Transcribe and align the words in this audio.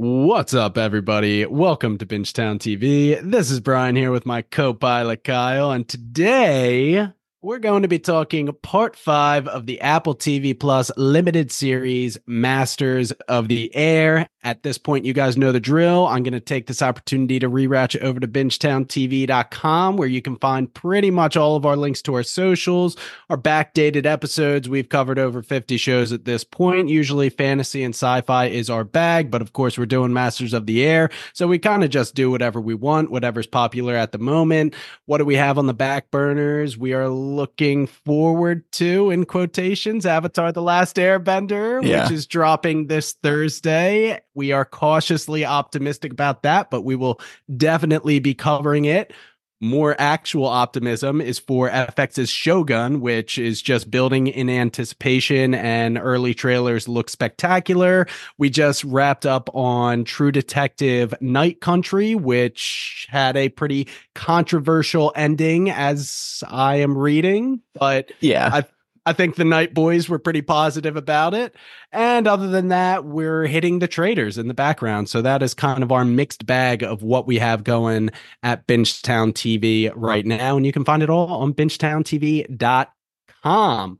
What's 0.00 0.54
up, 0.54 0.78
everybody? 0.78 1.44
Welcome 1.44 1.98
to 1.98 2.06
Bingetown 2.06 2.60
TV. 2.60 3.20
This 3.20 3.50
is 3.50 3.58
Brian 3.58 3.96
here 3.96 4.12
with 4.12 4.24
my 4.26 4.42
co 4.42 4.72
pilot 4.72 5.24
Kyle, 5.24 5.72
and 5.72 5.88
today 5.88 7.08
we're 7.40 7.60
going 7.60 7.82
to 7.82 7.88
be 7.88 8.00
talking 8.00 8.52
part 8.62 8.96
five 8.96 9.46
of 9.46 9.66
the 9.66 9.80
Apple 9.80 10.16
TV 10.16 10.58
Plus 10.58 10.90
limited 10.96 11.52
series, 11.52 12.18
Masters 12.26 13.12
of 13.28 13.46
the 13.46 13.74
Air. 13.76 14.28
At 14.42 14.62
this 14.62 14.78
point, 14.78 15.04
you 15.04 15.12
guys 15.12 15.36
know 15.36 15.52
the 15.52 15.60
drill. 15.60 16.06
I'm 16.06 16.22
going 16.22 16.32
to 16.32 16.40
take 16.40 16.66
this 16.66 16.82
opportunity 16.82 17.38
to 17.38 17.48
re-ratchet 17.48 18.02
over 18.02 18.18
to 18.18 18.26
bingetowntv.com, 18.26 19.96
where 19.96 20.08
you 20.08 20.22
can 20.22 20.36
find 20.36 20.72
pretty 20.72 21.10
much 21.10 21.36
all 21.36 21.54
of 21.54 21.66
our 21.66 21.76
links 21.76 22.02
to 22.02 22.14
our 22.14 22.22
socials, 22.22 22.96
our 23.30 23.36
backdated 23.36 24.06
episodes. 24.06 24.68
We've 24.68 24.88
covered 24.88 25.18
over 25.18 25.42
50 25.42 25.76
shows 25.76 26.12
at 26.12 26.24
this 26.24 26.44
point. 26.44 26.88
Usually, 26.88 27.30
fantasy 27.30 27.84
and 27.84 27.94
sci 27.94 28.20
fi 28.22 28.46
is 28.46 28.70
our 28.70 28.84
bag, 28.84 29.30
but 29.30 29.42
of 29.42 29.52
course, 29.52 29.78
we're 29.78 29.86
doing 29.86 30.12
Masters 30.12 30.54
of 30.54 30.66
the 30.66 30.84
Air. 30.84 31.10
So 31.34 31.46
we 31.46 31.58
kind 31.58 31.84
of 31.84 31.90
just 31.90 32.14
do 32.14 32.30
whatever 32.30 32.60
we 32.60 32.74
want, 32.74 33.10
whatever's 33.10 33.46
popular 33.46 33.94
at 33.94 34.12
the 34.12 34.18
moment. 34.18 34.74
What 35.04 35.18
do 35.18 35.24
we 35.24 35.36
have 35.36 35.58
on 35.58 35.66
the 35.66 35.74
back 35.74 36.10
burners? 36.10 36.76
We 36.78 36.94
are 36.94 37.08
looking 37.36 37.86
forward 37.86 38.64
to, 38.72 39.10
in 39.10 39.24
quotations, 39.24 40.06
Avatar 40.06 40.52
The 40.52 40.62
Last 40.62 40.96
Airbender, 40.96 41.82
Yeah. 41.84 42.04
which 42.04 42.12
is 42.12 42.26
dropping 42.26 42.86
this 42.86 43.12
Thursday. 43.22 44.20
We 44.34 44.52
are 44.52 44.64
cautiously 44.64 45.44
optimistic 45.44 46.12
about 46.12 46.42
that, 46.42 46.70
but 46.70 46.82
we 46.82 46.96
will 46.96 47.20
definitely 47.56 48.18
be 48.18 48.34
covering 48.34 48.84
it. 48.86 49.12
More 49.60 49.96
actual 49.98 50.46
optimism 50.46 51.20
is 51.20 51.40
for 51.40 51.68
FX's 51.68 52.30
Shogun, 52.30 53.00
which 53.00 53.38
is 53.38 53.60
just 53.60 53.90
building 53.90 54.28
in 54.28 54.48
anticipation, 54.48 55.52
and 55.52 55.98
early 55.98 56.32
trailers 56.32 56.86
look 56.86 57.10
spectacular. 57.10 58.06
We 58.38 58.50
just 58.50 58.84
wrapped 58.84 59.26
up 59.26 59.50
on 59.54 60.04
True 60.04 60.30
Detective 60.30 61.12
Night 61.20 61.60
Country, 61.60 62.14
which 62.14 63.08
had 63.10 63.36
a 63.36 63.48
pretty 63.48 63.88
controversial 64.14 65.12
ending, 65.16 65.70
as 65.70 66.44
I 66.46 66.76
am 66.76 66.96
reading, 66.96 67.60
but 67.74 68.12
Yeah. 68.20 68.50
I 68.52 68.64
I 69.08 69.14
think 69.14 69.36
the 69.36 69.44
Night 69.44 69.72
Boys 69.72 70.06
were 70.06 70.18
pretty 70.18 70.42
positive 70.42 70.94
about 70.94 71.32
it. 71.32 71.54
And 71.92 72.28
other 72.28 72.48
than 72.48 72.68
that, 72.68 73.06
we're 73.06 73.46
hitting 73.46 73.78
the 73.78 73.88
traders 73.88 74.36
in 74.36 74.48
the 74.48 74.54
background. 74.54 75.08
So 75.08 75.22
that 75.22 75.42
is 75.42 75.54
kind 75.54 75.82
of 75.82 75.90
our 75.90 76.04
mixed 76.04 76.44
bag 76.44 76.82
of 76.82 77.02
what 77.02 77.26
we 77.26 77.38
have 77.38 77.64
going 77.64 78.10
at 78.42 78.66
Bingetown 78.66 79.32
TV 79.32 79.90
right 79.96 80.26
now. 80.26 80.58
And 80.58 80.66
you 80.66 80.72
can 80.72 80.84
find 80.84 81.02
it 81.02 81.08
all 81.08 81.32
on 81.32 81.54
bingetowntv.com. 81.54 83.98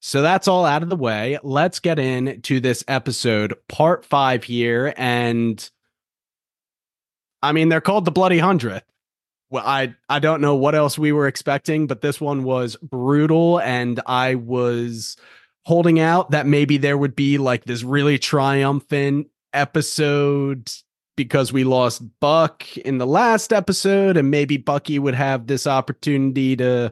So 0.00 0.22
that's 0.22 0.48
all 0.48 0.64
out 0.64 0.82
of 0.82 0.88
the 0.88 0.96
way. 0.96 1.38
Let's 1.42 1.80
get 1.80 1.98
into 1.98 2.60
this 2.60 2.82
episode, 2.88 3.52
part 3.68 4.06
five 4.06 4.42
here. 4.42 4.94
And 4.96 5.70
I 7.42 7.52
mean, 7.52 7.68
they're 7.68 7.82
called 7.82 8.06
the 8.06 8.10
Bloody 8.10 8.38
Hundredth 8.38 8.84
well 9.50 9.64
i 9.66 9.94
i 10.08 10.18
don't 10.18 10.40
know 10.40 10.54
what 10.54 10.74
else 10.74 10.98
we 10.98 11.12
were 11.12 11.26
expecting 11.26 11.86
but 11.86 12.00
this 12.00 12.20
one 12.20 12.44
was 12.44 12.76
brutal 12.76 13.60
and 13.60 14.00
i 14.06 14.34
was 14.34 15.16
holding 15.64 15.98
out 15.98 16.30
that 16.30 16.46
maybe 16.46 16.76
there 16.76 16.98
would 16.98 17.16
be 17.16 17.38
like 17.38 17.64
this 17.64 17.82
really 17.82 18.18
triumphant 18.18 19.28
episode 19.52 20.70
because 21.16 21.52
we 21.52 21.64
lost 21.64 22.02
buck 22.20 22.76
in 22.78 22.98
the 22.98 23.06
last 23.06 23.52
episode 23.52 24.16
and 24.16 24.30
maybe 24.30 24.56
bucky 24.56 24.98
would 24.98 25.14
have 25.14 25.46
this 25.46 25.66
opportunity 25.66 26.56
to 26.56 26.90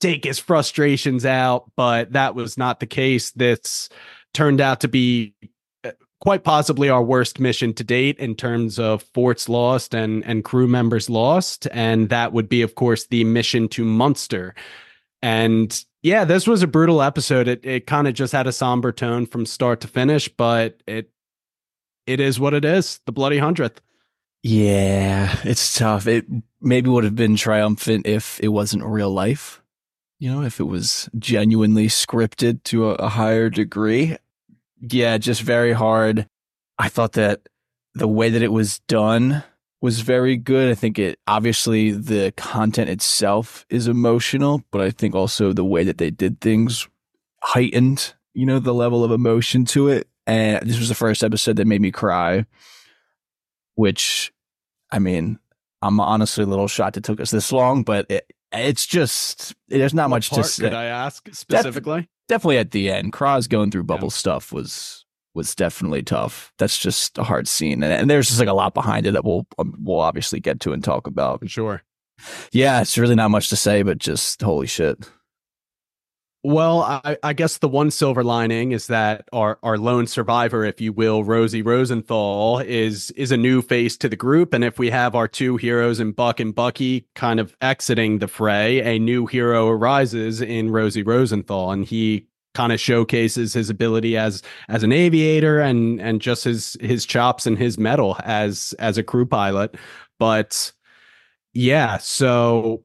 take 0.00 0.24
his 0.24 0.38
frustrations 0.38 1.24
out 1.24 1.70
but 1.76 2.12
that 2.12 2.34
was 2.34 2.58
not 2.58 2.80
the 2.80 2.86
case. 2.86 3.30
This 3.32 3.88
turned 4.34 4.60
out 4.60 4.80
to 4.80 4.88
be 4.88 5.34
quite 6.24 6.42
possibly 6.42 6.88
our 6.88 7.02
worst 7.02 7.38
mission 7.38 7.72
to 7.74 7.84
date 7.84 8.18
in 8.18 8.34
terms 8.34 8.78
of 8.78 9.02
forts 9.14 9.48
lost 9.48 9.94
and 9.94 10.24
and 10.24 10.42
crew 10.42 10.66
members 10.66 11.08
lost 11.08 11.68
and 11.70 12.08
that 12.08 12.32
would 12.32 12.48
be 12.48 12.62
of 12.62 12.74
course 12.74 13.06
the 13.06 13.22
mission 13.24 13.68
to 13.68 13.84
münster 13.84 14.52
and 15.22 15.84
yeah 16.02 16.24
this 16.24 16.46
was 16.46 16.62
a 16.62 16.66
brutal 16.66 17.02
episode 17.02 17.46
it 17.46 17.64
it 17.64 17.86
kind 17.86 18.08
of 18.08 18.14
just 18.14 18.32
had 18.32 18.46
a 18.46 18.52
somber 18.52 18.90
tone 18.90 19.26
from 19.26 19.46
start 19.46 19.80
to 19.80 19.86
finish 19.86 20.28
but 20.28 20.82
it 20.86 21.10
it 22.06 22.20
is 22.20 22.40
what 22.40 22.54
it 22.54 22.64
is 22.64 23.00
the 23.06 23.12
bloody 23.12 23.38
hundredth 23.38 23.80
Yeah, 24.46 25.38
it's 25.44 25.74
tough. 25.78 26.06
It 26.06 26.26
maybe 26.60 26.90
would 26.90 27.04
have 27.04 27.16
been 27.16 27.34
triumphant 27.34 28.06
if 28.06 28.38
it 28.42 28.48
wasn't 28.48 28.84
real 28.84 29.10
life. 29.10 29.62
You 30.18 30.30
know, 30.30 30.42
if 30.42 30.60
it 30.60 30.64
was 30.64 31.08
genuinely 31.18 31.86
scripted 31.86 32.62
to 32.64 32.90
a, 32.90 32.94
a 32.96 33.08
higher 33.08 33.48
degree. 33.48 34.18
Yeah, 34.92 35.18
just 35.18 35.42
very 35.42 35.72
hard. 35.72 36.26
I 36.78 36.88
thought 36.88 37.12
that 37.12 37.48
the 37.94 38.08
way 38.08 38.28
that 38.28 38.42
it 38.42 38.52
was 38.52 38.80
done 38.80 39.44
was 39.80 40.00
very 40.00 40.36
good. 40.36 40.70
I 40.70 40.74
think 40.74 40.98
it 40.98 41.18
obviously 41.26 41.90
the 41.92 42.32
content 42.36 42.90
itself 42.90 43.64
is 43.68 43.86
emotional, 43.86 44.62
but 44.70 44.80
I 44.80 44.90
think 44.90 45.14
also 45.14 45.52
the 45.52 45.64
way 45.64 45.84
that 45.84 45.98
they 45.98 46.10
did 46.10 46.40
things 46.40 46.88
heightened, 47.42 48.14
you 48.32 48.46
know, 48.46 48.58
the 48.58 48.74
level 48.74 49.04
of 49.04 49.10
emotion 49.10 49.64
to 49.66 49.88
it. 49.88 50.08
And 50.26 50.66
this 50.68 50.78
was 50.78 50.88
the 50.88 50.94
first 50.94 51.22
episode 51.22 51.56
that 51.56 51.66
made 51.66 51.82
me 51.82 51.90
cry, 51.90 52.46
which 53.74 54.32
I 54.90 54.98
mean, 54.98 55.38
I'm 55.82 56.00
honestly 56.00 56.44
a 56.44 56.46
little 56.46 56.68
shocked 56.68 56.96
it 56.96 57.04
took 57.04 57.20
us 57.20 57.30
this 57.30 57.52
long, 57.52 57.82
but 57.84 58.10
it, 58.10 58.26
it's 58.52 58.86
just 58.86 59.54
there's 59.68 59.94
not 59.94 60.08
What 60.08 60.16
much 60.16 60.30
to 60.30 60.44
say. 60.44 60.64
could 60.64 60.74
i 60.74 60.84
ask 60.84 61.28
specifically 61.32 62.08
definitely 62.28 62.58
at 62.58 62.70
the 62.70 62.90
end, 62.90 63.12
Croz 63.12 63.46
going 63.48 63.70
through 63.70 63.84
bubble 63.84 64.08
Yeah. 64.08 64.12
stuff 64.16 64.52
was 64.52 65.04
was 65.34 65.54
definitely 65.54 66.02
tough. 66.02 66.52
That's 66.58 66.78
just 66.78 67.18
a 67.18 67.24
hard 67.24 67.48
scene, 67.48 67.82
and, 67.82 67.92
and 67.92 68.08
there's 68.08 68.28
just 68.28 68.38
like 68.38 68.48
a 68.48 68.52
lot 68.52 68.72
behind 68.74 69.06
it 69.06 69.12
that 69.12 69.24
we'll 69.24 69.46
um, 69.58 69.74
we'll 69.82 70.00
obviously 70.00 70.38
get 70.40 70.60
to 70.60 70.72
and 70.72 70.82
talk 70.84 71.06
about. 71.06 71.48
sure 71.50 71.82
Yeah, 72.52 72.80
it's 72.80 72.96
really 72.96 73.16
not 73.16 73.30
much 73.32 73.48
to 73.48 73.56
say, 73.56 73.82
but 73.82 73.98
just 73.98 74.40
holy 74.42 74.66
shit. 74.68 74.98
Well, 76.46 76.82
I, 76.82 77.16
I 77.22 77.32
guess 77.32 77.56
the 77.56 77.70
one 77.70 77.90
silver 77.90 78.22
lining 78.22 78.72
is 78.72 78.88
that 78.88 79.26
our 79.32 79.58
our 79.62 79.78
lone 79.78 80.06
survivor, 80.06 80.62
if 80.62 80.78
you 80.78 80.92
will, 80.92 81.24
Rosie 81.24 81.62
Rosenthal, 81.62 82.58
is 82.58 83.10
is 83.12 83.32
a 83.32 83.38
new 83.38 83.62
face 83.62 83.96
to 83.96 84.10
the 84.10 84.16
group. 84.16 84.52
And 84.52 84.62
if 84.62 84.78
we 84.78 84.90
have 84.90 85.14
our 85.14 85.26
two 85.26 85.56
heroes 85.56 86.00
in 86.00 86.12
Buck 86.12 86.40
and 86.40 86.54
Bucky 86.54 87.08
kind 87.14 87.40
of 87.40 87.56
exiting 87.62 88.18
the 88.18 88.28
fray, 88.28 88.82
a 88.82 88.98
new 88.98 89.24
hero 89.24 89.68
arises 89.68 90.42
in 90.42 90.70
Rosie 90.70 91.02
Rosenthal, 91.02 91.70
and 91.70 91.86
he 91.86 92.26
kind 92.52 92.74
of 92.74 92.80
showcases 92.80 93.54
his 93.54 93.70
ability 93.70 94.14
as 94.18 94.42
as 94.68 94.82
an 94.82 94.92
aviator 94.92 95.60
and 95.60 95.98
and 95.98 96.20
just 96.20 96.44
his 96.44 96.76
his 96.82 97.06
chops 97.06 97.46
and 97.46 97.56
his 97.56 97.78
mettle 97.78 98.18
as 98.22 98.74
as 98.78 98.98
a 98.98 99.02
crew 99.02 99.24
pilot. 99.24 99.76
But 100.18 100.72
yeah, 101.54 101.96
so 101.96 102.84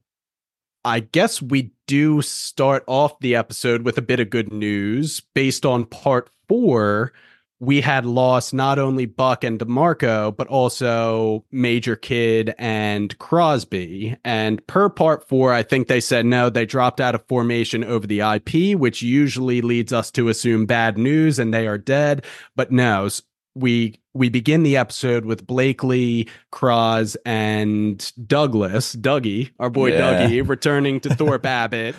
I 0.85 1.01
guess 1.01 1.41
we 1.41 1.71
do 1.87 2.21
start 2.21 2.83
off 2.87 3.19
the 3.19 3.35
episode 3.35 3.81
with 3.83 3.97
a 3.97 4.01
bit 4.01 4.19
of 4.19 4.29
good 4.29 4.51
news. 4.51 5.21
Based 5.33 5.65
on 5.65 5.85
part 5.85 6.29
four, 6.47 7.13
we 7.59 7.81
had 7.81 8.05
lost 8.05 8.53
not 8.53 8.79
only 8.79 9.05
Buck 9.05 9.43
and 9.43 9.59
DeMarco, 9.59 10.35
but 10.35 10.47
also 10.47 11.43
Major 11.51 11.97
Kidd 11.97 12.55
and 12.57 13.17
Crosby. 13.19 14.15
And 14.23 14.65
per 14.67 14.89
part 14.89 15.27
four, 15.27 15.51
I 15.51 15.63
think 15.63 15.87
they 15.87 15.99
said 15.99 16.25
no, 16.25 16.49
they 16.49 16.65
dropped 16.65 17.01
out 17.01 17.15
of 17.15 17.27
formation 17.27 17.83
over 17.83 18.07
the 18.07 18.21
IP, 18.21 18.79
which 18.79 19.01
usually 19.01 19.61
leads 19.61 19.91
us 19.91 20.09
to 20.11 20.29
assume 20.29 20.65
bad 20.65 20.97
news 20.97 21.37
and 21.37 21.53
they 21.53 21.67
are 21.67 21.77
dead. 21.77 22.23
But 22.55 22.71
no, 22.71 23.09
we 23.55 23.99
we 24.13 24.29
begin 24.29 24.63
the 24.63 24.77
episode 24.77 25.25
with 25.25 25.45
Blakely, 25.45 26.27
Croz, 26.51 27.15
and 27.25 28.11
Douglas, 28.27 28.95
Dougie, 28.95 29.51
our 29.59 29.69
boy 29.69 29.91
Yeah. 29.93 30.27
Dougie, 30.27 30.47
returning 30.47 30.99
to 31.01 31.09
Thorpe 31.15 31.45
Abbott. 31.45 31.95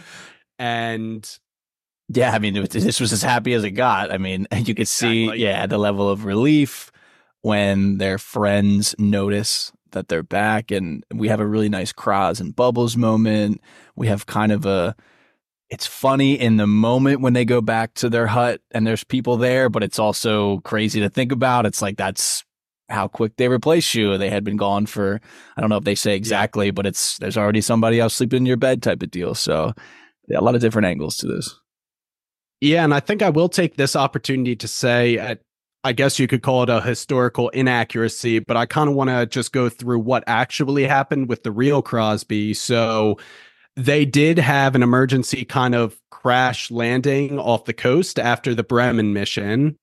And 0.58 1.28
Yeah, 2.08 2.32
I 2.32 2.38
mean, 2.38 2.58
was- 2.60 2.68
this 2.70 3.00
was 3.00 3.12
as 3.12 3.22
happy 3.22 3.52
as 3.54 3.64
it 3.64 3.72
got. 3.72 4.12
I 4.12 4.18
mean, 4.18 4.46
you 4.56 4.74
could 4.74 4.88
see, 4.88 5.24
Exactly. 5.24 5.44
yeah, 5.44 5.66
the 5.66 5.78
level 5.78 6.08
of 6.08 6.24
relief 6.24 6.90
when 7.42 7.98
their 7.98 8.18
friends 8.18 8.94
notice 8.98 9.72
that 9.92 10.08
they're 10.08 10.22
back, 10.22 10.70
and 10.70 11.04
we 11.12 11.28
have 11.28 11.40
a 11.40 11.46
really 11.46 11.68
nice 11.68 11.92
Cross 11.92 12.38
and 12.40 12.54
Bubbles 12.54 12.96
moment. 12.96 13.60
We 13.96 14.06
have 14.08 14.26
kind 14.26 14.52
of 14.52 14.64
a, 14.66 14.94
it's 15.70 15.86
funny 15.86 16.38
in 16.38 16.56
the 16.56 16.66
moment 16.66 17.20
when 17.20 17.32
they 17.32 17.44
go 17.44 17.60
back 17.60 17.94
to 17.94 18.08
their 18.08 18.26
hut 18.26 18.60
and 18.72 18.86
there's 18.86 19.04
people 19.04 19.36
there, 19.36 19.68
but 19.68 19.84
it's 19.84 20.00
also 20.00 20.58
crazy 20.58 21.00
to 21.00 21.08
think 21.08 21.30
about. 21.30 21.64
It's 21.64 21.80
like 21.80 21.96
that's 21.96 22.44
how 22.88 23.06
quick 23.06 23.36
they 23.36 23.48
replace 23.48 23.94
you. 23.94 24.18
They 24.18 24.30
had 24.30 24.42
been 24.42 24.56
gone 24.56 24.86
for, 24.86 25.20
I 25.56 25.60
don't 25.60 25.70
know 25.70 25.76
if 25.76 25.84
they 25.84 25.94
say 25.94 26.16
exactly, 26.16 26.72
but 26.72 26.86
it's 26.86 27.18
there's 27.18 27.36
already 27.36 27.60
somebody 27.60 28.00
else 28.00 28.14
sleeping 28.14 28.38
in 28.38 28.46
your 28.46 28.56
bed 28.56 28.82
type 28.82 29.00
of 29.00 29.12
deal. 29.12 29.36
So, 29.36 29.72
yeah, 30.26 30.40
a 30.40 30.42
lot 30.42 30.56
of 30.56 30.60
different 30.60 30.86
angles 30.86 31.16
to 31.18 31.28
this. 31.28 31.54
Yeah, 32.60 32.82
and 32.82 32.92
I 32.92 32.98
think 33.00 33.22
I 33.22 33.30
will 33.30 33.48
take 33.48 33.76
this 33.76 33.94
opportunity 33.94 34.56
to 34.56 34.68
say, 34.68 35.18
uh, 35.18 35.36
I 35.82 35.92
guess 35.92 36.18
you 36.18 36.26
could 36.26 36.42
call 36.42 36.64
it 36.64 36.68
a 36.68 36.80
historical 36.82 37.48
inaccuracy, 37.50 38.40
but 38.40 38.56
I 38.56 38.66
kind 38.66 38.90
of 38.90 38.96
want 38.96 39.08
to 39.08 39.24
just 39.24 39.52
go 39.52 39.68
through 39.68 40.00
what 40.00 40.24
actually 40.26 40.84
happened 40.84 41.28
with 41.28 41.42
the 41.42 41.52
real 41.52 41.80
Crosby. 41.80 42.52
So 42.54 43.18
they 43.80 44.04
did 44.04 44.38
have 44.38 44.74
an 44.74 44.82
emergency 44.82 45.44
kind 45.44 45.74
of 45.74 45.98
crash 46.10 46.70
landing 46.70 47.38
off 47.38 47.64
the 47.64 47.72
coast 47.72 48.18
after 48.18 48.54
the 48.54 48.62
Bremen 48.62 49.14
mission. 49.14 49.78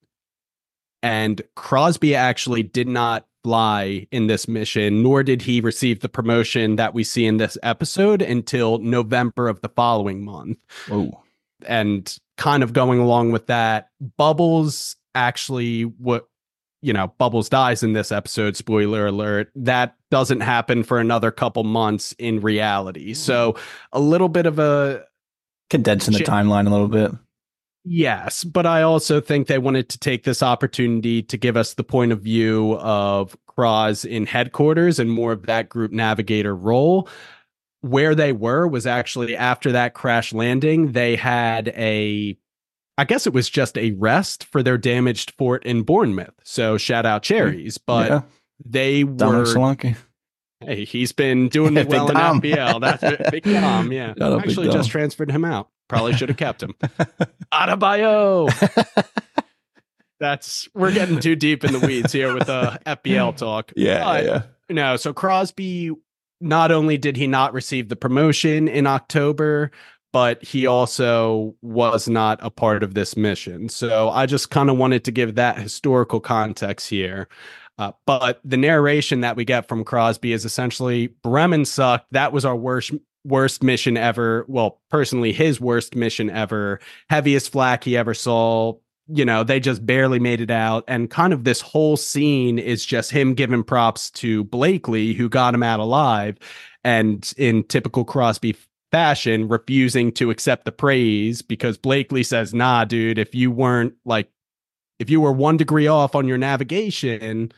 And 1.02 1.42
Crosby 1.56 2.14
actually 2.14 2.64
did 2.64 2.88
not 2.88 3.26
fly 3.44 4.08
in 4.12 4.28
this 4.28 4.48
mission, 4.48 5.02
nor 5.02 5.24
did 5.24 5.42
he 5.42 5.62
receive 5.62 6.02
the 6.02 6.10
promotion 6.10 6.76
that 6.76 6.94
we 6.94 7.04
see 7.04 7.26
in 7.26 7.38
this 7.38 7.58
episode 7.64 8.22
until 8.22 8.78
November 8.80 9.48
of 9.48 9.62
the 9.62 9.70
following 9.70 10.24
month 10.24 10.58
Whoa. 10.88 11.24
and 11.66 12.16
kind 12.38 12.62
of 12.62 12.74
going 12.74 13.00
along 13.00 13.32
with 13.32 13.48
that 13.48 13.90
bubbles 14.18 14.96
actually 15.16 15.84
what 15.84 16.28
you 16.82 16.94
know 16.94 17.12
bubbles 17.18 17.50
dies 17.50 17.82
in 17.84 17.94
this 17.94 18.12
episode 18.12 18.56
spoiler 18.56 19.08
alert 19.08 19.52
that 19.56 19.96
doesn't 20.12 20.42
happen 20.42 20.84
for 20.84 21.00
another 21.00 21.32
couple 21.32 21.64
months 21.64 22.14
in 22.20 22.40
reality 22.40 23.10
hmm. 23.10 23.14
so 23.14 23.56
a 23.94 24.00
little 24.00 24.30
bit 24.30 24.46
of 24.46 24.60
a 24.60 25.04
condensing 25.70 26.14
the 26.14 26.24
timeline 26.24 26.68
a 26.68 26.70
little 26.70 26.88
bit. 26.88 27.12
Yes, 27.84 28.44
but 28.44 28.66
I 28.66 28.82
also 28.82 29.22
think 29.22 29.48
they 29.48 29.60
wanted 29.60 29.88
to 29.90 29.98
take 29.98 30.24
this 30.24 30.44
opportunity 30.44 31.24
to 31.24 31.38
give 31.38 31.56
us 31.56 31.76
the 31.76 31.84
point 31.84 32.12
of 32.12 32.22
view 32.22 32.76
of 32.80 33.38
Cross 33.48 34.04
in 34.04 34.26
headquarters 34.26 35.00
and 35.00 35.10
more 35.10 35.32
of 35.32 35.46
that 35.46 35.70
group 35.70 35.92
navigator 35.92 36.56
role. 36.56 37.08
Where 37.82 38.14
they 38.14 38.34
were 38.34 38.68
was 38.68 38.86
actually 38.86 39.38
after 39.38 39.72
that 39.72 39.94
crash 39.94 40.34
landing, 40.34 40.92
they 40.92 41.16
had 41.16 41.70
a 41.70 42.38
I 42.98 43.04
guess 43.04 43.28
it 43.28 43.34
was 43.34 43.50
just 43.50 43.78
a 43.78 43.92
rest 43.92 44.46
for 44.46 44.64
their 44.64 44.78
damaged 44.78 45.32
fort 45.32 45.64
in 45.66 45.84
Bournemouth. 45.84 46.34
So 46.44 46.78
shout 46.78 47.06
out 47.06 47.26
hmm. 47.26 47.34
cherries, 47.34 47.78
but 47.78 48.10
yeah, 48.10 48.22
they 48.66 49.04
Dominic 49.04 49.48
were 49.48 49.54
Solanke. 49.54 49.98
hey, 50.62 50.86
he's 50.86 51.12
been 51.12 51.50
doing 51.50 51.74
Big 51.76 51.90
well 51.90 52.10
in 52.10 52.16
Dom. 52.16 52.42
FPL. 52.42 52.82
That's. 52.82 53.32
Big 53.32 53.44
Dom, 53.46 53.92
yeah. 53.92 54.14
Actually 54.20 54.70
just 54.70 54.90
transferred 54.90 55.32
him 55.32 55.46
out. 55.46 55.70
Probably 55.88 56.14
should 56.14 56.30
have 56.30 56.38
kept 56.38 56.62
him. 56.62 56.76
Adebayo. 57.54 58.52
That's 60.20 60.68
we're 60.74 60.92
getting 60.92 61.20
too 61.20 61.36
deep 61.36 61.64
in 61.64 61.74
the 61.74 61.80
weeds 61.80 62.12
here 62.12 62.34
with 62.34 62.50
uh, 62.50 62.78
the 62.84 62.96
FPL 62.96 63.38
talk. 63.38 63.72
yeah, 63.76 64.04
But, 64.04 64.26
yeah, 64.26 64.42
No, 64.68 64.98
so 64.98 65.14
Crosby 65.14 65.92
not 66.42 66.72
only 66.72 66.98
did 66.98 67.18
he 67.18 67.28
not 67.28 67.54
receive 67.54 67.90
the 67.90 67.96
promotion 67.96 68.68
in 68.68 68.88
October, 68.88 69.72
but 70.14 70.44
he 70.44 70.66
also 70.66 71.56
was 71.62 72.08
not 72.08 72.40
a 72.42 72.50
part 72.50 72.84
of 72.84 72.94
this 72.94 73.18
mission. 73.18 73.70
So 73.70 74.10
I 74.10 74.26
just 74.26 74.50
kind 74.50 74.70
of 74.70 74.78
wanted 74.78 75.04
to 75.06 75.12
give 75.12 75.36
that 75.36 75.58
historical 75.60 76.20
context 76.20 76.90
here. 76.90 77.28
Uh, 77.80 77.92
but 78.06 78.40
the 78.44 78.58
narration 78.58 79.22
that 79.22 79.36
we 79.36 79.46
get 79.46 79.68
from 79.68 79.84
Crosby 79.84 80.34
is 80.34 80.46
essentially 80.46 81.08
Bremen 81.08 81.66
sucked. 81.66 82.08
That 82.12 82.34
was 82.34 82.46
our 82.46 82.56
worst 82.56 82.92
worst 83.24 83.62
mission 83.62 83.98
ever. 83.98 84.46
Well, 84.48 84.82
personally, 84.90 85.34
his 85.34 85.60
worst 85.60 85.96
mission 85.96 86.30
ever. 86.30 86.80
Heaviest 87.10 87.52
flak 87.52 87.84
he 87.84 87.98
ever 87.98 88.14
saw. 88.14 88.74
You 89.10 89.26
know, 89.26 89.44
they 89.44 89.60
just 89.60 89.86
barely 89.86 90.20
made 90.20 90.42
it 90.42 90.52
out. 90.52 90.84
And 90.88 91.10
kind 91.10 91.34
of 91.34 91.44
this 91.44 91.62
whole 91.62 91.98
scene 91.98 92.60
is 92.60 92.86
just 92.86 93.12
him 93.12 93.36
giving 93.36 93.64
props 93.64 94.10
to 94.12 94.44
Blakely, 94.46 95.14
who 95.14 95.30
got 95.30 95.54
him 95.54 95.64
out 95.64 95.80
alive. 95.80 96.38
And 96.84 97.32
in 97.38 97.64
typical 97.64 98.04
Crosby 98.04 98.56
fashion, 98.92 99.48
refusing 99.48 100.12
to 100.14 100.30
accept 100.30 100.66
the 100.66 100.72
praise 100.72 101.42
because 101.42 101.78
Blakely 101.78 102.24
says, 102.24 102.54
nah, 102.54 102.86
dude, 102.86 103.18
if 103.18 103.36
you 103.36 103.52
weren't 103.52 103.94
like, 104.06 104.30
if 105.00 105.10
you 105.10 105.22
were 105.22 105.32
one 105.32 105.58
degree 105.58 105.88
off 105.88 106.16
on 106.16 106.28
your 106.28 106.38
navigation, 106.38 107.52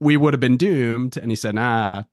we 0.00 0.16
would 0.16 0.34
have 0.34 0.40
been 0.40 0.56
doomed. 0.56 1.16
And 1.16 1.30
he 1.30 1.36
said, 1.36 1.54
nah. 1.54 2.04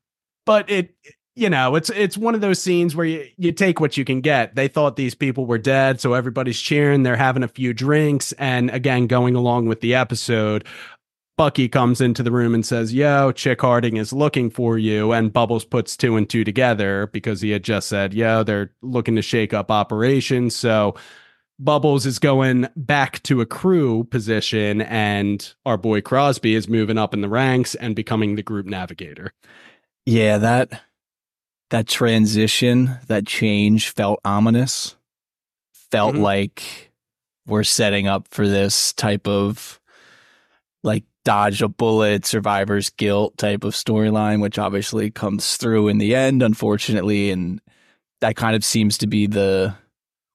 But 0.45 0.69
it, 0.69 0.95
you 1.35 1.49
know, 1.49 1.75
it's 1.75 1.89
it's 1.89 2.17
one 2.17 2.33
of 2.33 2.41
those 2.41 2.61
scenes 2.61 2.95
where 2.95 3.05
you, 3.05 3.27
you 3.37 3.51
take 3.51 3.81
what 3.81 3.97
you 3.97 4.05
can 4.05 4.21
get. 4.21 4.55
They 4.55 4.69
thought 4.69 4.95
these 4.95 5.15
people 5.15 5.45
were 5.45 5.57
dead, 5.57 5.99
so 5.99 6.13
everybody's 6.13 6.59
cheering. 6.59 7.03
They're 7.03 7.17
having 7.17 7.43
a 7.43 7.49
few 7.49 7.73
drinks, 7.73 8.31
and 8.33 8.69
again, 8.69 9.07
going 9.07 9.35
along 9.35 9.65
with 9.65 9.81
the 9.81 9.95
episode, 9.95 10.65
Bucky 11.37 11.67
comes 11.67 11.99
into 11.99 12.23
the 12.23 12.31
room 12.31 12.53
and 12.53 12.65
says, 12.65 12.93
"Yo, 12.93 13.31
Chick 13.31 13.61
Harding 13.61 13.97
is 13.97 14.13
looking 14.13 14.49
for 14.49 14.77
you." 14.77 15.11
And 15.11 15.33
Bubbles 15.33 15.65
puts 15.65 15.97
two 15.97 16.15
and 16.15 16.29
two 16.29 16.43
together 16.43 17.07
because 17.07 17.41
he 17.41 17.49
had 17.51 17.63
just 17.63 17.89
said, 17.89 18.13
"Yo, 18.13 18.43
they're 18.43 18.71
looking 18.81 19.15
to 19.17 19.21
shake 19.21 19.53
up 19.53 19.69
operations." 19.69 20.55
So 20.55 20.95
Bubbles 21.59 22.05
is 22.05 22.19
going 22.19 22.67
back 22.75 23.21
to 23.23 23.41
a 23.41 23.45
crew 23.45 24.05
position, 24.05 24.81
and 24.81 25.53
our 25.65 25.77
boy 25.77 26.01
Crosby 26.01 26.55
is 26.55 26.67
moving 26.69 26.97
up 26.97 27.13
in 27.13 27.21
the 27.21 27.29
ranks 27.29 27.75
and 27.75 27.95
becoming 27.95 28.35
the 28.35 28.43
group 28.43 28.65
navigator. 28.65 29.33
yeah. 30.05 30.37
That 30.37 30.81
that 31.71 31.87
transition, 31.87 32.99
that 33.07 33.25
change 33.25 33.89
felt 33.89 34.19
ominous. 34.23 34.95
Felt 35.73 36.13
Mhm. 36.15 36.21
like 36.21 36.91
we're 37.47 37.63
setting 37.63 38.07
up 38.07 38.27
for 38.29 38.47
this 38.47 38.93
type 38.93 39.27
of 39.27 39.79
like 40.83 41.03
dodge 41.25 41.61
a 41.61 41.67
bullet, 41.67 42.25
survivor's 42.25 42.89
guilt 42.91 43.37
type 43.37 43.65
of 43.65 43.73
storyline, 43.73 44.41
which 44.41 44.57
obviously 44.57 45.11
comes 45.11 45.57
through 45.57 45.89
in 45.89 45.97
the 45.97 46.15
end, 46.15 46.41
unfortunately, 46.41 47.31
and 47.31 47.59
that 48.21 48.37
kind 48.37 48.55
of 48.55 48.63
seems 48.63 48.97
to 48.99 49.07
be 49.07 49.27
the 49.27 49.75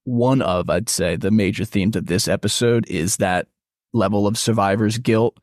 one 0.05 0.43
of, 0.43 0.69
I'd 0.69 0.89
say, 0.89 1.17
the 1.17 1.31
major 1.31 1.65
themes 1.65 1.97
of 1.97 2.07
this 2.07 2.29
episode 2.29 2.87
is 2.89 3.17
that 3.17 3.47
level 3.93 4.27
of 4.27 4.37
survivor's 4.37 4.99
guilt 4.99 5.39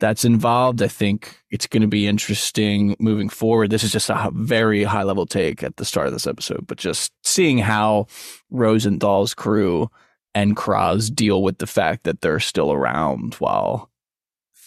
that's 0.00 0.24
involved. 0.24 0.82
I 0.82 0.88
think 0.88 1.38
it's 1.50 1.66
going 1.66 1.82
to 1.82 1.88
be 1.88 2.06
interesting 2.06 2.96
moving 2.98 3.28
forward. 3.28 3.70
This 3.70 3.84
is 3.84 3.92
just 3.92 4.10
a 4.10 4.30
very 4.34 4.84
high 4.84 5.02
level 5.02 5.26
take 5.26 5.62
at 5.62 5.76
the 5.76 5.84
start 5.84 6.06
of 6.08 6.12
this 6.12 6.26
episode, 6.26 6.66
but 6.66 6.78
just 6.78 7.12
seeing 7.22 7.58
how 7.58 8.06
Rosenthal's 8.50 9.34
crew 9.34 9.90
and 10.34 10.56
Croz 10.56 11.10
deal 11.10 11.42
with 11.42 11.58
the 11.58 11.66
fact 11.66 12.04
that 12.04 12.20
they're 12.20 12.40
still 12.40 12.72
around 12.72 13.34
while 13.34 13.87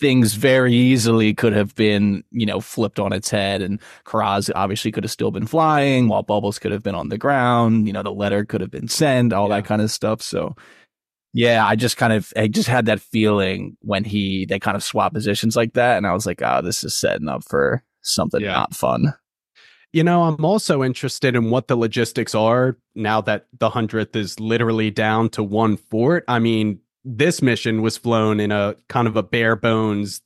things 0.01 0.33
very 0.33 0.73
easily 0.73 1.33
could 1.33 1.53
have 1.53 1.73
been, 1.75 2.23
you 2.31 2.45
know, 2.45 2.59
flipped 2.59 2.99
on 2.99 3.13
its 3.13 3.29
head. 3.29 3.61
And 3.61 3.79
Croz 4.03 4.49
obviously 4.55 4.91
could 4.91 5.05
have 5.05 5.11
still 5.11 5.31
been 5.31 5.47
flying 5.47 6.09
while 6.09 6.23
Bubbles 6.23 6.59
could 6.59 6.71
have 6.73 6.83
been 6.83 6.95
on 6.95 7.07
the 7.09 7.17
ground. 7.17 7.87
You 7.87 7.93
know, 7.93 8.03
the 8.03 8.11
letter 8.11 8.43
could 8.43 8.59
have 8.59 8.71
been 8.71 8.89
sent, 8.89 9.31
all 9.31 9.47
Yeah. 9.47 9.57
that 9.57 9.65
kind 9.65 9.81
of 9.81 9.89
stuff. 9.91 10.21
So, 10.21 10.55
yeah, 11.33 11.65
I 11.65 11.75
just 11.77 11.95
kind 11.95 12.11
of, 12.11 12.33
I 12.35 12.47
just 12.49 12.67
had 12.67 12.87
that 12.87 12.99
feeling 12.99 13.77
when 13.81 14.03
he, 14.03 14.45
they 14.47 14.59
kind 14.59 14.75
of 14.75 14.83
swap 14.83 15.13
positions 15.13 15.55
like 15.55 15.73
that. 15.75 15.95
And 15.95 16.05
I 16.05 16.11
was 16.13 16.25
like, 16.25 16.41
oh, 16.41 16.61
this 16.61 16.83
is 16.83 16.97
setting 16.99 17.29
up 17.29 17.43
for 17.45 17.83
something 18.01 18.41
Yeah. 18.41 18.51
not 18.53 18.75
fun. 18.75 19.13
You 19.93 20.03
know, 20.03 20.23
I'm 20.23 20.43
also 20.43 20.83
interested 20.83 21.35
in 21.35 21.49
what 21.49 21.67
the 21.67 21.75
logistics 21.75 22.33
are 22.33 22.77
now 22.95 23.21
that 23.21 23.45
the 23.59 23.69
100th 23.69 24.15
is 24.15 24.39
literally 24.39 24.89
down 24.89 25.29
to 25.31 25.43
one 25.43 25.77
fort. 25.77 26.23
I 26.27 26.39
mean, 26.39 26.79
this 27.03 27.41
mission 27.41 27.81
was 27.81 27.97
flown 27.97 28.39
in 28.39 28.51
a 28.51 28.75
kind 28.89 29.07
of 29.07 29.15
a 29.15 29.23
bare 29.23 29.55
bones, 29.55 30.21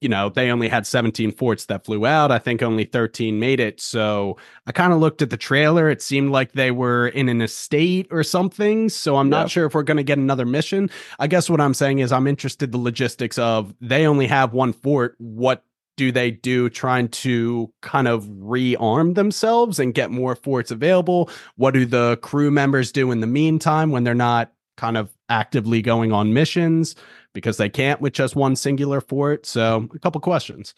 you 0.00 0.08
know, 0.08 0.28
they 0.28 0.50
only 0.50 0.68
had 0.68 0.86
17 0.86 1.32
forts 1.32 1.66
that 1.66 1.84
flew 1.84 2.06
out. 2.06 2.30
I 2.30 2.38
think 2.38 2.62
only 2.62 2.84
13 2.84 3.40
made 3.40 3.58
it. 3.58 3.80
So 3.80 4.36
I 4.66 4.72
kind 4.72 4.92
of 4.92 5.00
looked 5.00 5.22
at 5.22 5.30
the 5.30 5.36
trailer. 5.36 5.90
It 5.90 6.00
seemed 6.02 6.30
like 6.30 6.52
they 6.52 6.70
were 6.70 7.08
in 7.08 7.28
an 7.28 7.40
estate 7.40 8.06
or 8.10 8.22
something. 8.22 8.88
So 8.90 9.16
I'm 9.16 9.26
Yeah. 9.26 9.38
not 9.38 9.50
sure 9.50 9.66
if 9.66 9.74
we're 9.74 9.82
going 9.82 9.96
to 9.96 10.04
get 10.04 10.18
another 10.18 10.46
mission. 10.46 10.88
I 11.18 11.26
guess 11.26 11.50
what 11.50 11.60
I'm 11.60 11.74
saying 11.74 11.98
is 11.98 12.12
I'm 12.12 12.28
interested 12.28 12.70
the 12.70 12.78
logistics 12.78 13.38
of 13.38 13.74
they 13.80 14.06
only 14.06 14.28
have 14.28 14.52
one 14.52 14.72
fort. 14.72 15.16
What 15.18 15.64
do 15.96 16.12
they 16.12 16.30
do 16.30 16.70
trying 16.70 17.08
to 17.08 17.72
kind 17.82 18.06
of 18.06 18.24
rearm 18.26 19.16
themselves 19.16 19.80
and 19.80 19.92
get 19.94 20.12
more 20.12 20.36
forts 20.36 20.70
available? 20.70 21.28
What 21.56 21.74
do 21.74 21.84
the 21.84 22.18
crew 22.22 22.52
members 22.52 22.92
do 22.92 23.10
in 23.10 23.18
the 23.20 23.26
meantime 23.26 23.90
when 23.90 24.04
they're 24.04 24.14
not 24.14 24.52
kind 24.76 24.96
of 24.96 25.10
actively 25.28 25.82
going 25.82 26.12
on 26.12 26.32
missions 26.32 26.94
because 27.34 27.56
they 27.56 27.68
can't 27.68 28.00
with 28.00 28.12
just 28.12 28.34
one 28.36 28.56
singular 28.56 29.00
fort. 29.00 29.46
So, 29.46 29.88
a 29.94 29.98
couple 29.98 30.20
questions. 30.20 30.74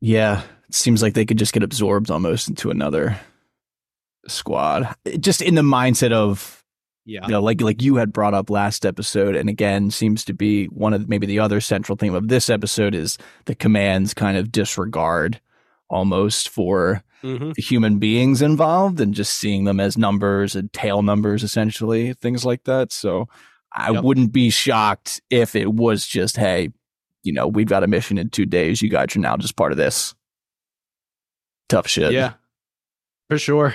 Yeah, 0.00 0.42
it 0.68 0.74
seems 0.74 1.02
like 1.02 1.14
they 1.14 1.24
could 1.24 1.38
just 1.38 1.52
get 1.52 1.62
absorbed 1.62 2.10
almost 2.10 2.48
into 2.48 2.70
another 2.70 3.18
squad. 4.26 4.94
Just 5.18 5.42
in 5.42 5.54
the 5.54 5.62
mindset 5.62 6.12
of 6.12 6.62
Yeah. 7.04 7.22
you 7.26 7.32
know, 7.32 7.40
like 7.40 7.60
like 7.60 7.82
you 7.82 7.96
had 7.96 8.12
brought 8.12 8.34
up 8.34 8.50
last 8.50 8.86
episode, 8.86 9.34
and 9.36 9.48
again 9.48 9.90
seems 9.90 10.24
to 10.26 10.32
be 10.34 10.66
one 10.66 10.92
of 10.94 11.08
maybe 11.08 11.26
the 11.26 11.38
other 11.40 11.60
central 11.60 11.96
theme 11.96 12.14
of 12.14 12.28
this 12.28 12.48
episode 12.50 12.94
is 12.94 13.18
the 13.46 13.54
command's 13.54 14.14
kind 14.14 14.36
of 14.36 14.52
disregard 14.52 15.40
almost 15.90 16.48
for 16.48 17.02
Mhm. 17.22 17.54
the 17.54 17.62
human 17.62 17.98
beings 17.98 18.40
involved 18.42 19.00
and 19.00 19.14
just 19.14 19.34
seeing 19.38 19.64
them 19.64 19.78
as 19.78 19.98
numbers 19.98 20.56
and 20.56 20.72
tail 20.72 21.02
numbers 21.02 21.42
essentially, 21.44 22.12
things 22.14 22.44
like 22.44 22.64
that. 22.64 22.90
So 22.92 23.28
I 23.74 23.90
Yep. 23.92 24.04
wouldn't 24.04 24.32
be 24.32 24.50
shocked 24.50 25.20
if 25.30 25.54
it 25.56 25.72
was 25.74 26.06
just, 26.06 26.36
hey, 26.36 26.70
you 27.22 27.32
know, 27.32 27.46
we've 27.46 27.68
got 27.68 27.84
a 27.84 27.86
mission 27.86 28.18
in 28.18 28.28
two 28.30 28.46
days. 28.46 28.82
You 28.82 28.88
guys 28.88 29.16
are 29.16 29.20
now 29.20 29.36
just 29.36 29.56
part 29.56 29.72
of 29.72 29.78
this. 29.78 30.14
Tough 31.68 31.86
shit. 31.88 32.12
Yeah, 32.12 32.34
for 33.30 33.38
sure. 33.38 33.74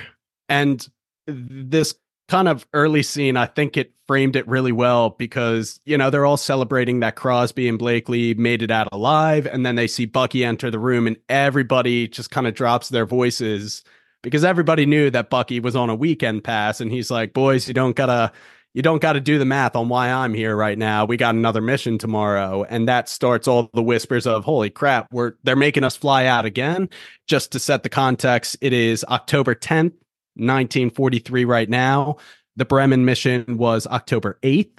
And 0.50 0.88
this 1.26 1.96
kind 2.28 2.48
of 2.48 2.68
early 2.74 3.02
scene, 3.04 3.38
I 3.38 3.46
think 3.48 3.78
it 3.78 3.94
framed 4.08 4.36
it 4.36 4.48
really 4.48 4.72
well 4.72 5.12
because, 5.12 5.80
you 5.86 5.98
know, 5.98 6.10
they're 6.10 6.26
all 6.26 6.38
celebrating 6.38 7.00
that 7.00 7.16
Crosby 7.16 7.68
and 7.68 7.80
Blakely 7.80 8.34
made 8.36 8.62
it 8.62 8.72
out 8.72 8.88
alive. 8.92 9.46
And 9.48 9.66
then 9.66 9.76
they 9.76 9.88
see 9.88 10.06
Bucky 10.06 10.46
enter 10.46 10.70
the 10.70 10.80
room 10.80 11.08
and 11.08 11.18
everybody 11.28 12.08
just 12.08 12.30
kind 12.32 12.48
of 12.48 12.54
drops 12.54 12.90
their 12.90 13.06
voices 13.06 13.84
because 14.24 14.44
everybody 14.44 14.86
knew 14.86 15.10
that 15.10 15.30
Bucky 15.30 15.60
was 15.60 15.76
on 15.76 15.90
a 15.90 15.96
weekend 15.96 16.44
pass. 16.44 16.80
And 16.80 16.92
he's 16.92 17.10
like, 17.10 17.34
boys, 17.34 17.68
you 17.68 17.74
don't 17.74 17.96
gotta. 17.96 18.32
You 18.78 18.84
don't 18.84 19.02
got 19.02 19.14
to 19.14 19.20
do 19.20 19.40
the 19.40 19.46
math 19.46 19.76
on 19.76 19.90
why 19.90 20.12
I'm 20.12 20.36
here 20.36 20.56
right 20.56 20.78
now. 20.78 21.06
We 21.06 21.18
got 21.18 21.34
another 21.34 21.62
mission 21.62 21.98
tomorrow, 21.98 22.64
and 22.64 22.88
that 22.88 23.10
starts 23.10 23.48
all 23.48 23.72
the 23.74 23.82
whispers 23.82 24.28
of 24.28 24.44
"Holy 24.44 24.70
crap, 24.70 25.08
we're 25.12 25.34
they're 25.42 25.56
making 25.56 25.84
us 25.84 25.98
fly 25.98 26.28
out 26.28 26.46
again." 26.46 26.88
just 27.28 27.54
to 27.54 27.60
set 27.60 27.82
the 27.82 27.90
context, 27.90 28.56
it 28.62 28.74
is 28.74 29.04
October 29.06 29.56
10th, 29.56 29.94
1943, 30.36 31.44
right 31.44 31.68
now. 31.68 32.18
The 32.56 32.66
Bremen 32.66 33.04
mission 33.04 33.58
was 33.58 33.88
October 33.88 34.38
8th, 34.44 34.78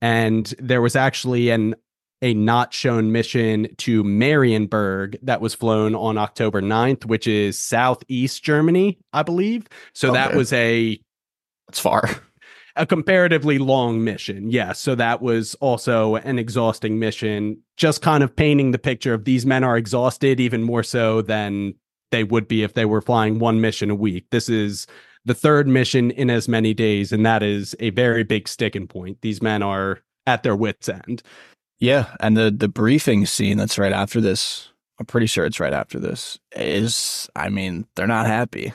and 0.00 0.46
there 0.58 0.80
was 0.80 0.96
actually 0.96 1.50
an 1.50 1.74
a 2.22 2.32
not 2.32 2.72
shown 2.72 3.12
mission 3.12 3.68
to 3.76 4.02
Marienburg 4.02 5.18
that 5.20 5.42
was 5.42 5.52
flown 5.52 5.94
on 5.94 6.16
October 6.16 6.62
9th, 6.62 7.04
which 7.04 7.26
is 7.26 7.58
southeast 7.58 8.42
Germany, 8.42 8.98
I 9.12 9.22
believe. 9.22 9.66
So 9.92 10.12
that 10.12 10.34
was 10.34 10.50
a 10.54 10.98
It's 11.68 11.78
far. 11.78 12.08
A 12.76 12.86
comparatively 12.86 13.58
long 13.58 14.02
mission. 14.02 14.50
Yes. 14.50 14.80
So 14.80 14.94
that 14.94 15.22
was 15.22 15.54
also 15.56 16.16
an 16.16 16.38
exhausting 16.38 16.98
mission, 16.98 17.62
just 17.76 18.02
kind 18.02 18.22
of 18.22 18.34
painting 18.34 18.72
the 18.72 18.78
picture 18.78 19.14
of 19.14 19.24
these 19.24 19.46
men 19.46 19.62
are 19.62 19.76
exhausted 19.76 20.40
even 20.40 20.62
more 20.62 20.82
so 20.82 21.22
than 21.22 21.74
they 22.10 22.24
would 22.24 22.48
be 22.48 22.62
if 22.62 22.74
they 22.74 22.84
were 22.84 23.00
flying 23.00 23.38
one 23.38 23.60
mission 23.60 23.90
a 23.90 23.94
week. 23.94 24.26
This 24.30 24.48
is 24.48 24.86
the 25.24 25.34
third 25.34 25.66
mission 25.66 26.10
in 26.10 26.30
as 26.30 26.48
many 26.48 26.74
days, 26.74 27.12
and 27.12 27.24
that 27.24 27.42
is 27.42 27.74
a 27.80 27.90
very 27.90 28.24
big 28.24 28.48
sticking 28.48 28.86
point. 28.86 29.20
These 29.22 29.40
men 29.40 29.62
are 29.62 30.00
at 30.26 30.42
their 30.42 30.56
wits' 30.56 30.88
end. 30.88 31.22
Yeah, 31.78 32.14
and 32.20 32.36
the 32.36 32.50
the 32.50 32.68
briefing 32.68 33.26
scene 33.26 33.56
that's 33.56 33.78
right 33.78 33.92
after 33.92 34.20
this, 34.20 34.68
I'm 34.98 35.06
pretty 35.06 35.26
sure 35.26 35.44
it's 35.44 35.60
right 35.60 35.72
after 35.72 35.98
this, 35.98 36.38
is 36.54 37.28
I 37.34 37.48
mean, 37.48 37.86
they're 37.96 38.06
not 38.06 38.26
happy. 38.26 38.72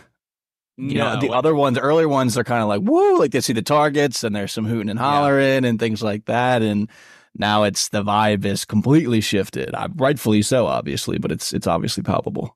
You 0.81 0.97
know, 0.97 1.19
the 1.19 1.31
other 1.31 1.53
ones, 1.53 1.77
earlier 1.77 2.07
ones 2.07 2.37
are 2.37 2.43
kind 2.45 2.61
of 2.61 2.69
like, 2.69 2.81
woo, 2.81 3.19
like 3.19 3.31
they 3.31 3.41
see 3.41 3.51
the 3.51 3.61
targets 3.61 4.23
and 4.23 4.33
there's 4.33 4.53
some 4.53 4.65
hooting 4.65 4.89
and 4.89 4.97
hollering 4.97 5.65
and 5.65 5.77
things 5.77 6.01
like 6.01 6.25
that. 6.25 6.61
And 6.61 6.89
now 7.35 7.63
it's 7.63 7.89
the 7.89 8.01
vibe 8.01 8.45
is 8.45 8.63
completely 8.63 9.19
shifted. 9.19 9.75
Uh, 9.75 9.89
rightfully 9.95 10.41
so, 10.41 10.67
obviously, 10.67 11.17
but 11.17 11.33
it's 11.33 11.51
it's 11.53 11.67
obviously 11.67 12.03
palpable. 12.03 12.55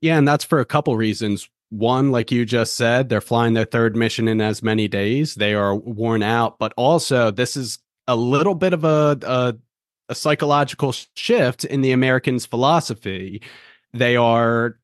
Yeah, 0.00 0.18
and 0.18 0.26
that's 0.26 0.44
for 0.44 0.58
a 0.58 0.64
couple 0.64 0.96
reasons. 0.96 1.48
One, 1.70 2.10
like 2.10 2.32
you 2.32 2.44
just 2.44 2.74
said, 2.74 3.08
they're 3.08 3.20
flying 3.20 3.54
their 3.54 3.64
third 3.64 3.96
mission 3.96 4.26
in 4.26 4.40
as 4.40 4.62
many 4.62 4.88
days. 4.88 5.36
They 5.36 5.54
are 5.54 5.74
worn 5.74 6.24
out, 6.24 6.58
but 6.58 6.72
also 6.76 7.30
this 7.30 7.56
is 7.56 7.78
a 8.08 8.16
little 8.16 8.54
bit 8.56 8.72
of 8.72 8.84
a 8.84 9.18
a, 9.22 9.54
a 10.08 10.14
psychological 10.16 10.92
shift 11.14 11.64
in 11.64 11.80
the 11.80 11.92
Americans' 11.92 12.44
philosophy. 12.44 13.40
They 13.92 14.16
are 14.16 14.78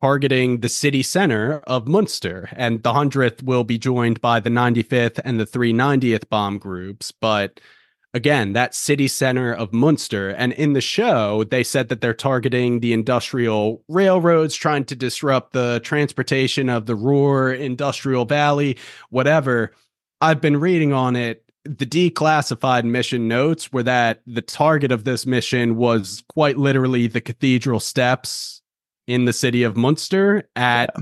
targeting 0.00 0.60
the 0.60 0.68
city 0.68 1.02
center 1.02 1.60
of 1.66 1.86
Münster, 1.86 2.52
and 2.56 2.82
the 2.82 2.92
hundredth 2.92 3.42
will 3.42 3.64
be 3.64 3.78
joined 3.78 4.20
by 4.20 4.40
the 4.40 4.50
95th 4.50 5.20
and 5.24 5.40
the 5.40 5.46
390th 5.46 6.28
bomb 6.28 6.58
groups, 6.58 7.12
but 7.12 7.60
again, 8.14 8.52
that 8.52 8.74
city 8.74 9.08
center 9.08 9.52
of 9.52 9.72
Münster. 9.72 10.34
And 10.38 10.52
in 10.52 10.72
the 10.72 10.80
show, 10.80 11.44
they 11.44 11.64
said 11.64 11.88
that 11.88 12.00
they're 12.00 12.14
targeting 12.14 12.80
the 12.80 12.92
industrial 12.92 13.82
railroads, 13.88 14.54
trying 14.54 14.84
to 14.86 14.96
disrupt 14.96 15.52
the 15.52 15.80
transportation 15.84 16.68
of 16.68 16.86
the 16.86 16.94
Ruhr 16.94 17.52
Industrial 17.52 18.24
Valley, 18.24 18.78
whatever. 19.10 19.72
I've 20.20 20.40
been 20.40 20.58
reading 20.58 20.92
on 20.92 21.16
it. 21.16 21.42
The 21.64 21.86
declassified 21.86 22.84
mission 22.84 23.26
notes 23.26 23.72
were 23.72 23.82
that 23.82 24.20
the 24.26 24.42
target 24.42 24.92
of 24.92 25.04
this 25.04 25.26
mission 25.26 25.76
was 25.76 26.22
quite 26.28 26.56
literally 26.56 27.06
the 27.06 27.20
cathedral 27.20 27.80
steps 27.80 28.62
in 29.06 29.24
the 29.24 29.32
city 29.32 29.62
of 29.62 29.74
Münster 29.74 30.42
at 30.56 30.94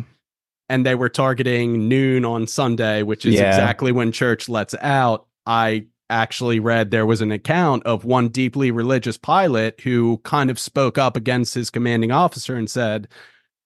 and 0.68 0.86
they 0.86 0.94
were 0.94 1.08
targeting 1.10 1.88
noon 1.88 2.24
on 2.24 2.46
Sunday, 2.46 3.02
which 3.02 3.26
is 3.26 3.34
Yeah. 3.34 3.48
exactly 3.48 3.92
when 3.92 4.10
church 4.10 4.48
lets 4.48 4.74
out. 4.80 5.26
I 5.44 5.86
actually 6.08 6.60
read 6.60 6.90
there 6.90 7.04
was 7.06 7.20
an 7.20 7.32
account 7.32 7.84
of 7.84 8.04
one 8.04 8.28
deeply 8.28 8.70
religious 8.70 9.18
pilot 9.18 9.80
who 9.80 10.18
kind 10.24 10.50
of 10.50 10.58
spoke 10.58 10.96
up 10.98 11.16
against 11.16 11.54
his 11.54 11.68
commanding 11.70 12.10
officer 12.10 12.54
and 12.56 12.70
said, 12.70 13.08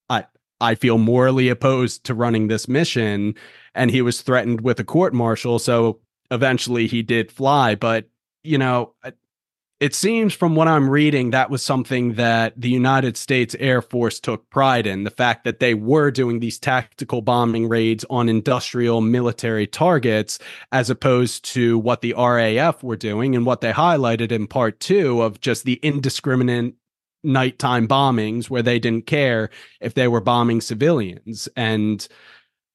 I 0.09 0.25
I 0.61 0.75
feel 0.75 0.99
morally 0.99 1.49
opposed 1.49 2.05
to 2.05 2.15
running 2.15 2.49
this 2.49 2.67
mission. 2.67 3.35
And 3.75 3.91
he 3.91 4.01
was 4.03 4.23
threatened 4.23 4.63
with 4.63 4.81
a 4.81 4.85
court 4.85 5.13
martial. 5.13 5.59
So 5.59 6.01
eventually 6.31 6.87
he 6.87 7.03
did 7.03 7.31
fly. 7.31 7.75
But, 7.75 8.09
you 8.43 8.57
know, 8.59 8.95
it 9.79 9.95
seems 9.95 10.33
from 10.33 10.57
what 10.57 10.69
I'm 10.69 10.89
reading, 10.89 11.31
that 11.31 11.51
was 11.51 11.63
something 11.63 12.15
that 12.15 12.59
the 12.59 12.71
United 12.71 13.19
States 13.19 13.55
Air 13.59 13.83
Force 13.83 14.19
took 14.19 14.49
pride 14.49 14.87
in 14.87 15.05
the 15.05 15.11
fact 15.11 15.45
that 15.45 15.61
they 15.61 15.75
were 15.75 16.11
doing 16.11 16.41
these 16.41 16.59
tactical 16.59 17.21
bombing 17.21 17.69
raids 17.69 18.03
on 18.09 18.31
industrial 18.31 19.03
military 19.03 19.67
targets, 19.67 20.39
as 20.73 20.89
opposed 20.89 21.45
to 21.53 21.79
what 21.79 22.01
the 22.01 22.15
RAF 22.15 22.83
were 22.83 22.97
doing 22.97 23.37
and 23.37 23.45
what 23.45 23.61
they 23.61 23.73
highlighted 23.73 24.33
in 24.33 24.47
part 24.47 24.81
two 24.81 25.21
of 25.21 25.43
just 25.43 25.65
the 25.65 25.79
indiscriminate 25.83 26.75
nighttime 27.23 27.87
bombings 27.87 28.49
where 28.49 28.63
they 28.63 28.79
didn't 28.79 29.07
care 29.07 29.51
if 29.83 29.93
they 29.93 30.09
were 30.09 30.23
bombing 30.23 30.63
civilians. 30.63 31.51
And 31.55 32.07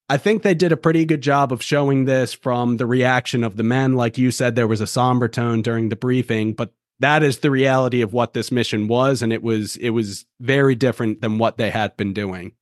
I 0.08 0.18
think 0.18 0.42
they 0.42 0.54
did 0.54 0.70
a 0.70 0.76
pretty 0.76 1.04
good 1.04 1.22
job 1.22 1.52
of 1.52 1.62
showing 1.62 2.04
this 2.04 2.32
from 2.32 2.76
the 2.76 2.86
reaction 2.86 3.42
of 3.42 3.56
the 3.56 3.62
men. 3.64 3.94
Like 3.94 4.18
you 4.18 4.30
said, 4.30 4.54
there 4.54 4.68
was 4.68 4.80
a 4.80 4.86
somber 4.86 5.26
tone 5.26 5.62
during 5.62 5.88
the 5.88 5.96
briefing, 5.96 6.52
but 6.52 6.72
that 7.02 7.22
is 7.22 7.38
the 7.38 7.50
reality 7.50 8.00
of 8.00 8.12
what 8.12 8.32
this 8.32 8.50
mission 8.50 8.88
was, 8.88 9.22
and 9.22 9.32
it 9.32 9.42
was 9.42 9.76
it 9.76 9.90
was 9.90 10.24
very 10.40 10.74
different 10.74 11.20
than 11.20 11.38
what 11.38 11.56
they 11.56 11.70
had 11.70 11.96
been 11.96 12.12
doing. 12.12 12.52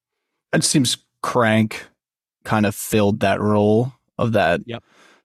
It 0.52 0.64
seems 0.64 0.98
Crank 1.22 1.86
kind 2.44 2.66
of 2.66 2.74
filled 2.74 3.20
that 3.20 3.40
role 3.40 3.92
of 4.18 4.32
that. 4.32 4.60
Yep. 4.66 4.82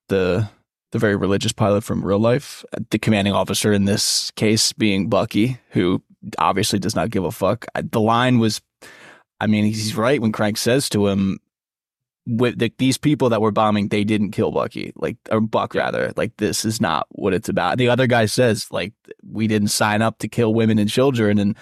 The 0.09 0.49
the 0.91 0.99
very 0.99 1.15
religious 1.15 1.51
pilot 1.51 1.83
from 1.83 2.05
real 2.05 2.19
life, 2.19 2.63
the 2.89 2.99
commanding 2.99 3.33
officer 3.33 3.73
in 3.73 3.85
this 3.85 4.31
case 4.31 4.71
being 4.71 5.09
Bucky, 5.09 5.59
who 5.71 6.01
obviously 6.37 6.79
does 6.79 6.95
not 6.95 7.09
give 7.09 7.25
a 7.25 7.31
fuck. 7.31 7.65
The 7.75 7.99
line 7.99 8.39
was, 8.39 8.61
I 9.41 9.47
mean, 9.47 9.65
he's 9.65 9.95
right 9.95 10.21
when 10.21 10.31
Crank 10.31 10.57
says 10.57 10.87
to 10.89 11.07
him, 11.07 11.39
with 12.27 12.57
the, 12.57 12.73
these 12.77 12.97
people 12.97 13.29
that 13.29 13.41
were 13.41 13.51
bombing, 13.51 13.89
they 13.89 14.03
didn't 14.03 14.31
kill 14.31 14.51
Bucky, 14.51 14.91
like 14.95 15.17
or 15.29 15.41
Buck 15.41 15.75
rather. 15.75 16.11
Like 16.15 16.37
this 16.37 16.65
is 16.65 16.81
not 16.81 17.07
what 17.11 17.33
it's 17.33 17.49
about. 17.49 17.77
The 17.77 17.89
other 17.89 18.07
guy 18.07 18.25
says, 18.25 18.67
like 18.71 18.93
we 19.23 19.47
didn't 19.47 19.69
sign 19.69 20.01
up 20.01 20.19
to 20.19 20.27
kill 20.27 20.53
women 20.53 20.79
and 20.79 20.89
children, 20.89 21.37
and 21.37 21.55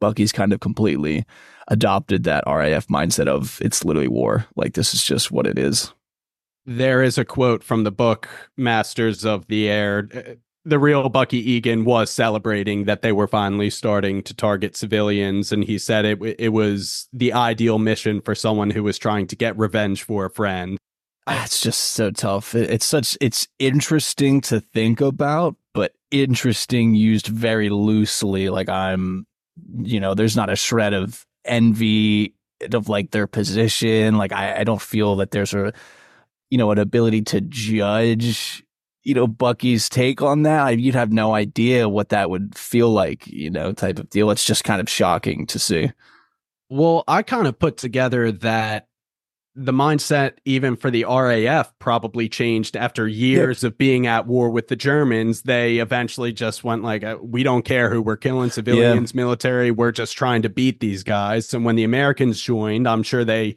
Bucky's 0.00 0.32
kind 0.32 0.52
of 0.52 0.60
completely 0.60 1.24
adopted 1.68 2.24
that 2.24 2.44
RAF 2.46 2.88
mindset 2.88 3.28
of 3.28 3.60
it's 3.62 3.84
literally 3.84 4.08
war. 4.08 4.46
Like 4.56 4.74
this 4.74 4.94
is 4.94 5.04
just 5.04 5.30
what 5.30 5.46
it 5.46 5.58
is. 5.58 5.92
There 6.66 7.02
is 7.02 7.16
a 7.16 7.24
quote 7.24 7.62
from 7.62 7.84
the 7.84 7.92
book 7.92 8.28
Masters 8.56 9.24
of 9.24 9.46
the 9.46 9.68
Air. 9.68 10.08
Uh, 10.14 10.34
The 10.64 10.78
real 10.78 11.08
Bucky 11.08 11.38
Egan 11.52 11.84
was 11.84 12.10
celebrating 12.10 12.84
that 12.84 13.02
they 13.02 13.12
were 13.12 13.28
finally 13.28 13.70
starting 13.70 14.22
to 14.24 14.34
target 14.34 14.76
civilians, 14.76 15.52
and 15.52 15.64
he 15.64 15.78
said 15.78 16.04
it 16.04 16.18
it 16.38 16.50
was 16.50 17.08
the 17.12 17.32
ideal 17.32 17.78
mission 17.78 18.20
for 18.20 18.34
someone 18.34 18.70
who 18.70 18.82
was 18.82 18.98
trying 18.98 19.26
to 19.28 19.36
get 19.36 19.56
revenge 19.56 20.02
for 20.02 20.26
a 20.26 20.30
friend. 20.30 20.76
Ah, 21.26 21.44
It's 21.44 21.60
just 21.60 21.80
so 21.92 22.10
tough. 22.10 22.54
It's 22.54 22.86
such 22.86 23.16
it's 23.20 23.46
interesting 23.58 24.40
to 24.42 24.60
think 24.60 25.00
about, 25.00 25.56
but 25.74 25.92
interesting 26.10 26.94
used 26.94 27.26
very 27.26 27.68
loosely. 27.68 28.48
Like 28.48 28.68
I'm, 28.68 29.26
you 29.78 30.00
know, 30.00 30.14
there's 30.14 30.36
not 30.36 30.50
a 30.50 30.56
shred 30.56 30.94
of 30.94 31.24
envy 31.44 32.34
of 32.72 32.88
like 32.88 33.10
their 33.10 33.26
position. 33.26 34.16
Like 34.16 34.32
I, 34.32 34.60
I 34.60 34.64
don't 34.64 34.80
feel 34.80 35.16
that 35.16 35.30
there's 35.30 35.54
a, 35.54 35.72
you 36.50 36.58
know, 36.58 36.70
an 36.70 36.78
ability 36.78 37.22
to 37.22 37.40
judge, 37.42 38.64
you 39.08 39.14
know, 39.14 39.26
Bucky's 39.26 39.88
take 39.88 40.20
on 40.20 40.42
that, 40.42 40.78
you'd 40.78 40.94
have 40.94 41.10
no 41.10 41.32
idea 41.32 41.88
what 41.88 42.10
that 42.10 42.28
would 42.28 42.54
feel 42.54 42.90
like, 42.90 43.26
you 43.26 43.48
know, 43.48 43.72
type 43.72 43.98
of 43.98 44.10
deal. 44.10 44.30
It's 44.30 44.44
just 44.44 44.64
kind 44.64 44.82
of 44.82 44.88
shocking 44.88 45.46
to 45.46 45.58
see. 45.58 45.90
Well, 46.68 47.04
I 47.08 47.22
kind 47.22 47.46
of 47.46 47.58
put 47.58 47.78
together 47.78 48.30
that 48.30 48.86
the 49.56 49.72
mindset, 49.72 50.34
even 50.44 50.76
for 50.76 50.90
the 50.90 51.06
RAF, 51.06 51.72
probably 51.78 52.28
changed 52.28 52.76
after 52.76 53.08
years 53.08 53.64
of 53.64 53.78
being 53.78 54.06
at 54.06 54.26
war 54.26 54.50
with 54.50 54.68
the 54.68 54.76
Germans. 54.76 55.40
They 55.40 55.78
eventually 55.78 56.34
just 56.34 56.62
went 56.62 56.84
like, 56.84 57.02
uh, 57.02 57.16
"We 57.22 57.42
don't 57.42 57.64
care 57.64 57.88
who 57.88 58.02
we're 58.02 58.18
killing, 58.18 58.50
civilians, 58.50 59.12
yeah. 59.14 59.16
military. 59.16 59.70
We're 59.70 59.90
just 59.90 60.18
trying 60.18 60.42
to 60.42 60.50
beat 60.50 60.80
these 60.80 61.02
guys." 61.02 61.54
And 61.54 61.64
when 61.64 61.76
the 61.76 61.84
Americans 61.84 62.42
joined, 62.42 62.86
I'm 62.86 63.02
sure 63.02 63.24
they 63.24 63.56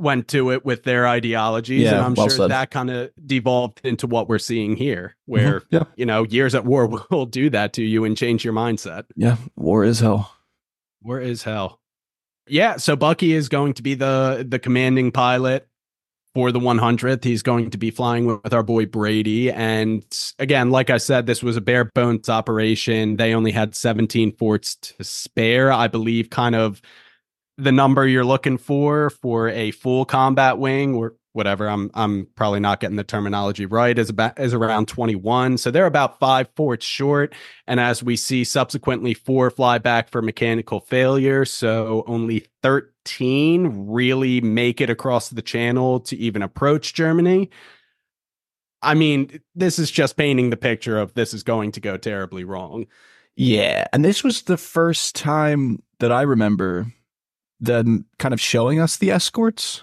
went 0.00 0.28
to 0.28 0.52
it 0.52 0.64
with 0.64 0.84
their 0.84 1.06
ideologies, 1.06 1.82
yeah, 1.82 1.96
and 1.96 2.00
I'm 2.00 2.14
well 2.14 2.28
sure 2.28 2.36
said. 2.36 2.50
that 2.50 2.70
kind 2.70 2.90
of 2.90 3.10
devolved 3.24 3.80
into 3.84 4.06
what 4.06 4.28
we're 4.28 4.38
seeing 4.38 4.76
here, 4.76 5.16
mm-hmm. 5.22 5.32
where 5.32 5.60
mm-hmm. 5.60 5.76
yeah. 5.76 5.84
you 5.96 6.06
know 6.06 6.24
years 6.24 6.54
at 6.54 6.64
war 6.64 6.86
will 7.10 7.26
do 7.26 7.50
that 7.50 7.72
to 7.74 7.82
you 7.82 8.04
and 8.04 8.16
change 8.16 8.44
your 8.44 8.54
mindset. 8.54 9.04
Yeah, 9.16 9.36
war 9.56 9.84
is 9.84 10.00
hell. 10.00 10.34
War 11.02 11.20
is 11.20 11.42
hell. 11.42 11.80
Yeah, 12.46 12.76
so 12.76 12.96
Bucky 12.96 13.32
is 13.32 13.48
going 13.48 13.74
to 13.74 13.82
be 13.82 13.94
the 13.94 14.44
the 14.48 14.58
commanding 14.58 15.12
pilot 15.12 15.68
for 16.34 16.52
the 16.52 16.60
100th. 16.60 17.24
He's 17.24 17.42
going 17.42 17.70
to 17.70 17.78
be 17.78 17.90
flying 17.90 18.26
with 18.26 18.54
our 18.54 18.62
boy 18.62 18.86
Brady. 18.86 19.50
And 19.50 20.04
again, 20.38 20.70
like 20.70 20.90
I 20.90 20.98
said, 20.98 21.26
this 21.26 21.42
was 21.42 21.56
a 21.56 21.60
bare 21.60 21.86
bones 21.86 22.28
operation. 22.28 23.16
They 23.16 23.34
only 23.34 23.50
had 23.50 23.74
17 23.74 24.36
forts 24.36 24.76
to 24.76 25.04
spare. 25.04 25.72
I 25.72 25.88
believe 25.88 26.30
kind 26.30 26.54
of 26.54 26.80
the 27.62 27.72
number 27.72 28.06
you're 28.06 28.24
looking 28.24 28.58
for 28.58 29.10
for 29.10 29.48
a 29.48 29.70
full 29.72 30.04
combat 30.04 30.58
wing 30.58 30.94
or 30.94 31.14
whatever 31.32 31.68
i'm 31.68 31.90
i'm 31.94 32.26
probably 32.34 32.58
not 32.58 32.80
getting 32.80 32.96
the 32.96 33.04
terminology 33.04 33.64
right 33.64 33.98
is 33.98 34.10
about 34.10 34.38
is 34.38 34.52
around 34.52 34.88
21 34.88 35.58
so 35.58 35.70
they're 35.70 35.86
about 35.86 36.18
5 36.18 36.48
fourths 36.56 36.84
short. 36.84 37.34
And 37.66 37.78
as 37.78 38.02
we 38.02 38.16
see 38.16 38.44
subsequently 38.44 39.14
4 39.14 39.50
fly 39.50 39.78
back 39.78 40.08
for 40.08 40.22
mechanical 40.22 40.80
failure. 40.80 41.44
So 41.44 42.04
only 42.06 42.46
13 42.62 43.86
really 43.88 44.40
make 44.40 44.80
it 44.80 44.90
across 44.90 45.28
the 45.28 45.42
channel 45.42 46.00
to 46.00 46.16
even 46.16 46.42
approach 46.42 46.94
germany. 46.94 47.50
I 48.82 48.94
mean 48.94 49.40
this 49.54 49.78
is 49.78 49.90
just 49.90 50.16
painting 50.16 50.50
the 50.50 50.56
picture 50.56 50.98
of 50.98 51.14
this 51.14 51.32
is 51.32 51.42
going 51.42 51.72
to 51.72 51.80
go 51.80 51.96
terribly 51.96 52.44
wrong. 52.44 52.86
Yeah 53.36 53.86
and 53.92 54.04
this 54.04 54.24
was 54.24 54.42
the 54.42 54.56
first 54.56 55.14
time 55.14 55.82
that 56.00 56.10
i 56.10 56.22
remember 56.22 56.86
them 57.60 58.06
kind 58.18 58.34
of 58.34 58.40
showing 58.40 58.80
us 58.80 58.96
the 58.96 59.10
escorts. 59.10 59.82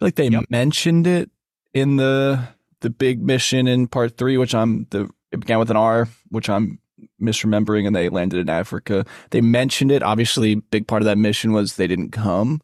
like 0.00 0.14
they 0.14 0.28
yep. 0.28 0.44
mentioned 0.50 1.06
it 1.06 1.30
in 1.74 1.96
the 1.96 2.48
the 2.80 2.90
big 2.90 3.22
mission 3.22 3.66
in 3.66 3.88
part 3.88 4.16
three, 4.16 4.36
which 4.36 4.54
I'm 4.54 4.86
the 4.90 5.08
it 5.32 5.40
began 5.40 5.58
with 5.58 5.70
an 5.70 5.76
R, 5.76 6.08
which 6.28 6.48
I'm 6.48 6.78
misremembering, 7.20 7.86
and 7.86 7.96
they 7.96 8.08
landed 8.08 8.40
in 8.40 8.48
Africa. 8.48 9.04
They 9.30 9.40
mentioned 9.40 9.90
it. 9.90 10.02
Obviously, 10.02 10.56
big 10.56 10.86
part 10.86 11.02
of 11.02 11.06
that 11.06 11.18
mission 11.18 11.52
was 11.52 11.76
they 11.76 11.86
didn't 11.86 12.10
come. 12.10 12.62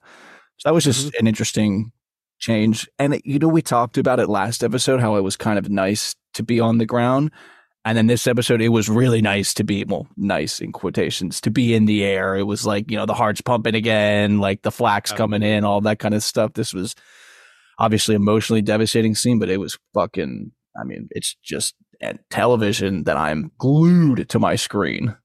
So 0.58 0.68
that 0.68 0.74
was 0.74 0.84
just 0.84 1.08
mm-hmm. 1.08 1.16
an 1.20 1.26
interesting 1.26 1.92
change. 2.38 2.88
And 2.98 3.20
you 3.24 3.38
know, 3.38 3.48
we 3.48 3.62
talked 3.62 3.98
about 3.98 4.20
it 4.20 4.28
last 4.28 4.62
episode 4.62 5.00
how 5.00 5.16
it 5.16 5.22
was 5.22 5.36
kind 5.36 5.58
of 5.58 5.70
nice 5.70 6.14
to 6.34 6.42
be 6.42 6.60
on 6.60 6.78
the 6.78 6.86
ground. 6.86 7.30
And 7.84 7.98
then 7.98 8.06
this 8.06 8.28
episode, 8.28 8.60
it 8.60 8.68
was 8.68 8.88
really 8.88 9.20
nice 9.20 9.54
to 9.54 9.64
be, 9.64 9.84
well, 9.84 10.06
nice 10.16 10.60
in 10.60 10.70
quotations, 10.70 11.40
to 11.40 11.50
be 11.50 11.74
in 11.74 11.86
the 11.86 12.04
air. 12.04 12.36
It 12.36 12.44
was 12.44 12.64
like, 12.64 12.90
you 12.90 12.96
know, 12.96 13.06
the 13.06 13.14
heart's 13.14 13.40
pumping 13.40 13.74
again, 13.74 14.38
like 14.38 14.62
the 14.62 14.70
flax 14.70 15.10
coming 15.10 15.42
in, 15.42 15.64
all 15.64 15.80
that 15.80 15.98
kind 15.98 16.14
of 16.14 16.22
stuff. 16.22 16.52
This 16.52 16.72
was 16.72 16.94
obviously 17.78 18.14
emotionally 18.14 18.62
devastating 18.62 19.16
scene, 19.16 19.40
but 19.40 19.48
it 19.48 19.58
was 19.58 19.78
fucking, 19.94 20.52
I 20.80 20.84
mean, 20.84 21.08
it's 21.10 21.34
just 21.42 21.74
television 22.30 23.02
that 23.04 23.16
I'm 23.16 23.50
glued 23.58 24.28
to 24.28 24.38
my 24.38 24.54
screen. 24.54 25.16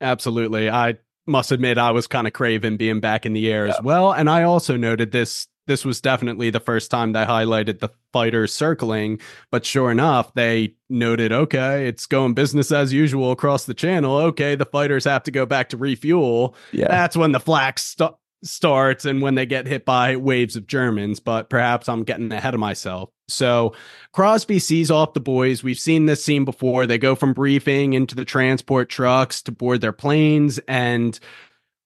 Absolutely. 0.00 0.70
I 0.70 0.98
must 1.26 1.50
admit, 1.50 1.78
I 1.78 1.90
was 1.90 2.06
kind 2.06 2.28
of 2.28 2.32
craving 2.32 2.76
being 2.76 3.00
back 3.00 3.26
in 3.26 3.32
the 3.32 3.50
air 3.50 3.66
yeah. 3.66 3.72
as 3.72 3.82
well. 3.82 4.12
And 4.12 4.30
I 4.30 4.44
also 4.44 4.76
noted 4.76 5.10
this 5.10 5.48
this 5.68 5.84
was 5.84 6.00
definitely 6.00 6.50
the 6.50 6.58
first 6.58 6.90
time 6.90 7.12
they 7.12 7.24
highlighted 7.24 7.78
the 7.78 7.90
fighters 8.12 8.52
circling. 8.52 9.20
But 9.52 9.64
sure 9.64 9.92
enough, 9.92 10.34
they 10.34 10.74
noted, 10.90 11.30
okay, 11.30 11.86
it's 11.86 12.06
going 12.06 12.34
business 12.34 12.72
as 12.72 12.92
usual 12.92 13.30
across 13.30 13.66
the 13.66 13.74
channel. 13.74 14.16
Okay, 14.16 14.56
the 14.56 14.66
fighters 14.66 15.04
have 15.04 15.22
to 15.24 15.30
go 15.30 15.46
back 15.46 15.68
to 15.68 15.76
refuel. 15.76 16.56
Yeah. 16.72 16.88
That's 16.88 17.16
when 17.16 17.30
the 17.30 17.38
flax 17.38 17.84
st- 17.84 18.14
starts 18.42 19.04
and 19.04 19.20
when 19.20 19.34
they 19.34 19.46
get 19.46 19.66
hit 19.66 19.84
by 19.84 20.16
waves 20.16 20.56
of 20.56 20.66
Germans. 20.66 21.20
But 21.20 21.48
perhaps 21.50 21.88
I'm 21.88 22.02
getting 22.02 22.32
ahead 22.32 22.54
of 22.54 22.60
myself. 22.60 23.10
So 23.28 23.74
Crosby 24.12 24.58
sees 24.58 24.90
off 24.90 25.12
the 25.12 25.20
boys. 25.20 25.62
We've 25.62 25.78
seen 25.78 26.06
this 26.06 26.24
scene 26.24 26.44
before. 26.44 26.86
They 26.86 26.98
go 26.98 27.14
from 27.14 27.34
briefing 27.34 27.92
into 27.92 28.14
the 28.14 28.24
transport 28.24 28.88
trucks 28.88 29.42
to 29.42 29.52
board 29.52 29.82
their 29.82 29.92
planes. 29.92 30.58
And 30.66 31.18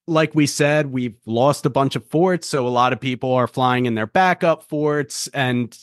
like 0.06 0.34
we 0.34 0.46
said, 0.46 0.92
we've 0.92 1.16
lost 1.26 1.66
a 1.66 1.70
bunch 1.70 1.96
of 1.96 2.04
forts, 2.06 2.48
so 2.48 2.66
a 2.66 2.70
lot 2.70 2.92
of 2.92 3.00
people 3.00 3.32
are 3.32 3.46
flying 3.46 3.86
in 3.86 3.94
their 3.94 4.06
backup 4.06 4.64
forts 4.64 5.28
and 5.28 5.76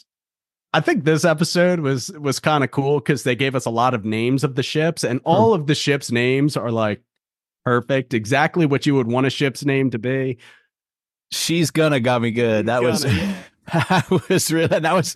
I 0.72 0.82
think 0.82 1.04
this 1.04 1.26
episode 1.26 1.80
was 1.80 2.12
was 2.12 2.40
kind 2.40 2.64
of 2.64 2.72
cool 2.72 3.02
cuz 3.02 3.24
they 3.24 3.36
gave 3.36 3.56
us 3.56 3.66
a 3.66 3.72
lot 3.72 3.94
of 3.94 4.06
names 4.06 4.44
of 4.44 4.56
the 4.56 4.64
ships 4.64 5.04
and 5.04 5.20
hmm. 5.20 5.28
all 5.28 5.54
of 5.54 5.68
the 5.68 5.76
ships 5.76 6.12
names 6.12 6.56
are 6.56 6.72
like 6.72 7.02
perfect, 7.66 8.14
exactly 8.14 8.66
what 8.66 8.86
you 8.86 8.96
would 8.96 9.08
want 9.08 9.28
a 9.28 9.30
ship's 9.30 9.66
name 9.66 9.90
to 9.92 10.00
be. 10.00 10.38
She's 11.32 11.72
gonna 11.72 12.00
got 12.00 12.22
me 12.22 12.32
good. 12.32 12.68
That 12.68 12.84
was 12.84 13.04
that 13.74 14.06
was 14.30 14.52
really 14.52 14.80
that 14.80 14.94
was 14.94 15.16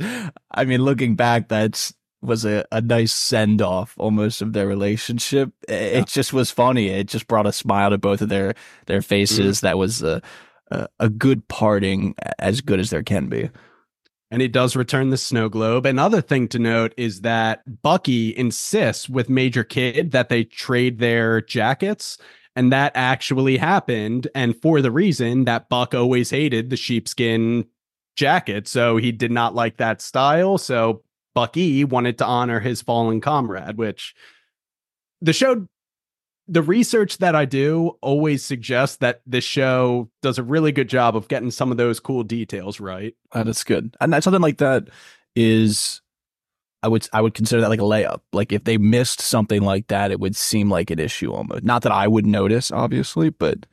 I 0.51 0.65
mean 0.65 0.81
looking 0.81 1.15
back 1.15 1.49
that's 1.49 1.93
was 2.23 2.45
a, 2.45 2.65
a 2.71 2.81
nice 2.81 3.13
send 3.13 3.61
off 3.61 3.95
almost 3.97 4.41
of 4.41 4.53
their 4.53 4.67
relationship. 4.67 5.51
It, 5.67 5.93
yeah. 5.93 6.03
just 6.05 6.33
was 6.33 6.51
funny. 6.51 6.87
It 6.87 7.07
just 7.07 7.27
brought 7.27 7.45
a 7.47 7.51
smile 7.51 7.89
to 7.89 7.97
both 7.97 8.21
of 8.21 8.29
their 8.29 8.55
their 8.85 9.01
faces. 9.01 9.57
Mm. 9.57 9.61
That 9.61 9.77
was 9.77 10.01
a, 10.01 10.21
a, 10.71 10.87
a 10.99 11.09
good 11.09 11.47
parting, 11.47 12.15
as 12.39 12.61
good 12.61 12.79
as 12.79 12.89
there 12.89 13.03
can 13.03 13.27
be. 13.27 13.49
And 14.31 14.41
he 14.41 14.47
does 14.47 14.75
return 14.75 15.11
the 15.11 15.17
snow 15.17 15.47
globe. 15.47 15.85
Another 15.85 16.19
thing 16.19 16.47
to 16.47 16.59
note 16.59 16.95
is 16.97 17.21
that 17.21 17.61
Bucky 17.83 18.35
insists 18.35 19.07
with 19.07 19.29
Major 19.29 19.63
Kidd 19.63 20.11
that 20.11 20.29
they 20.29 20.43
trade 20.43 20.97
their 20.97 21.41
jackets. 21.41 22.17
And 22.55 22.71
that 22.71 22.93
actually 22.95 23.57
happened. 23.57 24.27
And 24.33 24.59
for 24.59 24.81
the 24.81 24.91
reason 24.91 25.45
that 25.45 25.69
Buck 25.69 25.93
always 25.93 26.31
hated 26.31 26.71
the 26.71 26.77
sheepskin 26.77 27.65
jacket. 28.15 28.67
So 28.67 28.97
he 28.97 29.11
did 29.11 29.31
not 29.31 29.53
like 29.53 29.77
that 29.77 30.01
style. 30.01 30.57
So 30.57 31.03
Bucky 31.33 31.83
wanted 31.83 32.17
to 32.19 32.25
honor 32.25 32.59
his 32.59 32.81
fallen 32.81 33.21
comrade, 33.21 33.77
which 33.77 34.15
the 35.21 35.33
show 35.33 35.67
the 36.47 36.61
research 36.61 37.19
that 37.19 37.35
I 37.35 37.45
do 37.45 37.97
always 38.01 38.43
suggests 38.43 38.97
that 38.97 39.21
this 39.25 39.45
show 39.45 40.09
does 40.21 40.37
a 40.37 40.43
really 40.43 40.71
good 40.71 40.89
job 40.89 41.15
of 41.15 41.29
getting 41.29 41.51
some 41.51 41.71
of 41.71 41.77
those 41.77 41.99
cool 42.01 42.23
details 42.23 42.79
right. 42.81 43.15
That 43.31 43.47
is 43.47 43.63
good. 43.63 43.95
And 44.01 44.21
something 44.21 44.41
like 44.41 44.57
that 44.57 44.89
is 45.35 46.01
I 46.81 46.89
would 46.89 47.07
I 47.13 47.21
would 47.21 47.33
consider 47.33 47.61
that 47.61 47.69
like 47.69 47.79
a 47.79 47.83
layup. 47.83 48.21
Like 48.33 48.51
if 48.51 48.65
they 48.65 48.77
missed 48.77 49.21
something 49.21 49.61
like 49.61 49.87
that, 49.87 50.11
it 50.11 50.19
would 50.19 50.35
seem 50.35 50.69
like 50.69 50.91
an 50.91 50.99
issue 50.99 51.31
almost. 51.31 51.63
Not 51.63 51.83
that 51.83 51.93
I 51.93 52.07
would 52.07 52.25
notice, 52.25 52.71
obviously, 52.71 53.29
but 53.29 53.65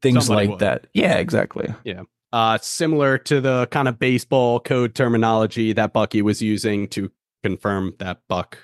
things 0.00 0.26
Somebody 0.26 0.46
like 0.46 0.50
would. 0.52 0.60
that. 0.60 0.86
Yeah, 0.94 1.16
exactly. 1.16 1.74
Yeah 1.84 2.02
uh, 2.32 2.58
similar 2.60 3.18
to 3.18 3.40
the 3.40 3.66
kind 3.70 3.88
of 3.88 3.98
baseball 3.98 4.60
code 4.60 4.94
terminology 4.94 5.72
that 5.72 5.92
Bucky 5.92 6.22
was 6.22 6.42
using 6.42 6.88
to 6.88 7.10
confirm 7.42 7.94
that 7.98 8.20
Buck 8.28 8.58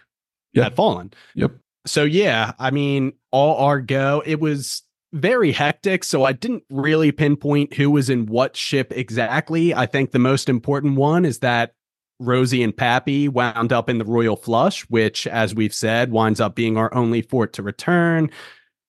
yep. 0.52 0.64
had 0.64 0.76
fallen. 0.76 1.12
Yep. 1.34 1.52
So 1.86 2.04
yeah, 2.04 2.52
I 2.58 2.70
mean, 2.70 3.12
all 3.30 3.56
our 3.64 3.80
go. 3.80 4.22
It 4.24 4.40
was 4.40 4.82
very 5.12 5.52
hectic, 5.52 6.02
so 6.04 6.24
I 6.24 6.32
didn't 6.32 6.64
really 6.70 7.12
pinpoint 7.12 7.74
who 7.74 7.90
was 7.90 8.10
in 8.10 8.26
what 8.26 8.56
ship 8.56 8.92
exactly. 8.94 9.74
I 9.74 9.86
think 9.86 10.10
the 10.10 10.18
most 10.18 10.48
important 10.48 10.96
one 10.96 11.24
is 11.24 11.40
that 11.40 11.74
Rosie 12.20 12.62
and 12.62 12.76
Pappy 12.76 13.28
wound 13.28 13.72
up 13.72 13.88
in 13.88 13.98
the 13.98 14.04
Royal 14.04 14.36
Flush, 14.36 14.82
which, 14.82 15.26
as 15.26 15.54
we've 15.54 15.74
said, 15.74 16.10
winds 16.10 16.40
up 16.40 16.54
being 16.54 16.76
our 16.76 16.92
only 16.94 17.22
fort 17.22 17.52
to 17.54 17.62
return. 17.62 18.30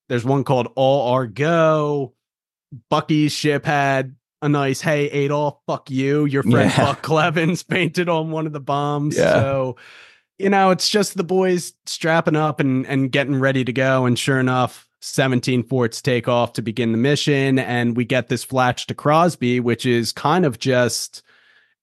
There's 0.10 0.26
one 0.26 0.44
called 0.44 0.72
All 0.76 1.14
Our 1.14 1.28
Go. 1.28 2.14
Bucky's 2.90 3.32
ship 3.32 3.66
had 3.66 4.16
a 4.46 4.50
nice 4.50 4.82
hey 4.82 5.10
Adolf, 5.10 5.58
fuck 5.68 5.90
you. 5.90 6.26
Your 6.26 6.44
friend 6.44 6.72
yeah. 6.72 6.86
Buck 6.86 7.02
Clevens 7.02 7.64
painted 7.68 8.08
on 8.08 8.32
one 8.32 8.46
of 8.46 8.54
the 8.54 8.60
bombs. 8.60 9.18
Yeah. 9.18 9.34
So 9.34 9.76
you 10.38 10.50
know, 10.50 10.72
it's 10.72 10.90
just 10.90 11.16
the 11.16 11.24
boys 11.24 11.74
strapping 11.86 12.36
up 12.36 12.60
and 12.60 12.86
and 12.88 13.12
getting 13.12 13.40
ready 13.40 13.64
to 13.64 13.74
go. 13.74 14.06
And 14.06 14.18
sure 14.18 14.40
enough, 14.40 14.88
17 15.02 15.64
forts 15.64 16.02
take 16.02 16.28
off 16.28 16.54
to 16.54 16.62
begin 16.62 16.92
the 16.92 16.98
mission. 16.98 17.60
And 17.60 17.96
we 17.96 18.06
get 18.06 18.28
this 18.28 18.44
flash 18.44 18.88
to 18.88 18.96
Crosby, 18.96 19.60
which 19.60 19.86
is 19.86 20.12
kind 20.12 20.46
of 20.46 20.60
just 20.60 21.22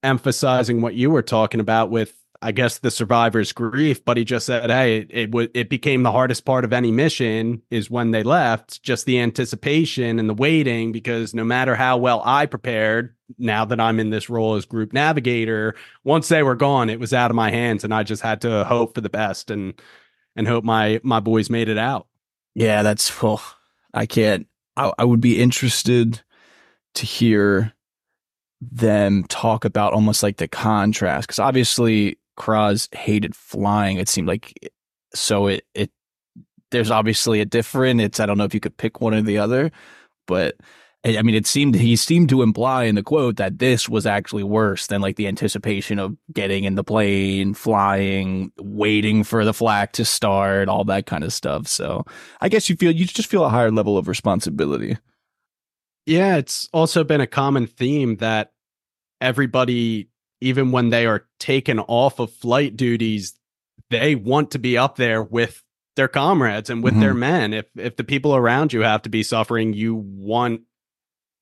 emphasizing 0.02 0.80
what 0.80 0.94
you 0.94 1.10
were 1.10 1.22
talking 1.22 1.60
about 1.60 1.90
with 1.90 2.21
I 2.42 2.52
guess 2.52 2.78
the 2.78 2.90
survivor's 2.90 3.52
grief, 3.52 4.04
but 4.04 4.16
he 4.16 4.24
just 4.24 4.46
said, 4.46 4.68
"Hey, 4.70 4.98
it 4.98 5.10
it, 5.10 5.26
w- 5.26 5.48
it 5.54 5.68
became 5.70 6.02
the 6.02 6.12
hardest 6.12 6.44
part 6.44 6.64
of 6.64 6.72
any 6.72 6.90
mission 6.90 7.62
is 7.70 7.90
when 7.90 8.10
they 8.10 8.22
left, 8.22 8.82
just 8.82 9.06
the 9.06 9.20
anticipation 9.20 10.18
and 10.18 10.28
the 10.28 10.34
waiting 10.34 10.92
because 10.92 11.34
no 11.34 11.44
matter 11.44 11.76
how 11.76 11.96
well 11.96 12.20
I 12.24 12.46
prepared, 12.46 13.14
now 13.38 13.64
that 13.64 13.80
I'm 13.80 14.00
in 14.00 14.10
this 14.10 14.28
role 14.28 14.56
as 14.56 14.64
group 14.64 14.92
navigator, 14.92 15.74
once 16.04 16.28
they 16.28 16.42
were 16.42 16.56
gone, 16.56 16.90
it 16.90 17.00
was 17.00 17.14
out 17.14 17.30
of 17.30 17.36
my 17.36 17.50
hands 17.50 17.84
and 17.84 17.94
I 17.94 18.02
just 18.02 18.22
had 18.22 18.40
to 18.42 18.64
hope 18.64 18.94
for 18.96 19.00
the 19.00 19.08
best 19.08 19.50
and 19.50 19.74
and 20.34 20.48
hope 20.48 20.64
my 20.64 21.00
my 21.04 21.20
boys 21.20 21.48
made 21.48 21.68
it 21.68 21.78
out." 21.78 22.08
Yeah, 22.54 22.82
that's 22.82 23.22
well, 23.22 23.40
I 23.94 24.06
can't 24.06 24.46
I, 24.76 24.92
I 24.98 25.04
would 25.04 25.20
be 25.20 25.40
interested 25.40 26.20
to 26.94 27.06
hear 27.06 27.72
them 28.60 29.24
talk 29.24 29.64
about 29.64 29.92
almost 29.92 30.22
like 30.22 30.36
the 30.36 30.48
contrast 30.48 31.26
because 31.26 31.38
obviously 31.38 32.18
Croz 32.42 32.88
hated 32.92 33.36
flying. 33.36 33.98
It 33.98 34.08
seemed 34.08 34.26
like 34.26 34.52
eh, 34.64 34.68
so 35.14 35.46
it 35.46 35.64
it 35.74 35.92
there's 36.72 36.90
obviously 36.90 37.40
a 37.40 37.44
different. 37.44 38.00
It's 38.00 38.18
I 38.18 38.26
don't 38.26 38.36
know 38.36 38.44
if 38.44 38.52
you 38.52 38.58
could 38.58 38.76
pick 38.76 39.00
one 39.00 39.14
or 39.14 39.22
the 39.22 39.38
other, 39.38 39.70
but 40.26 40.56
eh, 41.04 41.16
I 41.16 41.22
mean 41.22 41.36
it 41.36 41.46
seemed 41.46 41.76
he 41.76 41.94
seemed 41.94 42.28
to 42.30 42.42
imply 42.42 42.84
in 42.84 42.96
the 42.96 43.02
quote 43.04 43.36
that 43.36 43.60
this 43.60 43.88
was 43.88 44.06
actually 44.06 44.42
worse 44.42 44.88
than 44.88 45.00
like 45.00 45.14
the 45.14 45.28
anticipation 45.28 46.00
of 46.00 46.16
getting 46.32 46.64
in 46.64 46.74
the 46.74 46.82
plane, 46.82 47.54
flying, 47.54 48.50
waiting 48.58 49.22
for 49.22 49.44
the 49.44 49.54
flak 49.54 49.92
to 49.92 50.04
start, 50.04 50.68
all 50.68 50.82
that 50.86 51.06
kind 51.06 51.22
of 51.22 51.32
stuff. 51.32 51.68
So 51.68 52.04
I 52.40 52.48
guess 52.48 52.68
you 52.68 52.74
feel 52.74 52.90
you 52.90 53.04
just 53.04 53.30
feel 53.30 53.44
a 53.44 53.50
higher 53.50 53.70
level 53.70 53.96
of 53.96 54.08
responsibility. 54.08 54.96
Yeah, 56.06 56.38
it's 56.38 56.68
also 56.72 57.04
been 57.04 57.20
a 57.20 57.28
common 57.28 57.68
theme 57.68 58.16
that 58.16 58.50
everybody, 59.20 60.08
even 60.42 60.72
when 60.72 60.90
they 60.90 61.06
are 61.06 61.26
taken 61.38 61.78
off 61.78 62.18
of 62.18 62.32
flight 62.32 62.76
duties, 62.76 63.38
they 63.90 64.14
want 64.14 64.50
to 64.50 64.58
be 64.58 64.76
up 64.76 64.96
there 64.96 65.22
with 65.22 65.62
their 65.96 66.08
comrades 66.08 66.70
and 66.70 66.82
with 66.82 66.94
mm-hmm. 66.94 67.02
their 67.02 67.14
men. 67.14 67.52
If 67.54 67.66
if 67.76 67.96
the 67.96 68.04
people 68.04 68.34
around 68.34 68.72
you 68.72 68.80
have 68.80 69.02
to 69.02 69.08
be 69.08 69.22
suffering, 69.22 69.72
you 69.72 69.94
want 69.94 70.62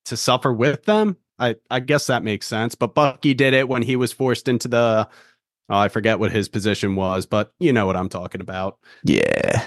to 0.07 0.17
suffer 0.17 0.53
with 0.53 0.85
them. 0.85 1.17
I 1.39 1.57
I 1.71 1.81
guess 1.81 2.07
that 2.09 2.23
makes 2.23 2.47
sense. 2.47 2.75
But 2.75 2.95
Bucky 2.95 3.35
did 3.35 3.55
it 3.55 3.69
when 3.69 3.83
he 3.83 3.97
was 3.97 4.13
forced 4.13 4.49
into 4.49 4.69
the 4.69 5.09
oh, 5.69 5.79
I 5.79 5.89
forget 5.89 6.19
what 6.19 6.33
his 6.33 6.49
position 6.49 6.97
was, 6.97 7.27
but 7.27 7.53
you 7.59 7.73
know 7.73 7.87
what 7.87 7.97
I'm 7.97 8.09
talking 8.09 8.41
about. 8.41 8.79
Yeah. 9.05 9.65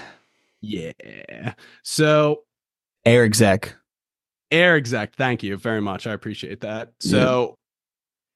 Yeah. 0.60 1.54
So 1.82 2.44
air 3.04 3.24
exec. 3.24 3.74
Air 4.50 4.76
exec. 4.76 5.16
Thank 5.16 5.42
you 5.42 5.56
very 5.56 5.80
much. 5.80 6.06
I 6.06 6.12
appreciate 6.12 6.60
that. 6.60 6.92
So 7.00 7.56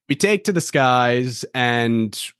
we 0.09 0.15
take 0.15 0.43
to 0.43 0.51
the 0.51 0.61
skies 0.61 1.45
and 1.53 2.31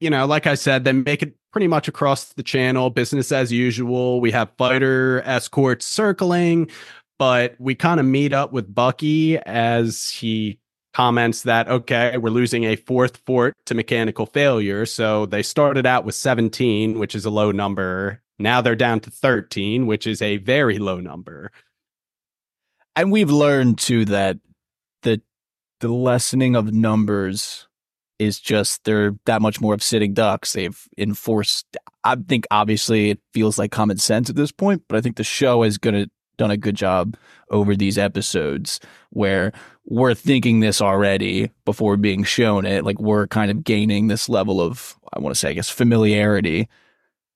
you 0.00 0.08
know 0.08 0.24
like 0.26 0.46
i 0.46 0.54
said 0.54 0.84
they 0.84 0.92
make 0.92 1.22
it 1.22 1.34
pretty 1.52 1.66
much 1.66 1.88
across 1.88 2.32
the 2.34 2.42
channel 2.42 2.90
business 2.90 3.32
as 3.32 3.50
usual. 3.50 4.20
We 4.20 4.30
have 4.32 4.50
fighter 4.58 5.22
escorts 5.24 5.86
circling 5.86 6.70
but 7.18 7.56
we 7.58 7.74
kind 7.74 7.98
of 7.98 8.06
meet 8.06 8.32
up 8.32 8.52
with 8.52 8.72
bucky 8.72 9.38
as 9.38 10.08
he 10.08 10.60
comments 10.94 11.42
that 11.42 11.68
okay 11.68 12.16
we're 12.16 12.30
losing 12.30 12.64
a 12.64 12.76
fourth 12.76 13.18
fort 13.26 13.54
to 13.66 13.74
mechanical 13.74 14.26
failure. 14.26 14.86
So 14.86 15.26
they 15.26 15.42
started 15.42 15.86
out 15.86 16.04
with 16.04 16.14
17 16.14 16.98
which 16.98 17.14
is 17.14 17.24
a 17.24 17.30
low 17.30 17.50
number. 17.50 18.22
Now 18.38 18.60
they're 18.60 18.76
down 18.76 19.00
to 19.00 19.10
13 19.10 19.86
which 19.86 20.06
is 20.06 20.22
a 20.22 20.36
very 20.38 20.78
low 20.78 21.00
number. 21.00 21.50
And 22.94 23.12
we've 23.12 23.30
learned 23.30 23.78
too 23.78 24.04
that 24.06 24.38
the 25.02 25.22
the 25.80 25.88
lessening 25.88 26.56
of 26.56 26.72
numbers 26.72 27.68
is 28.18 28.40
just 28.40 28.84
they're 28.84 29.14
that 29.26 29.40
much 29.40 29.60
more 29.60 29.74
of 29.74 29.82
sitting 29.82 30.12
ducks. 30.12 30.52
They've 30.52 30.78
enforced. 30.96 31.76
I 32.04 32.16
think 32.16 32.46
obviously 32.50 33.10
it 33.10 33.20
feels 33.32 33.58
like 33.58 33.70
common 33.70 33.98
sense 33.98 34.28
at 34.28 34.36
this 34.36 34.52
point, 34.52 34.82
but 34.88 34.96
I 34.96 35.00
think 35.00 35.16
the 35.16 35.24
show 35.24 35.62
has 35.62 35.78
gonna 35.78 36.06
done 36.36 36.50
a 36.50 36.56
good 36.56 36.76
job 36.76 37.16
over 37.50 37.76
these 37.76 37.98
episodes 37.98 38.80
where 39.10 39.52
we're 39.84 40.14
thinking 40.14 40.60
this 40.60 40.80
already 40.80 41.50
before 41.64 41.96
being 41.96 42.22
shown 42.22 42.64
it. 42.64 42.84
Like 42.84 43.00
we're 43.00 43.26
kind 43.26 43.50
of 43.50 43.64
gaining 43.64 44.06
this 44.06 44.28
level 44.28 44.60
of 44.60 44.96
I 45.12 45.20
want 45.20 45.34
to 45.34 45.38
say 45.38 45.50
I 45.50 45.54
guess 45.54 45.68
familiarity 45.68 46.68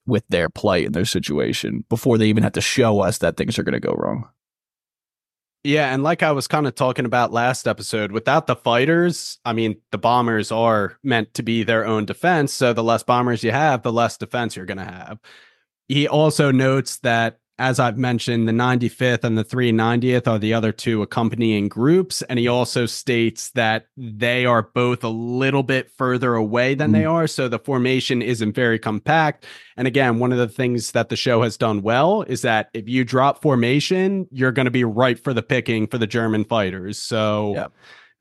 with 0.05 0.23
their 0.29 0.49
plight 0.49 0.85
and 0.87 0.95
their 0.95 1.05
situation 1.05 1.85
before 1.89 2.17
they 2.17 2.27
even 2.27 2.43
have 2.43 2.53
to 2.53 2.61
show 2.61 2.99
us 2.99 3.19
that 3.19 3.37
things 3.37 3.57
are 3.57 3.63
going 3.63 3.73
to 3.73 3.79
go 3.79 3.93
wrong. 3.93 4.27
Yeah, 5.65 5.93
and 5.93 6.03
like 6.03 6.23
I 6.23 6.33
was 6.33 6.47
kind 6.47 6.67
of 6.67 6.75
talking 6.75 7.05
about 7.05 7.31
last 7.31 7.69
episode, 7.69 8.11
without 8.11 8.47
the 8.47 8.55
fighters, 8.55 9.39
I 9.45 9.53
mean, 9.53 9.77
the 9.91 9.97
bombers 9.97 10.51
are 10.51 10.97
meant 11.03 11.33
to 11.35 11.43
be 11.43 11.63
their 11.63 11.85
own 11.85 12.03
defense. 12.05 12.51
So 12.53 12.73
the 12.73 12.83
less 12.83 13.03
bombers 13.03 13.45
you 13.45 13.51
have, 13.51 13.81
the 13.81 13.93
less 13.93 14.17
defense 14.17 14.57
you're 14.57 14.65
going 14.65 14.77
to 14.77 14.83
have. 14.83 15.19
He 15.87 16.07
also 16.07 16.51
notes 16.51 16.97
that 16.99 17.39
as 17.59 17.79
I've 17.79 17.99
mentioned, 17.99 18.47
the 18.47 18.51
95th 18.51 19.23
and 19.23 19.37
the 19.37 19.45
390th 19.45 20.27
are 20.27 20.39
the 20.39 20.55
other 20.55 20.71
two 20.71 21.03
accompanying 21.03 21.67
groups. 21.67 22.23
And 22.23 22.39
he 22.39 22.47
also 22.47 22.87
states 22.87 23.51
that 23.51 23.85
they 23.95 24.45
are 24.45 24.63
both 24.63 25.03
a 25.03 25.09
little 25.09 25.61
bit 25.61 25.91
further 25.91 26.33
away 26.33 26.73
than 26.73 26.89
mm. 26.89 26.93
they 26.93 27.05
are. 27.05 27.27
So 27.27 27.47
the 27.47 27.59
formation 27.59 28.23
isn't 28.23 28.55
very 28.55 28.79
compact. 28.79 29.45
And 29.77 29.87
again, 29.87 30.17
one 30.17 30.31
of 30.31 30.39
the 30.39 30.47
things 30.47 30.91
that 30.93 31.09
the 31.09 31.15
show 31.15 31.43
has 31.43 31.55
done 31.55 31.83
well 31.83 32.23
is 32.23 32.41
that 32.41 32.69
if 32.73 32.89
you 32.89 33.03
drop 33.03 33.43
formation, 33.43 34.27
you're 34.31 34.51
going 34.51 34.65
to 34.65 34.71
be 34.71 34.83
right 34.83 35.19
for 35.19 35.33
the 35.33 35.43
picking 35.43 35.85
for 35.85 35.99
the 35.99 36.07
German 36.07 36.45
fighters. 36.45 36.97
So 36.97 37.53
yep. 37.53 37.71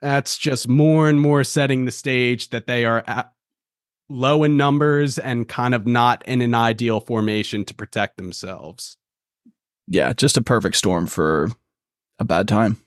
that's 0.02 0.36
just 0.36 0.68
more 0.68 1.08
and 1.08 1.18
more 1.18 1.42
setting 1.42 1.86
the 1.86 1.90
stage 1.90 2.50
that 2.50 2.66
they 2.66 2.84
are 2.84 3.02
at 3.06 3.32
low 4.10 4.44
in 4.44 4.58
numbers 4.58 5.18
and 5.18 5.48
kind 5.48 5.74
of 5.74 5.86
not 5.86 6.22
in 6.28 6.42
an 6.42 6.54
ideal 6.54 7.00
formation 7.00 7.64
to 7.64 7.72
protect 7.72 8.18
themselves 8.18 8.98
yeah, 9.92 10.14
just 10.14 10.38
a 10.38 10.42
perfect 10.42 10.76
storm 10.76 11.06
for 11.06 11.50
a 12.18 12.24
bad 12.24 12.48
time. 12.48 12.78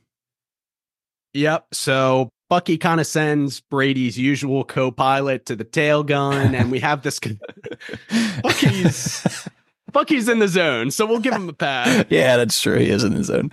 Yep. 1.33 1.67
So 1.73 2.29
Bucky 2.49 2.77
kind 2.77 2.99
of 2.99 3.05
sends 3.05 3.61
Brady's 3.61 4.17
usual 4.17 4.63
co-pilot 4.63 5.45
to 5.45 5.55
the 5.55 5.63
tail 5.63 6.03
gun, 6.03 6.55
and 6.55 6.71
we 6.71 6.79
have 6.79 7.03
this. 7.03 7.19
Bucky's 8.41 9.47
Bucky's 9.91 10.27
in 10.27 10.39
the 10.39 10.47
zone, 10.47 10.89
so 10.89 11.05
we'll 11.05 11.19
give 11.19 11.33
him 11.33 11.47
a 11.47 11.53
pass. 11.53 12.05
yeah, 12.09 12.37
that's 12.37 12.59
true. 12.59 12.79
He 12.79 12.89
is 12.89 13.03
in 13.03 13.13
the 13.13 13.23
zone. 13.23 13.51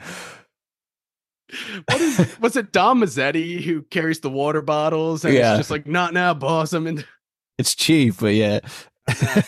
What 1.89 2.01
is 2.01 2.41
was 2.41 2.57
it 2.57 2.73
Dom 2.73 3.03
Mazzetti 3.03 3.61
who 3.61 3.83
carries 3.83 4.21
the 4.21 4.31
water 4.31 4.63
bottles 4.63 5.27
and 5.27 5.35
yeah. 5.35 5.53
it's 5.53 5.61
just 5.61 5.71
like 5.71 5.87
not 5.87 6.15
now, 6.15 6.33
boss. 6.33 6.73
I'm 6.73 6.87
in. 6.87 7.05
It's 7.59 7.75
cheap, 7.75 8.15
but 8.19 8.35
yeah. 8.35 8.61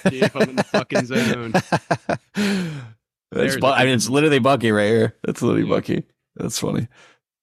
cheap. 0.09 0.37
I'm 0.37 0.51
in 0.51 0.57
the 0.57 0.63
fucking 0.63 1.07
zone. 1.07 1.55
That's 3.35 3.57
bu- 3.57 3.67
I 3.67 3.85
mean, 3.85 3.95
it's 3.95 4.09
literally 4.09 4.39
Bucky 4.39 4.71
right 4.73 4.89
here. 4.89 5.17
That's 5.25 5.43
literally 5.43 5.69
yeah. 5.69 5.75
Bucky. 5.75 6.05
That's 6.37 6.59
funny. 6.59 6.89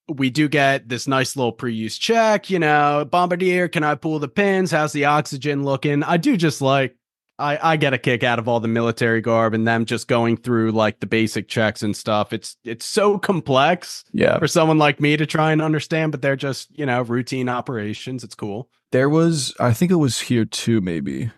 We 0.10 0.30
do 0.30 0.50
get 0.50 0.90
this 0.90 1.08
nice 1.08 1.36
little 1.36 1.52
pre-use 1.52 1.98
check. 1.98 2.50
You 2.50 2.60
know, 2.60 3.06
Bombardier, 3.10 3.68
can 3.68 3.84
I 3.84 3.96
pull 3.96 4.20
the 4.20 4.28
pins? 4.28 4.72
How's 4.72 4.94
the 4.94 5.06
oxygen 5.06 5.64
looking? 5.64 6.04
I 6.04 6.18
do 6.18 6.36
just 6.36 6.62
like 6.62 6.96
I, 7.42 7.74
I 7.74 7.78
get 7.78 7.94
a 7.94 7.98
kick 7.98 8.24
out 8.24 8.40
of 8.40 8.48
all 8.48 8.60
the 8.60 8.68
military 8.68 9.20
garb 9.20 9.54
and 9.54 9.68
them 9.68 9.86
just 9.86 10.08
going 10.08 10.38
through 10.38 10.72
like 10.72 11.00
the 11.00 11.08
basic 11.08 11.48
checks 11.48 11.82
and 11.82 11.96
stuff. 11.96 12.34
It's 12.34 12.56
it's 12.64 12.86
so 12.86 13.18
complex 13.18 14.04
yeah. 14.14 14.38
for 14.38 14.48
someone 14.48 14.78
like 14.78 15.00
me 15.00 15.18
to 15.18 15.26
try 15.26 15.52
and 15.52 15.62
understand, 15.62 16.12
but 16.12 16.22
they're 16.22 16.36
just, 16.36 16.78
you 16.78 16.86
know, 16.86 17.02
routine 17.02 17.50
operations. 17.50 18.24
It's 18.24 18.36
cool. 18.36 18.70
There 18.92 19.10
was 19.10 19.56
I 19.60 19.74
think 19.74 19.92
it 19.92 19.96
was 19.96 20.20
here 20.20 20.46
too, 20.46 20.82
maybe 20.82 21.32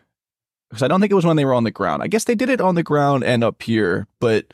because 0.74 0.84
I 0.84 0.88
don't 0.88 1.00
think 1.00 1.12
it 1.12 1.16
was 1.16 1.26
when 1.26 1.38
they 1.38 1.46
were 1.46 1.54
on 1.54 1.66
the 1.66 1.72
ground. 1.72 2.02
I 2.02 2.08
guess 2.08 2.24
they 2.24 2.34
did 2.34 2.50
it 2.50 2.60
on 2.60 2.74
the 2.74 2.82
ground 2.82 3.24
and 3.24 3.44
up 3.44 3.62
here, 3.62 4.08
but 4.20 4.48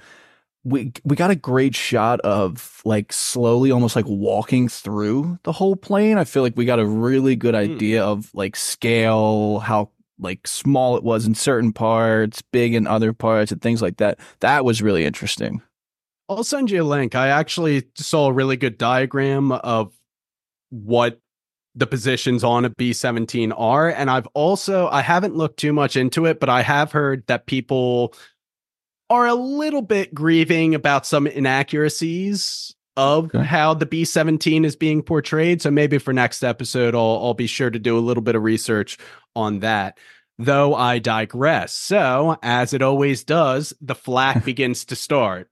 we 0.66 0.92
we 1.06 1.16
got 1.16 1.32
a 1.32 1.36
great 1.36 1.74
shot 1.74 2.20
of 2.22 2.82
like 2.84 3.14
slowly 3.14 3.72
almost 3.72 3.96
like 3.96 4.06
walking 4.06 4.68
through 4.68 5.40
the 5.44 5.54
whole 5.54 5.78
plane. 5.78 6.18
I 6.18 6.26
feel 6.26 6.44
like 6.44 6.58
we 6.58 6.66
got 6.66 6.80
a 6.80 6.86
really 6.86 7.38
good 7.38 7.56
hmm. 7.56 7.62
idea 7.62 8.02
mm. 8.02 8.08
of 8.08 8.30
like 8.34 8.58
scale, 8.58 9.60
how 9.60 9.92
like 10.20 10.46
small 10.46 10.98
it 10.98 11.04
was 11.04 11.26
in 11.26 11.36
certain 11.36 11.72
parts, 11.72 12.42
big 12.42 12.74
in 12.74 12.86
other 12.86 13.14
parts 13.14 13.54
and 13.54 13.62
things 13.62 13.82
like 13.82 13.98
that. 13.98 14.20
That 14.42 14.66
was 14.66 14.82
really 14.82 15.06
interesting. 15.06 15.62
I'll 16.28 16.44
send 16.44 16.70
you 16.70 16.84
a 16.84 16.86
link. 16.86 17.16
I 17.16 17.30
actually 17.30 17.88
saw 17.96 18.28
a 18.28 18.34
really 18.34 18.58
good 18.58 18.78
diagram 18.78 19.54
of 19.54 19.94
what 20.70 21.22
the 21.76 21.88
positions 21.88 22.44
on 22.44 22.66
a 22.66 22.70
B17 22.70 23.54
are. 23.56 23.90
And 23.90 24.10
I've 24.10 24.28
also, 24.28 24.88
I 24.88 25.02
haven't 25.02 25.36
looked 25.36 25.60
too 25.60 25.74
much 25.74 25.96
into 25.96 26.26
it, 26.26 26.40
but 26.40 26.50
I 26.50 26.62
have 26.62 26.92
heard 26.92 27.26
that 27.28 27.46
people 27.46 28.14
are 29.10 29.28
a 29.28 29.36
little 29.36 29.82
bit 29.82 30.14
grieving 30.14 30.76
about 30.76 31.06
some 31.06 31.26
inaccuracies 31.28 32.76
of 32.98 33.26
okay. 33.26 33.44
how 33.44 33.74
the 33.74 33.86
B17 33.86 34.66
is 34.66 34.76
being 34.76 35.02
portrayed. 35.02 35.62
So 35.62 35.72
maybe 35.72 35.98
for 35.98 36.14
next 36.14 36.44
episode, 36.44 36.96
I'll, 36.96 37.20
I'll 37.24 37.34
be 37.34 37.48
sure 37.48 37.70
to 37.70 37.80
do 37.80 37.98
a 37.98 38.02
little 38.02 38.24
bit 38.24 38.36
of 38.36 38.44
research 38.44 38.98
on 39.36 39.60
that. 39.60 39.98
Though 40.38 40.74
I 40.74 41.00
digress. 41.00 41.74
So, 41.74 42.38
as 42.42 42.74
it 42.74 42.82
always 42.82 43.26
does, 43.26 43.74
the 43.82 43.96
flak 43.96 44.46
begins 44.46 44.86
to 44.86 44.96
start. 44.96 45.49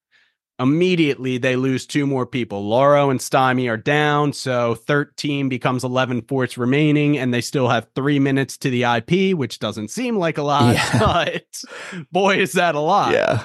Immediately, 0.60 1.38
they 1.38 1.56
lose 1.56 1.86
two 1.86 2.08
more 2.08 2.26
people. 2.26 2.67
Lauro 2.67 3.12
and 3.12 3.22
Stymie 3.22 3.67
are 3.67 3.78
down, 3.78 4.34
so 4.34 4.74
13 4.74 5.50
becomes 5.50 5.84
11 5.84 6.24
forts 6.24 6.58
remaining, 6.58 7.17
and 7.17 7.32
they 7.32 7.41
still 7.41 7.67
have 7.67 7.88
three 7.93 8.17
minutes 8.17 8.58
to 8.58 8.72
the 8.72 8.84
IP, 8.84 9.38
which 9.38 9.60
doesn't 9.60 9.89
seem 9.89 10.17
like 10.17 10.39
a 10.39 10.43
lot, 10.43 10.74
Yeah. 10.74 11.00
but 11.00 11.63
boy, 12.12 12.38
is 12.38 12.54
that 12.54 12.74
a 12.74 12.80
lot. 12.80 13.13
Yeah. 13.13 13.43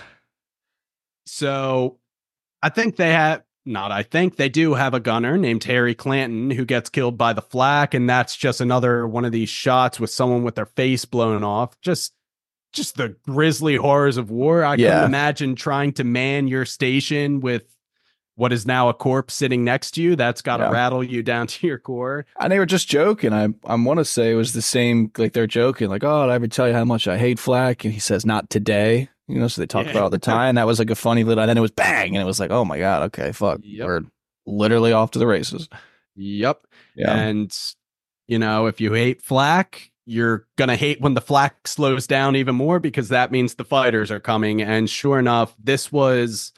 So 1.26 1.98
I 2.62 2.68
think 2.70 2.96
they 2.96 3.10
have 3.10 3.42
not 3.64 3.92
I 3.92 4.02
think 4.02 4.36
they 4.36 4.48
do 4.48 4.74
have 4.74 4.92
a 4.92 4.98
gunner 5.00 5.38
named 5.38 5.62
Harry 5.64 5.94
Clanton 5.94 6.50
who 6.50 6.64
gets 6.64 6.90
killed 6.90 7.16
by 7.16 7.32
the 7.32 7.42
flak 7.42 7.94
and 7.94 8.10
that's 8.10 8.36
just 8.36 8.60
another 8.60 9.06
one 9.06 9.24
of 9.24 9.30
these 9.30 9.48
shots 9.48 10.00
with 10.00 10.10
someone 10.10 10.42
with 10.42 10.56
their 10.56 10.66
face 10.66 11.04
blown 11.04 11.44
off. 11.44 11.80
Just 11.80 12.12
just 12.72 12.96
the 12.96 13.16
grisly 13.28 13.76
horrors 13.76 14.16
of 14.16 14.30
war. 14.30 14.64
I 14.64 14.74
Yeah. 14.74 14.88
couldn't 14.90 15.04
imagine 15.06 15.54
trying 15.54 15.92
to 15.94 16.04
man 16.04 16.48
your 16.48 16.64
station 16.64 17.40
with 17.40 17.64
what 18.34 18.52
is 18.52 18.66
now 18.66 18.88
a 18.88 18.94
corpse 18.94 19.34
sitting 19.34 19.62
next 19.62 19.90
to 19.92 20.02
you. 20.02 20.16
That's 20.16 20.40
got 20.40 20.56
to 20.56 20.64
Yeah. 20.64 20.70
rattle 20.70 21.04
you 21.04 21.22
down 21.22 21.46
to 21.48 21.66
your 21.66 21.78
core. 21.78 22.24
And 22.40 22.50
they 22.52 22.58
were 22.58 22.66
just 22.66 22.88
joking. 22.88 23.32
I 23.32 23.48
I 23.64 23.74
want 23.74 23.98
to 23.98 24.04
say 24.04 24.32
it 24.32 24.36
was 24.36 24.52
the 24.54 24.62
same. 24.62 25.10
Like 25.18 25.32
they're 25.34 25.46
joking. 25.46 25.88
Like, 25.90 26.02
oh, 26.02 26.24
did 26.26 26.32
I 26.32 26.34
ever 26.36 26.48
tell 26.48 26.66
you 26.66 26.74
how 26.74 26.84
much 26.84 27.06
I 27.06 27.18
hate 27.18 27.38
flak? 27.38 27.84
And 27.84 27.92
he 27.92 28.00
says, 28.00 28.24
not 28.24 28.48
today. 28.50 29.08
You 29.28 29.38
know, 29.38 29.48
so 29.48 29.60
they 29.62 29.66
talk 29.66 29.84
Yeah. 29.84 29.92
about 29.92 30.02
all 30.04 30.10
the 30.10 30.18
time. 30.34 30.54
That 30.56 30.66
was 30.66 30.78
like 30.78 30.90
a 30.90 30.94
funny 30.94 31.24
little. 31.24 31.42
And 31.42 31.48
then 31.48 31.58
it 31.58 31.62
was 31.62 31.70
bang, 31.70 32.16
and 32.16 32.22
it 32.22 32.26
was 32.26 32.40
like, 32.40 32.50
oh 32.50 32.64
my 32.64 32.78
god, 32.78 33.02
okay, 33.04 33.32
fuck, 33.32 33.60
Yep. 33.62 33.86
we're 33.86 34.00
literally 34.46 34.92
off 34.92 35.12
to 35.12 35.18
the 35.18 35.26
races. 35.26 35.68
Yep. 36.16 36.66
Yeah, 36.96 37.14
And 37.16 37.56
you 38.26 38.38
know, 38.38 38.66
if 38.66 38.80
you 38.80 38.92
hate 38.94 39.22
flak, 39.22 39.90
you're 40.04 40.46
gonna 40.56 40.76
hate 40.76 41.00
when 41.00 41.14
the 41.14 41.20
flak 41.20 41.66
slows 41.66 42.06
down 42.06 42.36
even 42.36 42.54
more 42.54 42.80
because 42.80 43.08
that 43.08 43.32
means 43.32 43.54
the 43.54 43.64
fighters 43.64 44.10
are 44.10 44.20
coming. 44.20 44.60
And 44.62 44.88
sure 44.88 45.18
enough, 45.18 45.54
this 45.62 45.92
was 45.92 46.52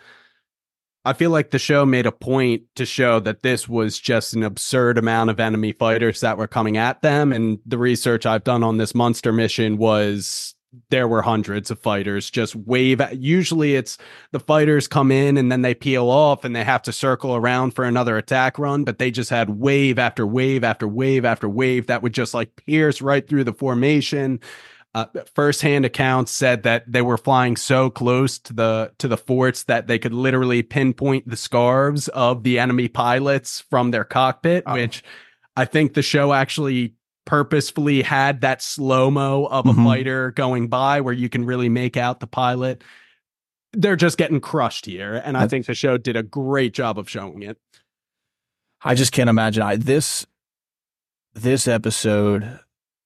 I 1.07 1.13
feel 1.13 1.31
like 1.31 1.51
the 1.51 1.59
show 1.59 1.85
made 1.85 2.07
a 2.07 2.13
point 2.13 2.63
to 2.77 2.87
show 2.87 3.21
that 3.21 3.43
this 3.43 3.69
was 3.69 3.99
just 3.99 4.33
an 4.33 4.43
absurd 4.43 4.97
amount 4.97 5.29
of 5.29 5.39
enemy 5.39 5.73
fighters 5.73 6.21
that 6.21 6.39
were 6.39 6.47
coming 6.49 6.79
at 6.79 7.03
them. 7.03 7.31
And 7.31 7.59
the 7.67 7.77
research 7.77 8.25
I've 8.25 8.45
done 8.45 8.63
on 8.63 8.79
this 8.79 8.95
monster 8.95 9.31
mission 9.31 9.77
was 9.77 10.54
there 10.91 11.07
were 11.09 11.23
hundreds 11.23 11.71
of 11.71 11.79
fighters 11.79 12.31
just 12.31 12.55
wave 12.57 13.01
usually 13.13 13.75
it's 13.77 13.99
the 14.33 14.41
fighters 14.41 14.89
come 14.89 15.11
in 15.13 15.37
and 15.37 15.51
then 15.51 15.63
they 15.63 15.75
peel 15.75 16.09
off 16.11 16.45
and 16.45 16.55
they 16.55 16.65
have 16.65 16.83
to 16.83 16.93
circle 16.93 17.35
around 17.35 17.73
for 17.73 17.85
another 17.85 18.17
attack 18.17 18.59
run 18.59 18.85
but 18.85 18.99
they 18.99 19.11
just 19.11 19.31
had 19.31 19.51
wave 19.51 19.99
after 19.99 20.27
wave 20.27 20.65
after 20.65 20.87
wave 20.89 21.25
after 21.25 21.49
wave 21.49 21.87
that 21.87 22.03
would 22.03 22.15
just 22.15 22.35
like 22.35 22.55
pierce 22.57 23.01
right 23.03 23.29
through 23.29 23.45
the 23.45 23.53
formation 23.53 24.41
uh, 24.97 25.07
first-hand 25.35 25.85
accounts 25.85 26.31
said 26.31 26.63
that 26.63 26.85
they 26.87 27.03
were 27.03 27.19
flying 27.19 27.57
so 27.57 27.91
close 27.91 28.39
to 28.39 28.53
the 28.53 28.93
to 28.99 29.09
the 29.09 29.17
forts 29.17 29.65
that 29.65 29.89
they 29.89 29.99
could 29.99 30.15
literally 30.15 30.63
pinpoint 30.63 31.29
the 31.29 31.37
scarves 31.37 32.07
of 32.09 32.45
the 32.45 32.61
enemy 32.61 32.87
pilots 32.87 33.61
from 33.71 33.91
their 33.91 34.05
cockpit 34.05 34.63
Oh. 34.67 34.75
which 34.75 35.03
i 35.57 35.65
think 35.65 35.95
the 35.95 36.03
show 36.03 36.33
actually 36.33 36.95
purposefully 37.27 38.03
had 38.03 38.41
that 38.43 38.61
slow 38.63 39.11
mo 39.11 39.47
of 39.47 39.67
a 39.67 39.73
Mhm. 39.73 39.85
fighter 39.85 40.31
going 40.33 40.69
by 40.69 41.01
where 41.01 41.15
you 41.15 41.29
can 41.29 41.45
really 41.45 41.69
make 41.69 41.97
out 41.97 42.21
the 42.21 42.27
pilot. 42.27 42.83
They're 43.73 43.97
just 43.97 44.19
getting 44.19 44.41
crushed 44.41 44.87
here, 44.87 45.15
and 45.25 45.37
I 45.37 45.41
That's- 45.41 45.51
think 45.51 45.67
the 45.67 45.75
show 45.75 45.97
did 45.99 46.17
a 46.17 46.23
great 46.23 46.75
job 46.75 46.99
of 46.99 47.09
showing 47.09 47.43
it. 47.43 47.59
I 48.83 48.95
just 48.95 49.13
can't 49.13 49.31
imagine. 49.31 49.63
I 49.63 49.77
this 49.77 50.27
this 51.35 51.67
episode 51.67 52.61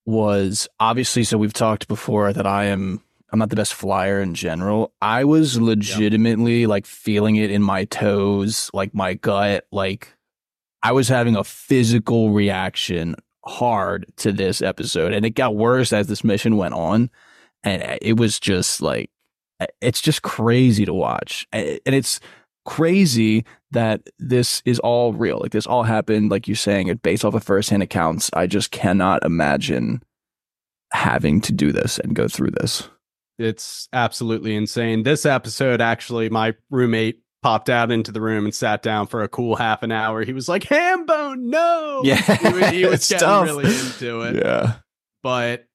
was 0.04 0.68
obviously. 0.81 1.24
So 1.24 1.38
we've 1.38 1.52
talked 1.52 1.88
before 1.88 2.33
that 2.33 2.46
I 2.46 2.64
am. 2.64 3.02
I'm 3.31 3.38
not 3.38 3.50
the 3.50 3.57
best 3.57 3.74
flyer 3.74 4.20
in 4.20 4.35
general. 4.35 4.92
I 5.02 5.24
was 5.24 5.61
legitimately 5.61 6.66
like 6.66 6.87
feeling 6.87 7.37
it 7.37 7.50
in 7.50 7.62
my 7.62 7.85
toes, 7.85 8.70
like 8.74 8.94
my 8.94 9.14
gut, 9.14 9.66
like 9.70 10.14
I 10.83 10.92
was 10.92 11.09
having 11.09 11.37
a 11.37 11.44
physical 11.44 12.31
reaction 12.31 13.16
hard 13.44 14.07
to 14.16 14.33
this 14.33 14.61
episode 14.61 15.12
and 15.12 15.24
it 15.24 15.31
got 15.31 15.57
worse 15.57 15.92
as 15.92 16.07
this 16.07 16.24
mission 16.24 16.57
went 16.57 16.74
on 16.74 17.11
and 17.64 17.83
uh, 17.83 17.96
it 18.03 18.18
was 18.18 18.38
just 18.38 18.83
like 18.83 19.11
it's 19.81 20.01
just 20.01 20.22
crazy 20.22 20.85
to 20.85 20.92
watch 20.92 21.46
and 21.53 21.81
it's 21.87 22.20
crazy 22.66 23.44
that 23.70 24.03
this 24.18 24.62
is 24.66 24.79
all 24.81 25.12
real 25.12 25.38
like 25.40 25.53
this 25.53 25.66
all 25.66 25.85
happened 25.85 26.31
like 26.31 26.46
you're 26.46 26.55
saying 26.55 26.88
it 26.88 27.03
based 27.03 27.24
off 27.24 27.35
of 27.35 27.42
first-hand 27.42 27.83
accounts 27.83 28.31
i 28.35 28.46
just 28.46 28.70
cannot 28.70 29.24
imagine 29.24 30.03
having 30.92 31.40
to 31.40 31.53
do 31.53 31.72
this 31.72 31.98
and 31.98 32.14
go 32.14 32.29
through 32.29 32.51
this 32.51 32.88
It's 33.38 33.88
absolutely 33.92 34.57
insane. 34.57 35.05
This 35.05 35.24
episode, 35.24 35.81
actually, 35.81 36.29
my 36.29 36.55
roommate 36.70 37.22
popped 37.40 37.70
out 37.70 37.92
into 37.92 38.11
the 38.11 38.20
room 38.20 38.44
and 38.44 38.53
sat 38.53 38.83
down 38.83 39.07
for 39.07 39.22
a 39.22 39.29
cool 39.29 39.55
half 39.55 39.85
an 39.85 39.92
hour. 39.92 40.24
He 40.24 40.33
was 40.33 40.48
like, 40.48 40.64
"Hambone, 41.29 41.38
no!" 41.51 42.01
yeah 42.05 42.17
he 42.17 42.53
was, 42.53 42.69
he 42.71 42.87
was 42.87 43.09
getting 43.09 43.27
tough. 43.27 43.47
really 43.47 43.64
into 43.64 44.21
it. 44.23 44.37
yeah 44.37 44.77
but 45.23 45.67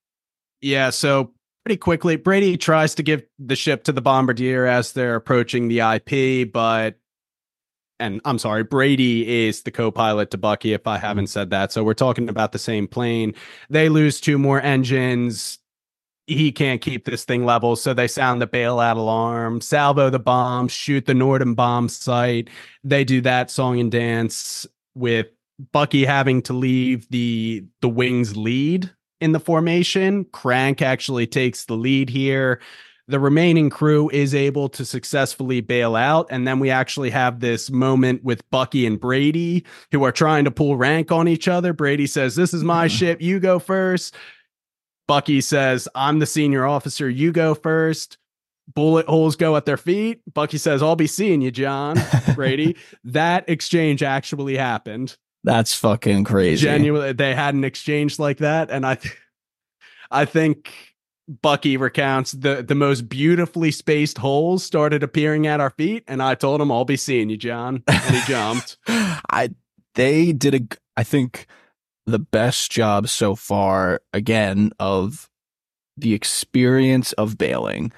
yeah, 0.62 0.90
so 0.90 1.34
pretty 1.66 1.78
quickly, 1.78 2.16
Brady 2.16 2.58
tries 2.58 2.96
to 2.96 3.04
give 3.04 3.24
the 3.38 3.56
ship 3.56 3.84
to 3.86 3.92
the 3.92 4.02
bombardier 4.02 4.66
as 4.66 4.94
they're 4.94 5.16
approaching 5.16 5.68
the 5.68 5.80
IP, 5.80 6.52
but 6.52 6.96
and 8.00 8.20
I'm 8.26 8.40
sorry, 8.40 8.64
Brady 8.64 9.46
is 9.46 9.62
the 9.62 9.72
co-pilot 9.72 10.32
to 10.32 10.38
Bucky. 10.38 10.74
If 10.74 10.88
I 10.88 10.98
haven't 10.98 11.26
mm-hmm. 11.26 11.32
said 11.32 11.50
that, 11.52 11.72
so 11.72 11.84
we're 11.84 11.94
talking 11.94 12.28
about 12.28 12.52
the 12.52 12.60
same 12.60 12.88
plane. 12.88 13.34
They 13.70 13.88
lose 13.90 14.20
two 14.20 14.38
more 14.38 14.60
engines. 14.62 15.60
He 16.26 16.52
can't 16.52 16.82
keep 16.82 17.06
this 17.06 17.26
thing 17.26 17.46
level, 17.46 17.76
so 17.76 17.94
they 17.94 18.08
sound 18.08 18.42
the 18.42 18.48
bailout 18.48 18.96
alarm, 18.96 19.62
salvo 19.62 20.10
the 20.10 20.20
bomb, 20.20 20.70
shoot 20.70 21.06
the 21.06 21.14
Norden 21.14 21.54
bomb 21.54 21.90
site. 21.90 22.50
They 22.84 23.04
do 23.04 23.22
that 23.22 23.52
song 23.52 23.80
and 23.80 23.92
dance 23.92 24.66
with 24.96 25.28
Bucky 25.72 26.06
having 26.06 26.42
to 26.44 26.54
leave 26.54 27.08
the 27.10 27.66
the 27.82 27.90
wings 27.90 28.36
lead 28.36 28.92
in 29.22 29.32
the 29.32 29.40
formation. 29.40 30.26
Crank 30.26 30.82
actually 30.82 31.28
takes 31.28 31.66
the 31.66 31.76
lead 31.76 32.10
here. 32.10 32.60
The 33.08 33.20
remaining 33.20 33.70
crew 33.70 34.10
is 34.10 34.34
able 34.34 34.70
to 34.70 34.86
successfully 34.86 35.60
bail 35.60 35.96
out. 35.96 36.28
And 36.30 36.48
then 36.48 36.60
we 36.60 36.70
actually 36.70 37.10
have 37.10 37.40
this 37.40 37.70
moment 37.70 38.24
with 38.24 38.50
Bucky 38.50 38.86
and 38.86 39.00
Brady 39.00 39.66
who 39.92 40.04
are 40.04 40.12
trying 40.12 40.46
to 40.46 40.52
pull 40.52 40.78
rank 40.78 41.12
on 41.12 41.28
each 41.28 41.48
other. 41.48 41.74
Brady 41.74 42.08
says, 42.08 42.36
This 42.36 42.54
is 42.54 42.64
my 42.64 42.88
ship. 42.90 43.22
You 43.22 43.40
go 43.40 43.60
first. 43.60 44.16
Bucky 45.08 45.42
says, 45.42 45.88
I'm 45.96 46.20
the 46.20 46.26
senior 46.26 46.66
officer. 46.66 47.10
You 47.10 47.34
go 47.34 47.56
first. 47.56 48.18
Bullet 48.74 49.06
holes 49.06 49.36
go 49.36 49.58
at 49.58 49.66
their 49.66 49.76
feet. 49.76 50.22
Bucky 50.34 50.58
says, 50.58 50.82
I'll 50.82 50.96
be 50.96 51.08
seeing 51.08 51.42
you, 51.42 51.52
John. 51.52 51.98
Brady. 52.36 52.78
that 53.04 53.48
exchange 53.50 54.02
actually 54.02 54.56
happened 54.56 55.18
that's 55.44 55.74
fucking 55.76 56.24
crazy 56.24 56.64
genuinely 56.66 57.14
they 57.14 57.34
had 57.36 57.54
an 57.56 57.64
exchange 57.64 58.20
like 58.20 58.38
that 58.38 58.70
and 58.72 58.86
i 58.86 58.96
th- 58.96 59.16
i 60.12 60.26
think 60.26 60.72
bucky 61.42 61.78
recounts 61.78 62.32
the 62.34 62.62
the 62.64 62.76
most 62.76 63.08
beautifully 63.10 63.72
spaced 63.72 64.18
holes 64.18 64.64
started 64.64 65.04
appearing 65.04 65.48
at 65.48 65.60
our 65.60 65.70
feet 65.72 66.04
and 66.08 66.22
i 66.22 66.36
told 66.36 66.60
him 66.62 66.72
i'll 66.72 66.86
be 66.86 66.98
seeing 66.98 67.30
you 67.30 67.38
john 67.38 67.82
and 67.88 68.16
he 68.16 68.22
jumped 68.32 68.78
I 68.88 69.50
they 69.96 70.34
did 70.34 70.56
a, 70.56 70.62
I 70.98 71.04
think 71.04 71.46
the 72.08 72.20
best 72.20 72.72
job 72.72 73.08
so 73.08 73.36
far 73.36 74.02
again 74.12 74.72
of 74.80 75.30
the 75.98 76.14
experience 76.16 77.14
of 77.14 77.38
bailing 77.38 77.92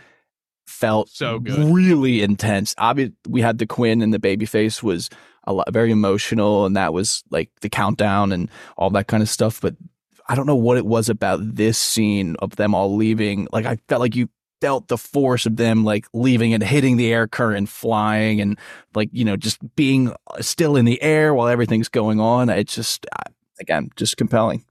felt 0.68 1.08
So 1.10 1.40
good. 1.40 1.74
really 1.74 2.22
intense. 2.22 2.76
Obviously, 2.78 3.16
we 3.30 3.42
had 3.42 3.58
the 3.60 3.66
Quinn 3.66 4.02
and 4.02 4.14
the 4.14 4.20
babyface 4.20 4.84
was 4.84 5.10
a 5.48 5.54
lot 5.54 5.72
very 5.72 5.92
emotional, 5.92 6.66
and 6.66 6.76
that 6.76 6.94
was 6.94 7.24
like 7.30 7.50
the 7.62 7.70
countdown 7.70 8.32
and 8.32 8.50
all 8.78 8.90
that 8.92 9.08
kind 9.08 9.24
of 9.24 9.30
stuff. 9.30 9.62
But 9.62 9.76
I 10.28 10.36
don't 10.36 10.48
know 10.48 10.56
what 10.56 10.78
it 10.78 10.86
was 10.86 11.10
about 11.10 11.40
this 11.56 11.78
scene 11.78 12.36
of 12.40 12.56
them 12.56 12.74
all 12.74 12.96
leaving. 12.96 13.48
Like 13.52 13.66
I 13.66 13.78
felt 13.88 14.02
like 14.02 14.16
you 14.16 14.30
felt 14.62 14.88
the 14.88 14.98
force 14.98 15.46
of 15.46 15.58
them 15.58 15.84
like 15.84 16.08
leaving 16.14 16.54
and 16.54 16.64
hitting 16.64 16.98
the 16.98 17.12
air 17.12 17.28
current, 17.28 17.70
flying, 17.70 18.42
and 18.42 18.58
like 18.94 19.10
you 19.12 19.26
know 19.26 19.38
just 19.38 19.60
being 19.76 20.14
still 20.42 20.76
in 20.76 20.86
the 20.86 21.02
air 21.02 21.34
while 21.34 21.48
everything's 21.48 21.90
going 21.90 22.20
on. 22.20 22.50
It's 22.50 22.76
just 22.76 23.06
uh, 23.12 23.30
again 23.60 23.90
just 23.96 24.18
compelling. 24.18 24.66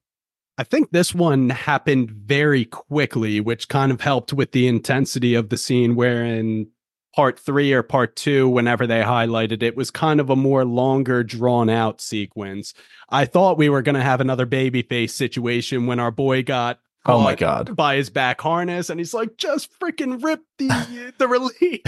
i 0.59 0.65
think 0.65 0.91
this 0.91 1.15
one 1.15 1.51
happened 1.51 2.11
very 2.11 2.65
quickly 2.67 3.41
which 3.41 3.69
kind 3.69 3.91
of 3.91 4.01
helped 4.01 4.33
with 4.33 4.53
the 4.53 4.67
intensity 4.69 5.35
of 5.35 5.49
the 5.49 5.57
scene 5.57 5.95
where 5.95 6.25
in 6.25 6.69
part 7.15 7.39
three 7.39 7.73
or 7.73 7.83
part 7.83 8.17
two 8.17 8.49
whenever 8.49 8.87
they 8.87 9.01
highlighted 9.01 9.63
it 9.63 9.77
was 9.77 9.91
kind 9.91 10.19
of 10.21 10.31
a 10.31 10.37
more 10.37 10.65
longer 10.65 11.23
drawn 11.23 11.71
out 11.71 12.01
sequence 12.01 12.75
i 13.11 13.25
thought 13.25 13.57
we 13.59 13.69
were 13.69 13.83
going 13.83 13.95
to 13.95 14.03
have 14.03 14.21
another 14.21 14.47
babyface 14.47 15.11
situation 15.11 15.87
when 15.87 16.01
our 16.01 16.11
boy 16.11 16.43
got 16.43 16.81
Oh 17.07 17.21
my 17.21 17.35
God. 17.35 17.77
by 17.77 17.97
his 17.97 18.09
back 18.09 18.41
harness 18.41 18.89
and 18.89 18.99
he's 18.99 19.13
like 19.13 19.37
just 19.37 19.69
freaking 19.79 20.25
rip 20.25 20.41
the 20.59 21.13
the 21.19 21.29
release 21.29 21.83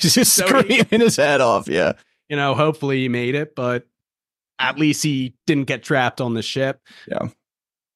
just 0.00 0.34
So 0.34 0.44
he- 0.64 0.80
screaming 0.82 1.00
his 1.06 1.16
head 1.16 1.40
off. 1.40 1.68
Yeah. 1.68 1.92
you 2.28 2.34
know 2.36 2.54
hopefully 2.54 2.98
he 3.02 3.08
made 3.08 3.36
it 3.36 3.54
but 3.54 3.86
at 4.58 4.76
least 4.78 5.02
he 5.04 5.34
didn't 5.46 5.66
get 5.68 5.84
trapped 5.84 6.20
on 6.20 6.34
the 6.34 6.42
ship 6.42 6.80
Yeah. 7.06 7.28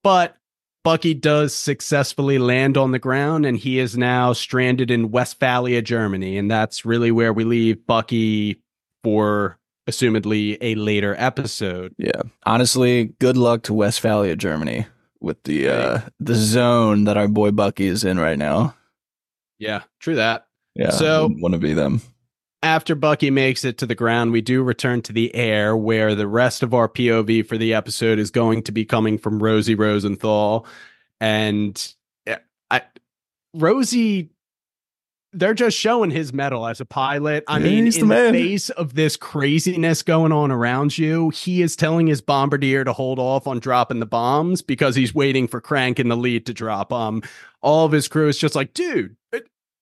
but 0.04 0.36
Bucky 0.84 1.14
does 1.14 1.54
successfully 1.54 2.38
land 2.38 2.76
on 2.76 2.90
the 2.90 2.98
ground 2.98 3.46
and 3.46 3.56
he 3.56 3.78
is 3.78 3.96
now 3.96 4.32
stranded 4.32 4.90
in 4.90 5.10
Westphalia, 5.10 5.80
Germany. 5.80 6.36
And 6.36 6.50
that's 6.50 6.84
really 6.84 7.12
where 7.12 7.32
we 7.32 7.44
leave 7.44 7.86
Bucky 7.86 8.60
for 9.04 9.58
assumedly 9.88 10.58
a 10.60 10.74
later 10.74 11.14
episode. 11.18 11.94
Yeah. 11.98 12.22
Honestly, 12.44 13.14
good 13.20 13.36
luck 13.36 13.62
to 13.64 13.74
Westphalia, 13.74 14.36
Germany 14.36 14.86
with 15.20 15.40
the 15.44 15.68
uh 15.68 16.00
the 16.18 16.34
zone 16.34 17.04
that 17.04 17.16
our 17.16 17.28
boy 17.28 17.52
Bucky 17.52 17.86
is 17.86 18.02
in 18.02 18.18
right 18.18 18.38
now. 18.38 18.74
Yeah, 19.60 19.82
true 20.00 20.16
that. 20.16 20.46
Yeah. 20.74 20.90
So- 20.90 21.30
want 21.38 21.54
to 21.54 21.60
be 21.60 21.74
them. 21.74 22.02
After 22.62 22.94
Bucky 22.94 23.30
makes 23.30 23.64
it 23.64 23.78
to 23.78 23.86
the 23.86 23.94
ground, 23.96 24.30
we 24.32 24.40
do 24.40 24.62
return 24.62 25.02
to 25.02 25.12
the 25.12 25.34
air 25.34 25.76
where 25.76 26.14
the 26.14 26.28
rest 26.28 26.62
of 26.62 26.72
our 26.74 26.88
POV 26.88 27.44
for 27.46 27.58
the 27.58 27.74
episode 27.74 28.18
is 28.20 28.30
going 28.30 28.62
to 28.64 28.72
be 28.72 28.84
coming 28.84 29.18
from 29.18 29.42
Rosie 29.42 29.74
Rosenthal. 29.74 30.64
And 31.20 31.94
eh, 32.26 32.36
I 32.70 32.82
Rosie 33.52 34.30
they're 35.34 35.54
just 35.54 35.78
showing 35.78 36.10
his 36.10 36.32
mettle 36.32 36.66
as 36.66 36.80
a 36.80 36.84
pilot. 36.84 37.44
I 37.48 37.58
Yeah, 37.58 37.64
mean, 37.64 37.86
in 37.86 38.00
the, 38.00 38.04
man. 38.06 38.32
face 38.34 38.68
of 38.70 38.94
this 38.94 39.16
craziness 39.16 40.02
going 40.02 40.30
on 40.30 40.50
around 40.50 40.98
you, 40.98 41.30
he 41.30 41.62
is 41.62 41.74
telling 41.74 42.06
his 42.06 42.20
bombardier 42.20 42.84
to 42.84 42.92
hold 42.92 43.18
off 43.18 43.46
on 43.46 43.58
dropping 43.58 44.00
the 44.00 44.06
bombs 44.06 44.60
because 44.60 44.94
he's 44.94 45.14
waiting 45.14 45.48
for 45.48 45.60
Crank 45.60 45.98
in 45.98 46.08
the 46.08 46.16
lead 46.16 46.44
to 46.46 46.54
drop 46.54 46.90
them. 46.90 47.22
All 47.62 47.86
of 47.86 47.92
his 47.92 48.08
crew 48.08 48.28
is 48.28 48.36
just 48.36 48.54
like, 48.54 48.74
dude, 48.74 49.16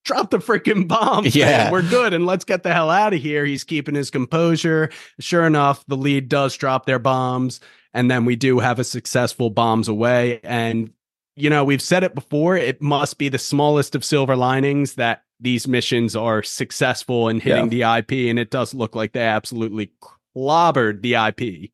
drop 0.05 0.31
the 0.31 0.39
freaking 0.39 0.89
bombs. 0.89 1.35
man. 1.37 1.49
Yeah. 1.49 1.71
we're 1.71 1.89
good, 1.89 2.15
and 2.15 2.27
let's 2.27 2.45
get 2.45 2.63
the 2.63 2.73
hell 2.73 2.91
out 2.91 3.15
of 3.15 3.21
here. 3.21 3.45
He's 3.45 3.65
keeping 3.65 3.95
his 3.95 4.11
composure. 4.11 4.91
Sure 5.19 5.47
enough, 5.47 5.85
the 5.87 5.97
lead 5.97 6.29
does 6.29 6.57
drop 6.57 6.87
their 6.87 6.99
bombs, 6.99 7.61
and 7.95 8.11
then 8.11 8.25
we 8.25 8.37
do 8.37 8.59
have 8.59 8.79
a 8.79 8.85
successful 8.85 9.51
bombs 9.51 9.89
away. 9.89 10.41
And 10.43 10.93
you 11.37 11.49
know, 11.49 11.65
we've 11.65 11.83
said 11.83 12.05
it 12.05 12.15
before. 12.15 12.57
It 12.57 12.83
must 12.83 13.17
be 13.19 13.29
the 13.29 13.39
smallest 13.39 13.95
of 13.95 14.05
silver 14.05 14.37
linings 14.37 14.95
that 14.95 15.23
these 15.39 15.67
missions 15.67 16.15
are 16.15 16.43
successful 16.43 17.29
in 17.29 17.41
hitting 17.41 17.71
the 17.71 17.83
IP, 17.83 18.13
and 18.29 18.39
it 18.39 18.51
does 18.51 18.75
look 18.75 18.95
like 18.95 19.13
they 19.13 19.23
absolutely 19.23 19.91
clobbered 20.37 21.03
the 21.03 21.15
IP. 21.15 21.71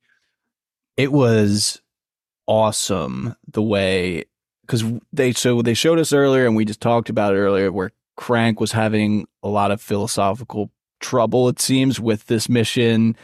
it 0.96 1.12
was 1.12 1.80
awesome 2.46 3.34
the 3.52 3.60
way 3.60 4.24
because 4.62 4.84
they 5.12 5.32
so 5.32 5.62
they 5.62 5.74
showed 5.74 5.98
us 5.98 6.12
earlier 6.12 6.46
and 6.46 6.54
we 6.54 6.64
just 6.64 6.80
talked 6.80 7.10
about 7.10 7.34
it 7.34 7.38
earlier 7.38 7.72
where 7.72 7.90
crank 8.16 8.60
was 8.60 8.72
having 8.72 9.26
a 9.42 9.48
lot 9.48 9.70
of 9.70 9.80
philosophical 9.80 10.70
trouble 11.00 11.48
it 11.48 11.60
seems 11.60 12.00
with 12.00 12.26
this 12.26 12.48
mission. 12.48 13.16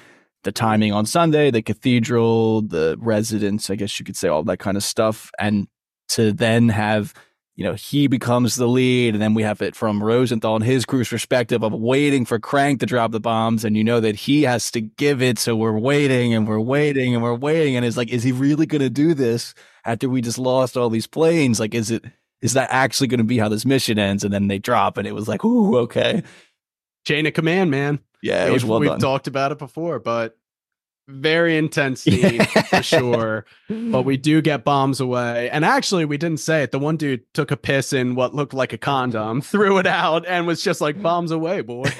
The 0.44 0.52
timing 0.52 0.92
on 0.92 1.06
sunday 1.06 1.52
the 1.52 1.62
cathedral 1.62 2.62
the 2.62 2.96
residents 2.98 3.70
i 3.70 3.76
guess 3.76 4.00
you 4.00 4.04
could 4.04 4.16
say 4.16 4.26
all 4.26 4.42
that 4.42 4.58
kind 4.58 4.76
of 4.76 4.82
stuff. 4.82 5.30
And 5.38 5.68
to 6.08 6.32
then 6.32 6.68
have 6.68 7.14
you 7.54 7.62
know 7.62 7.74
he 7.74 8.08
becomes 8.08 8.56
the 8.56 8.66
lead 8.66 9.14
and 9.14 9.22
then 9.22 9.34
we 9.34 9.44
have 9.44 9.62
it 9.62 9.76
from 9.76 10.02
rosenthal 10.02 10.56
and 10.56 10.64
his 10.64 10.84
crew's 10.84 11.08
perspective 11.08 11.62
of 11.62 11.72
waiting 11.72 12.24
for 12.24 12.40
crank 12.40 12.80
to 12.80 12.86
drop 12.86 13.12
the 13.12 13.20
bombs 13.20 13.64
and 13.64 13.76
you 13.76 13.84
know 13.84 14.00
that 14.00 14.16
he 14.16 14.42
has 14.42 14.70
to 14.72 14.80
give 14.80 15.22
it 15.22 15.38
so 15.38 15.54
we're 15.54 15.78
waiting 15.78 16.34
and 16.34 16.48
we're 16.48 16.58
waiting 16.58 17.14
and 17.14 17.22
we're 17.22 17.34
waiting 17.34 17.76
and 17.76 17.86
it's 17.86 17.96
like 17.96 18.10
is 18.10 18.24
he 18.24 18.32
really 18.32 18.66
going 18.66 18.80
to 18.80 18.90
do 18.90 19.14
this 19.14 19.54
after 19.84 20.08
we 20.08 20.20
just 20.20 20.38
lost 20.38 20.76
all 20.76 20.90
these 20.90 21.06
planes? 21.06 21.58
Like 21.60 21.74
is 21.74 21.90
it 21.90 22.04
is 22.42 22.52
that 22.52 22.68
actually 22.70 23.06
going 23.06 23.18
to 23.18 23.24
be 23.24 23.38
how 23.38 23.48
this 23.48 23.64
mission 23.64 23.98
ends 23.98 24.24
and 24.24 24.32
then 24.32 24.48
they 24.48 24.58
drop 24.58 24.98
and 24.98 25.06
it 25.06 25.14
was 25.14 25.28
like 25.28 25.44
ooh 25.44 25.76
okay 25.78 26.22
Chain 27.04 27.26
of 27.26 27.32
command, 27.32 27.70
man. 27.70 27.98
yeah 28.22 28.46
it 28.46 28.52
was 28.52 28.62
we've, 28.62 28.70
well 28.70 28.80
we've 28.80 28.90
done 28.90 29.00
talked 29.00 29.26
about 29.26 29.50
it 29.50 29.58
before, 29.58 29.98
but 29.98 30.36
very 31.08 31.56
intense 31.56 32.02
scene 32.04 32.44
for 32.44 32.82
sure. 32.82 33.44
But 33.68 34.02
we 34.02 34.16
do 34.16 34.40
get 34.40 34.64
bombs 34.64 35.00
away. 35.00 35.50
And 35.50 35.64
actually, 35.64 36.04
we 36.04 36.16
didn't 36.16 36.40
say 36.40 36.62
it. 36.62 36.70
The 36.70 36.78
one 36.78 36.96
dude 36.96 37.22
took 37.34 37.50
a 37.50 37.56
piss 37.56 37.92
in 37.92 38.14
what 38.14 38.34
looked 38.34 38.54
like 38.54 38.72
a 38.72 38.78
condom, 38.78 39.40
threw 39.42 39.78
it 39.78 39.86
out, 39.86 40.26
and 40.26 40.46
was 40.46 40.62
just 40.62 40.80
like, 40.80 41.00
bombs 41.00 41.30
away, 41.30 41.60
boy. 41.60 41.84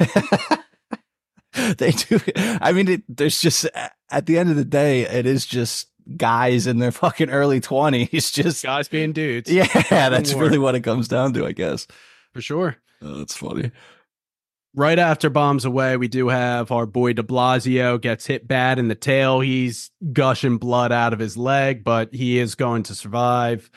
they 1.77 1.91
do 1.91 2.19
i 2.63 2.73
mean 2.73 2.89
it, 2.89 3.03
there's 3.11 3.39
just 3.39 3.69
at 4.11 4.25
the 4.25 4.39
end 4.39 4.49
of 4.49 4.57
the 4.57 4.65
day 4.65 5.03
it 5.03 5.27
is 5.27 5.45
just 5.45 5.92
guys 6.17 6.67
in 6.67 6.79
their 6.79 6.91
fucking 6.93 7.31
early 7.31 7.61
20s 7.61 8.33
just 8.33 8.63
Guys 8.63 8.89
being 8.89 9.13
dudes. 9.13 9.51
yeah 9.51 9.67
that's 9.91 10.35
really 10.35 10.59
what 10.59 10.75
it 10.75 10.81
comes 10.81 11.09
down 11.09 11.33
to 11.35 11.47
i 11.47 11.53
guess 11.53 11.87
For 12.33 12.41
sure. 12.41 12.77
oh, 13.03 13.19
that's 13.19 13.37
funny 13.37 13.71
Right 14.75 14.99
after 14.99 15.29
bombs 15.29 15.67
away, 15.67 15.99
we 15.99 16.09
do 16.09 16.29
have 16.29 16.73
our 16.73 16.87
boy 16.87 17.13
de 17.13 17.23
Blasio 17.23 18.01
gets 18.01 18.25
hit 18.25 18.49
bad 18.49 18.79
in 18.79 18.89
the 18.89 18.95
tail. 18.95 19.41
He's 19.41 19.91
gushing 20.15 20.57
blood 20.57 20.91
out 20.93 21.13
of 21.13 21.19
his 21.19 21.37
leg, 21.37 21.85
but 21.85 22.15
he 22.15 22.39
is 22.39 22.55
going 22.55 22.85
to 22.85 22.95
survive. 22.95 23.71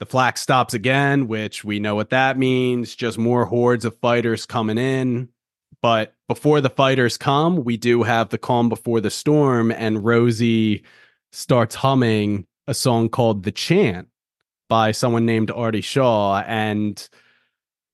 The 0.00 0.06
flak 0.06 0.36
stops 0.36 0.74
again, 0.74 1.28
which 1.28 1.62
we 1.62 1.78
know 1.78 1.94
what 1.94 2.10
that 2.10 2.36
means. 2.38 2.96
Just 2.96 3.18
more 3.18 3.44
hordes 3.44 3.84
of 3.84 3.96
fighters 4.00 4.44
coming 4.44 4.78
in. 4.78 5.28
But 5.80 6.16
before 6.26 6.60
the 6.60 6.70
fighters 6.70 7.16
come, 7.16 7.62
we 7.62 7.76
do 7.76 8.02
have 8.02 8.30
the 8.30 8.38
calm 8.38 8.68
before 8.68 9.00
the 9.00 9.10
storm, 9.10 9.70
and 9.70 10.04
Rosie 10.04 10.82
starts 11.32 11.74
humming 11.74 12.46
a 12.66 12.74
song 12.74 13.08
called 13.08 13.42
The 13.42 13.52
Chant 13.52 14.08
by 14.68 14.92
someone 14.92 15.26
named 15.26 15.50
Artie 15.50 15.80
Shaw. 15.80 16.40
And 16.46 17.08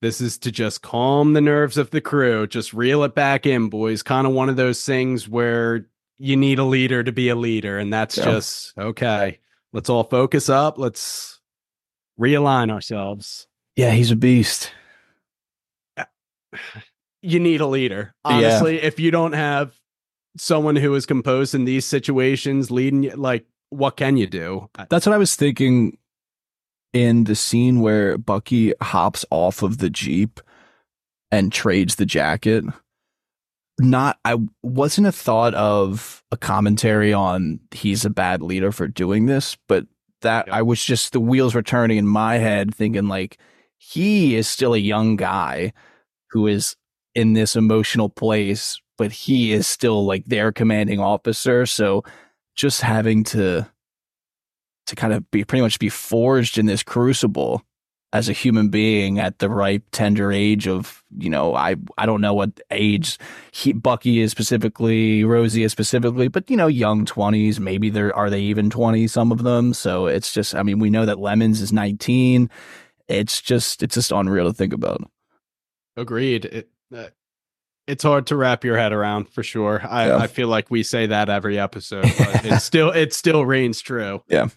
this 0.03 0.20
is 0.20 0.38
to 0.38 0.51
just 0.53 0.83
calm 0.83 1.33
the 1.33 1.40
nerves 1.40 1.77
of 1.79 1.90
the 1.90 2.01
crew, 2.01 2.46
just 2.46 2.72
reel 2.74 3.03
it 3.05 3.14
back 3.14 3.46
in, 3.46 3.68
boys. 3.68 4.03
Kind 4.03 4.27
of 4.27 4.33
one 4.33 4.48
of 4.48 4.57
those 4.57 4.85
things 4.85 5.29
where 5.29 5.87
you 6.18 6.37
need 6.37 6.59
a 6.59 6.64
leader 6.64 7.03
to 7.03 7.12
be 7.12 7.29
a 7.29 7.35
leader. 7.37 7.79
And 7.79 7.92
that's 7.92 8.16
Yeah. 8.16 8.24
just 8.24 8.77
okay. 8.79 9.38
Let's 9.72 9.88
all 9.90 10.05
focus 10.05 10.48
up. 10.48 10.79
Let's 10.79 11.40
realign 12.20 12.70
ourselves. 12.70 13.46
yeah 13.77 13.92
he's 13.92 14.11
a 14.11 14.16
beast 14.16 14.72
You 17.22 17.40
need 17.40 17.61
a 17.61 17.66
leader. 17.66 18.14
Yeah. 18.24 18.33
Honestly, 18.37 18.81
if 18.81 19.01
you 19.01 19.11
don't 19.11 19.33
have 19.33 19.74
someone 20.38 20.77
who 20.77 20.94
is 20.94 21.07
composed 21.07 21.55
in 21.55 21.64
these 21.64 21.85
situations 21.85 22.70
leading 22.70 23.03
you, 23.05 23.11
like, 23.11 23.46
what 23.70 23.96
can 23.96 24.16
you 24.16 24.27
do? 24.27 24.68
that's 24.88 25.07
what 25.07 25.14
i 25.14 25.18
was 25.18 25.37
thinking 25.37 25.96
in 26.92 27.24
the 27.24 27.35
scene 27.35 27.81
where 27.81 28.16
bucky 28.16 28.72
hops 28.81 29.24
off 29.31 29.62
of 29.62 29.79
the 29.79 29.90
jeep 29.90 30.40
and 31.31 31.53
trades 31.53 31.96
the 31.96 32.07
jacket 32.07 32.64
not 33.79 34.18
i 34.24 34.37
wasn't 34.62 35.07
a 35.07 35.12
thought 35.12 35.55
of 35.55 36.22
a 36.33 36.37
commentary 36.37 37.12
on 37.12 37.61
he's 37.72 38.05
a 38.05 38.11
bad 38.11 38.42
leader 38.42 38.72
for 38.72 38.88
doing 38.88 39.27
this 39.27 39.57
but 39.68 39.87
that 40.22 40.51
i 40.53 40.62
was 40.62 40.83
just 40.83 41.12
the 41.12 41.20
wheels 41.20 41.55
were 41.55 41.62
turning 41.62 41.98
in 41.98 42.07
my 42.07 42.38
head 42.38 42.74
thinking 42.74 43.07
like 43.07 43.38
he 43.77 44.35
is 44.35 44.48
still 44.48 44.74
a 44.74 44.79
young 44.79 45.14
guy 45.16 45.72
who 46.31 46.46
is 46.46 46.74
in 47.14 47.35
this 47.35 47.55
emotional 47.55 48.09
place 48.09 48.81
but 48.98 49.11
he 49.11 49.52
is 49.52 49.66
still 49.66 50.04
like 50.04 50.24
their 50.26 50.52
commanding 50.52 51.00
officer 51.00 51.64
so 51.64 52.04
just 52.54 52.82
having 52.82 53.24
to 53.24 53.66
to 54.87 54.96
kind 54.96 55.12
of 55.12 55.30
be 55.30 55.44
pretty 55.44 55.62
much 55.62 55.78
be 55.78 55.88
forged 55.88 56.58
in 56.58 56.66
this 56.66 56.82
crucible 56.82 57.62
as 58.12 58.28
a 58.28 58.32
human 58.32 58.70
being 58.70 59.18
at 59.18 59.38
the 59.38 59.50
ripe 59.50 59.84
tender 59.92 60.32
age 60.32 60.66
of 60.66 61.02
you 61.18 61.30
know 61.30 61.54
i 61.54 61.76
i 61.96 62.04
don't 62.04 62.20
know 62.20 62.34
what 62.34 62.61
age 62.70 63.18
he, 63.52 63.72
bucky 63.72 64.20
is 64.20 64.30
specifically 64.30 65.24
rosie 65.24 65.62
is 65.62 65.72
specifically 65.72 66.28
but 66.28 66.50
you 66.50 66.56
know 66.56 66.66
young 66.66 67.04
20s 67.06 67.58
maybe 67.58 67.90
there 67.90 68.14
are 68.14 68.30
they 68.30 68.40
even 68.40 68.68
20 68.70 69.06
some 69.06 69.32
of 69.32 69.42
them? 69.42 69.72
So 69.74 70.06
it's 70.06 70.32
just 70.32 70.54
i 70.54 70.62
mean 70.62 70.78
we 70.78 70.90
know 70.90 71.06
that 71.06 71.18
lemons 71.18 71.61
is 71.61 71.72
19 71.72 72.50
it's 73.08 73.40
just 73.40 73.82
it's 73.82 73.94
just 73.94 74.12
unreal 74.12 74.46
to 74.46 74.52
think 74.52 74.72
about. 74.72 75.11
Agreed. 75.96 76.44
It, 76.44 76.68
uh, 76.94 77.08
it's 77.88 78.05
hard 78.05 78.27
to 78.27 78.37
wrap 78.37 78.64
your 78.64 78.77
head 78.77 78.92
around 78.92 79.31
for 79.31 79.42
sure. 79.42 79.81
I, 79.85 80.09
Yeah. 80.09 80.16
I 80.18 80.27
feel 80.27 80.46
like 80.46 80.70
we 80.70 80.83
say 80.83 81.07
that 81.07 81.29
every 81.31 81.59
episode, 81.59 82.03
but 82.18 82.44
it 82.44 82.61
still 82.61 82.90
it 82.90 83.12
still 83.12 83.44
reigns 83.44 83.81
true. 83.81 84.22
Yeah. 84.29 84.48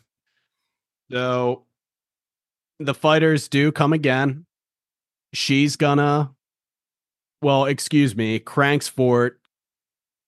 So 1.10 1.64
the 2.80 2.94
fighters 2.94 3.48
do 3.48 3.72
come 3.72 3.94
again. 3.94 4.46
She's 5.34 5.78
gonna 5.78 6.32
well, 7.42 7.66
excuse 7.66 8.16
me, 8.16 8.38
Crank's 8.38 8.88
fort 8.88 9.40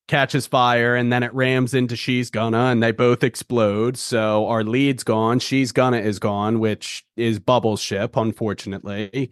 catches 0.07 0.47
fire 0.47 0.95
and 0.95 1.13
then 1.13 1.23
it 1.23 1.33
rams 1.33 1.73
into 1.73 1.95
She's 1.95 2.29
Gonna 2.29 2.65
and 2.65 2.81
they 2.81 2.91
both 2.91 3.23
explode. 3.23 3.97
So 3.97 4.47
our 4.47 4.63
lead's 4.63 5.03
gone. 5.03 5.39
She's 5.39 5.71
Gonna 5.71 5.97
is 5.97 6.19
gone, 6.19 6.59
which 6.59 7.05
is 7.15 7.39
Bubble's 7.39 7.81
ship, 7.81 8.15
unfortunately. 8.15 9.31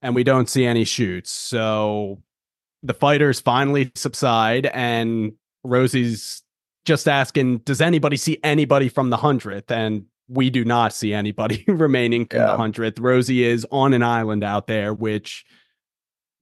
And 0.00 0.14
we 0.14 0.24
don't 0.24 0.48
see 0.48 0.64
any 0.64 0.84
chutes. 0.84 1.30
So 1.30 2.22
the 2.82 2.94
fighters 2.94 3.40
finally 3.40 3.92
subside 3.94 4.66
and 4.66 5.32
Rosie's 5.64 6.42
just 6.84 7.08
asking, 7.08 7.58
does 7.58 7.80
anybody 7.80 8.16
see 8.16 8.38
anybody 8.42 8.88
from 8.88 9.10
the 9.10 9.16
hundredth? 9.16 9.70
And 9.70 10.06
we 10.28 10.50
do 10.50 10.64
not 10.64 10.92
see 10.92 11.12
anybody 11.12 11.64
remaining 11.68 12.26
from 12.26 12.40
the 12.40 12.56
hundredth. 12.56 12.98
Rosie 12.98 13.44
is 13.44 13.66
on 13.70 13.92
an 13.92 14.02
island 14.02 14.42
out 14.42 14.66
there, 14.66 14.92
which 14.92 15.44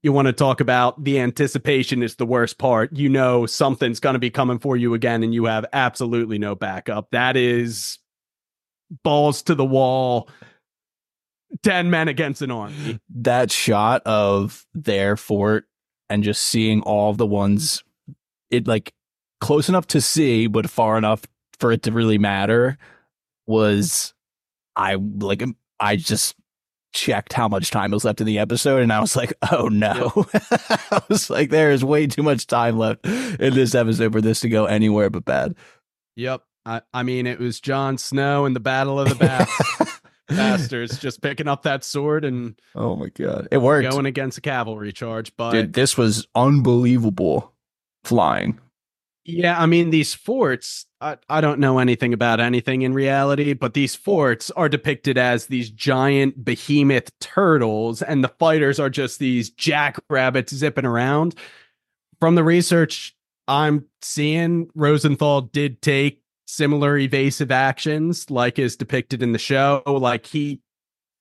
you 0.02 0.12
want 0.12 0.26
to 0.26 0.32
talk 0.32 0.60
about 0.60 1.02
the 1.04 1.18
anticipation 1.20 2.02
is 2.02 2.16
the 2.16 2.26
worst 2.26 2.58
part. 2.58 2.96
You 2.96 3.08
know 3.08 3.46
something's 3.46 4.00
going 4.00 4.14
to 4.14 4.20
be 4.20 4.30
coming 4.30 4.58
for 4.58 4.76
you 4.76 4.94
again, 4.94 5.22
and 5.22 5.34
you 5.34 5.44
have 5.44 5.66
absolutely 5.72 6.38
no 6.38 6.54
backup. 6.54 7.10
That 7.10 7.36
is 7.36 7.98
balls 9.04 9.42
to 9.42 9.54
the 9.54 9.64
wall, 9.64 10.30
10 11.62 11.90
men 11.90 12.08
against 12.08 12.40
an 12.40 12.50
army. 12.50 13.00
That 13.14 13.50
shot 13.50 14.02
of 14.06 14.64
their 14.72 15.16
fort 15.16 15.66
and 16.10 16.22
just 16.24 16.42
seeing 16.42 16.82
all 16.82 17.14
the 17.14 17.26
ones, 17.26 17.82
it 18.50 18.66
like 18.66 18.92
close 19.40 19.68
enough 19.68 19.86
to 19.88 20.00
see, 20.00 20.46
but 20.46 20.68
far 20.68 20.98
enough 20.98 21.22
for 21.58 21.72
it 21.72 21.84
to 21.84 21.92
really 21.92 22.18
matter 22.18 22.76
was 23.46 24.12
I 24.76 24.94
like 24.94 25.42
um, 25.42 25.56
I 25.78 25.96
just 25.96 26.34
checked 26.92 27.32
how 27.32 27.48
much 27.48 27.70
time 27.70 27.92
was 27.92 28.04
left 28.04 28.20
in 28.20 28.26
the 28.26 28.38
episode 28.38 28.82
and 28.82 28.92
I 28.92 29.00
was 29.00 29.14
like, 29.14 29.32
oh 29.52 29.68
no. 29.68 30.26
I 30.34 31.00
was 31.08 31.30
like, 31.30 31.50
there 31.50 31.70
is 31.70 31.84
way 31.84 32.06
too 32.06 32.22
much 32.22 32.46
time 32.46 32.78
left 32.78 33.06
in 33.06 33.54
this 33.54 33.74
episode 33.74 34.12
for 34.12 34.20
this 34.20 34.40
to 34.40 34.48
go 34.48 34.66
anywhere 34.66 35.08
but 35.08 35.24
bad. 35.24 35.54
Yep. 36.16 36.42
I, 36.66 36.82
I 36.92 37.02
mean, 37.04 37.26
it 37.26 37.38
was 37.38 37.60
Jon 37.60 37.96
Snow 37.96 38.44
in 38.44 38.52
the 38.52 38.60
Battle 38.60 39.00
of 39.00 39.08
the 39.08 39.14
Bats. 39.14 39.52
Bastards 40.30 40.98
just 40.98 41.20
picking 41.22 41.48
up 41.48 41.62
that 41.62 41.84
sword 41.84 42.24
and 42.24 42.60
oh 42.74 42.96
my 42.96 43.08
god, 43.08 43.48
it 43.50 43.58
worked 43.58 43.90
going 43.90 44.06
against 44.06 44.38
a 44.38 44.40
cavalry 44.40 44.92
charge. 44.92 45.36
But 45.36 45.52
Dude, 45.52 45.72
this 45.72 45.96
was 45.96 46.26
unbelievable 46.34 47.52
flying. 48.04 48.58
Yeah, 49.24 49.60
I 49.60 49.66
mean, 49.66 49.90
these 49.90 50.14
forts, 50.14 50.86
I, 51.00 51.18
I 51.28 51.40
don't 51.40 51.60
know 51.60 51.78
anything 51.78 52.14
about 52.14 52.40
anything 52.40 52.82
in 52.82 52.94
reality, 52.94 53.52
but 53.52 53.74
these 53.74 53.94
forts 53.94 54.50
are 54.52 54.68
depicted 54.68 55.18
as 55.18 55.46
these 55.46 55.70
giant 55.70 56.42
behemoth 56.42 57.16
turtles, 57.20 58.00
and 58.02 58.24
the 58.24 58.32
fighters 58.38 58.80
are 58.80 58.90
just 58.90 59.18
these 59.18 59.50
jackrabbits 59.50 60.54
zipping 60.54 60.86
around. 60.86 61.34
From 62.18 62.34
the 62.34 62.44
research 62.44 63.14
I'm 63.46 63.86
seeing, 64.00 64.70
Rosenthal 64.74 65.42
did 65.42 65.82
take 65.82 66.22
similar 66.50 66.98
evasive 66.98 67.50
actions 67.50 68.30
like 68.30 68.58
is 68.58 68.76
depicted 68.76 69.22
in 69.22 69.32
the 69.32 69.38
show. 69.38 69.82
Like 69.86 70.26
he 70.26 70.60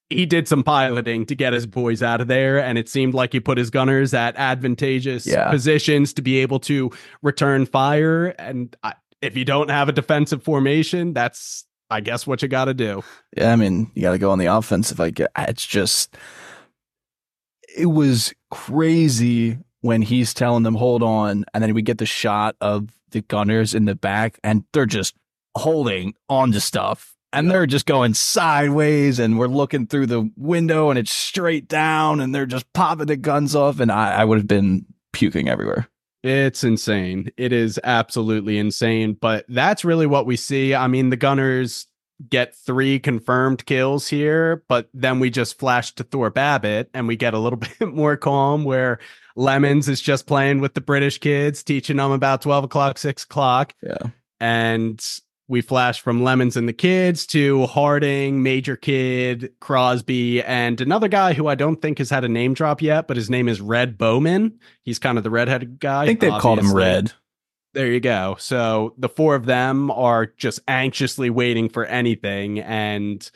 he 0.09 0.25
did 0.25 0.47
some 0.47 0.63
piloting 0.63 1.25
to 1.27 1.35
get 1.35 1.53
his 1.53 1.67
boys 1.67 2.01
out 2.01 2.19
of 2.19 2.27
there 2.27 2.59
and 2.59 2.77
it 2.77 2.89
seemed 2.89 3.13
like 3.13 3.31
he 3.31 3.39
put 3.39 3.57
his 3.57 3.69
gunners 3.69 4.13
at 4.13 4.35
advantageous 4.37 5.25
yeah. 5.25 5.49
positions 5.49 6.13
to 6.13 6.21
be 6.21 6.37
able 6.37 6.59
to 6.59 6.91
return 7.21 7.65
fire 7.65 8.27
and 8.39 8.75
I, 8.83 8.93
if 9.21 9.37
you 9.37 9.45
don't 9.45 9.69
have 9.69 9.87
a 9.87 9.91
defensive 9.91 10.43
formation 10.43 11.13
that's 11.13 11.65
i 11.91 12.01
guess 12.01 12.25
what 12.25 12.41
you 12.41 12.47
got 12.47 12.65
to 12.65 12.73
do 12.73 13.03
yeah 13.37 13.53
i 13.53 13.55
mean 13.55 13.91
you 13.93 14.01
got 14.01 14.11
to 14.11 14.17
go 14.17 14.31
on 14.31 14.39
the 14.39 14.47
offensive 14.47 14.97
get 15.13 15.29
it's 15.37 15.65
just 15.65 16.17
it 17.77 17.87
was 17.87 18.33
crazy 18.49 19.59
when 19.81 20.01
he's 20.01 20.33
telling 20.33 20.63
them 20.63 20.75
hold 20.75 21.03
on 21.03 21.45
and 21.53 21.63
then 21.63 21.73
we 21.73 21.81
get 21.81 21.99
the 21.99 22.05
shot 22.05 22.55
of 22.61 22.89
the 23.11 23.21
gunners 23.21 23.73
in 23.73 23.85
the 23.85 23.95
back 23.95 24.39
and 24.43 24.63
they're 24.73 24.85
just 24.85 25.15
holding 25.59 26.13
on 26.27 26.51
to 26.51 26.61
stuff 26.61 27.15
and 27.31 27.49
they're 27.49 27.67
just 27.67 27.85
going 27.85 28.13
sideways 28.13 29.19
and 29.19 29.37
we're 29.37 29.47
looking 29.47 29.87
through 29.87 30.07
the 30.07 30.29
window 30.35 30.89
and 30.89 30.97
it's 30.97 31.11
straight 31.11 31.67
down 31.67 32.19
and 32.19 32.33
they're 32.33 32.45
just 32.45 32.71
popping 32.73 33.07
the 33.07 33.17
guns 33.17 33.55
off 33.55 33.79
and 33.79 33.91
I, 33.91 34.21
I 34.21 34.25
would 34.25 34.37
have 34.37 34.47
been 34.47 34.85
puking 35.13 35.47
everywhere. 35.47 35.87
It's 36.23 36.63
insane. 36.63 37.31
It 37.37 37.53
is 37.53 37.79
absolutely 37.83 38.57
insane. 38.57 39.13
But 39.13 39.45
that's 39.47 39.85
really 39.85 40.07
what 40.07 40.25
we 40.25 40.35
see. 40.35 40.75
I 40.75 40.87
mean, 40.87 41.11
the 41.11 41.17
gunners 41.17 41.87
get 42.29 42.53
three 42.53 42.99
confirmed 42.99 43.65
kills 43.65 44.09
here, 44.09 44.63
but 44.67 44.89
then 44.93 45.19
we 45.19 45.29
just 45.29 45.57
flash 45.57 45.95
to 45.95 46.03
Thorpe 46.03 46.35
Abbotts 46.35 46.89
and 46.93 47.07
we 47.07 47.15
get 47.15 47.33
a 47.33 47.39
little 47.39 47.59
bit 47.79 47.93
more 47.93 48.17
calm 48.17 48.65
where 48.65 48.99
Lemons 49.35 49.87
is 49.87 50.01
just 50.01 50.25
playing 50.25 50.59
with 50.59 50.73
the 50.73 50.81
British 50.81 51.19
kids, 51.19 51.63
teaching 51.63 51.97
them 51.97 52.11
about 52.11 52.41
12 52.41 52.65
o'clock, 52.65 52.97
6 52.97 53.23
o'clock. 53.23 53.73
Yeah. 53.81 54.09
And 54.41 55.01
we 55.49 55.61
flash 55.61 55.99
from 55.99 56.23
Lemons 56.23 56.55
and 56.55 56.69
the 56.69 56.73
kids 56.73 57.25
to 57.25 57.65
Harding, 57.65 58.43
Major 58.43 58.75
Kidd, 58.75 59.51
Crosby, 59.59 60.43
and 60.43 60.79
another 60.79 61.07
guy 61.07 61.33
who 61.33 61.47
I 61.47 61.55
don't 61.55 61.81
think 61.81 61.97
has 61.97 62.11
had 62.11 62.23
a 62.23 62.29
name 62.29 62.53
drop 62.53 62.83
yet, 62.83 63.07
but 63.07 63.17
his 63.17 63.31
name 63.31 63.49
is 63.49 63.59
Red 63.59 63.97
Bowman. 63.97 64.59
He's 64.83 64.99
kind 64.99 65.17
of 65.17 65.23
the 65.23 65.31
redheaded 65.31 65.79
guy. 65.79 66.03
I 66.03 66.05
think 66.05 66.19
they've 66.19 66.39
called 66.39 66.59
him 66.59 66.71
Red. 66.71 67.13
There 67.73 67.87
you 67.87 67.99
go. 67.99 68.35
So 68.39 68.93
the 68.99 69.09
four 69.09 69.33
of 69.33 69.47
them 69.47 69.89
are 69.89 70.27
just 70.27 70.59
anxiously 70.67 71.31
waiting 71.31 71.67
for 71.67 71.83
anything. 71.83 72.59
And 72.59 73.29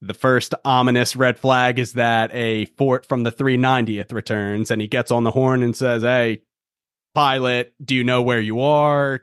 the 0.00 0.14
first 0.14 0.54
ominous 0.64 1.16
red 1.16 1.36
flag 1.36 1.80
is 1.80 1.94
that 1.94 2.32
a 2.32 2.66
fort 2.76 3.06
from 3.06 3.24
the 3.24 3.32
390th 3.32 4.12
returns 4.12 4.70
and 4.70 4.80
he 4.80 4.86
gets 4.86 5.10
on 5.10 5.24
the 5.24 5.30
horn 5.32 5.64
and 5.64 5.74
says, 5.74 6.02
Hey, 6.02 6.42
pilot, 7.14 7.74
do 7.84 7.96
you 7.96 8.04
know 8.04 8.22
where 8.22 8.40
you 8.40 8.60
are? 8.60 9.22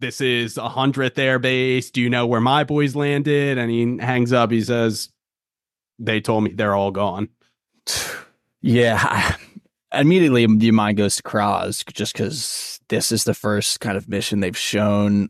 This 0.00 0.20
is 0.20 0.58
a 0.58 0.68
hundredth 0.68 1.18
air 1.18 1.38
base. 1.38 1.90
Do 1.90 2.00
you 2.00 2.10
know 2.10 2.26
where 2.26 2.40
my 2.40 2.64
boys 2.64 2.94
landed? 2.94 3.58
And 3.58 3.70
he 3.70 4.04
hangs 4.04 4.32
up. 4.32 4.50
He 4.50 4.62
says, 4.62 5.08
They 5.98 6.20
told 6.20 6.44
me 6.44 6.52
they're 6.52 6.74
all 6.74 6.90
gone. 6.90 7.28
Yeah. 8.66 9.36
Immediately, 9.92 10.46
your 10.48 10.72
mind 10.72 10.96
goes 10.96 11.16
to 11.16 11.22
Croz 11.22 11.84
just 11.92 12.14
because 12.14 12.80
this 12.88 13.12
is 13.12 13.24
the 13.24 13.34
first 13.34 13.80
kind 13.80 13.98
of 13.98 14.08
mission 14.08 14.40
they've 14.40 14.56
shown 14.56 15.28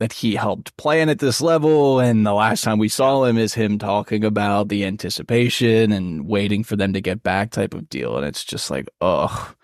that 0.00 0.12
he 0.14 0.34
helped 0.34 0.76
plan 0.76 1.08
at 1.08 1.18
this 1.18 1.40
level. 1.40 2.00
And 2.00 2.26
the 2.26 2.32
last 2.32 2.64
time 2.64 2.78
we 2.78 2.88
saw 2.88 3.24
him 3.24 3.36
is 3.36 3.54
him 3.54 3.78
talking 3.78 4.24
about 4.24 4.68
the 4.68 4.84
anticipation 4.84 5.92
and 5.92 6.26
waiting 6.26 6.64
for 6.64 6.74
them 6.74 6.94
to 6.94 7.00
get 7.00 7.22
back 7.22 7.50
type 7.50 7.74
of 7.74 7.88
deal. 7.88 8.16
And 8.16 8.26
it's 8.26 8.44
just 8.44 8.70
like, 8.70 8.88
oh, 9.00 9.54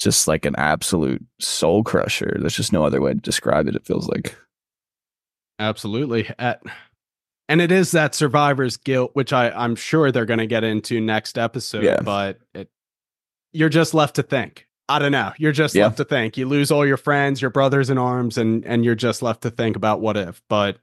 just 0.00 0.28
like 0.28 0.44
an 0.44 0.54
absolute 0.56 1.24
soul 1.40 1.82
crusher. 1.82 2.36
There's 2.38 2.56
just 2.56 2.72
no 2.72 2.84
other 2.84 3.00
way 3.00 3.14
to 3.14 3.20
describe 3.20 3.68
it. 3.68 3.76
It 3.76 3.86
feels 3.86 4.08
like 4.08 4.36
absolutely 5.58 6.28
at 6.38 6.62
and 7.48 7.60
it 7.60 7.70
is 7.70 7.92
that 7.92 8.14
survivor's 8.14 8.76
guilt 8.76 9.10
which 9.14 9.32
i 9.32 9.50
i'm 9.50 9.76
sure 9.76 10.10
they're 10.10 10.24
going 10.24 10.38
to 10.38 10.46
get 10.46 10.64
into 10.64 11.00
next 11.00 11.38
episode 11.38 11.84
yeah. 11.84 12.00
but 12.00 12.38
it 12.54 12.68
you're 13.52 13.68
just 13.68 13.94
left 13.94 14.16
to 14.16 14.22
think 14.22 14.66
i 14.88 14.98
don't 14.98 15.12
know 15.12 15.32
you're 15.38 15.52
just 15.52 15.74
yeah. 15.74 15.84
left 15.84 15.96
to 15.96 16.04
think 16.04 16.36
you 16.36 16.46
lose 16.46 16.70
all 16.70 16.84
your 16.84 16.96
friends 16.96 17.40
your 17.40 17.50
brothers 17.50 17.88
in 17.88 17.98
arms 17.98 18.36
and 18.36 18.64
and 18.64 18.84
you're 18.84 18.94
just 18.94 19.22
left 19.22 19.42
to 19.42 19.50
think 19.50 19.76
about 19.76 20.00
what 20.00 20.16
if 20.16 20.42
but 20.48 20.78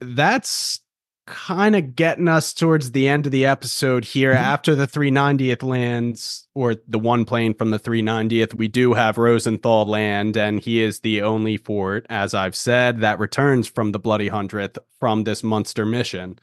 that's 0.00 0.80
kind 1.26 1.74
of 1.74 1.96
getting 1.96 2.28
us 2.28 2.54
towards 2.54 2.92
the 2.92 3.08
end 3.08 3.26
of 3.26 3.32
the 3.32 3.44
episode 3.44 4.04
here. 4.04 4.32
Mm-hmm. 4.32 4.44
after 4.44 4.74
the 4.74 4.86
390th 4.86 5.62
lands 5.62 6.48
or 6.54 6.76
the 6.86 6.98
one 6.98 7.24
plane 7.24 7.52
from 7.52 7.70
the 7.70 7.78
390th 7.78 8.54
we 8.54 8.68
do 8.68 8.94
have 8.94 9.18
rosenthal 9.18 9.84
land 9.84 10.36
and 10.36 10.60
he 10.60 10.80
is 10.80 11.00
the 11.00 11.22
only 11.22 11.56
fort 11.56 12.06
as 12.08 12.32
i've 12.32 12.54
said 12.54 13.00
that 13.00 13.18
returns 13.18 13.66
from 13.66 13.92
the 13.92 13.98
bloody 13.98 14.28
hundredth 14.28 14.78
from 15.00 15.24
this 15.24 15.42
Münster 15.42 15.88
mission. 15.88 16.38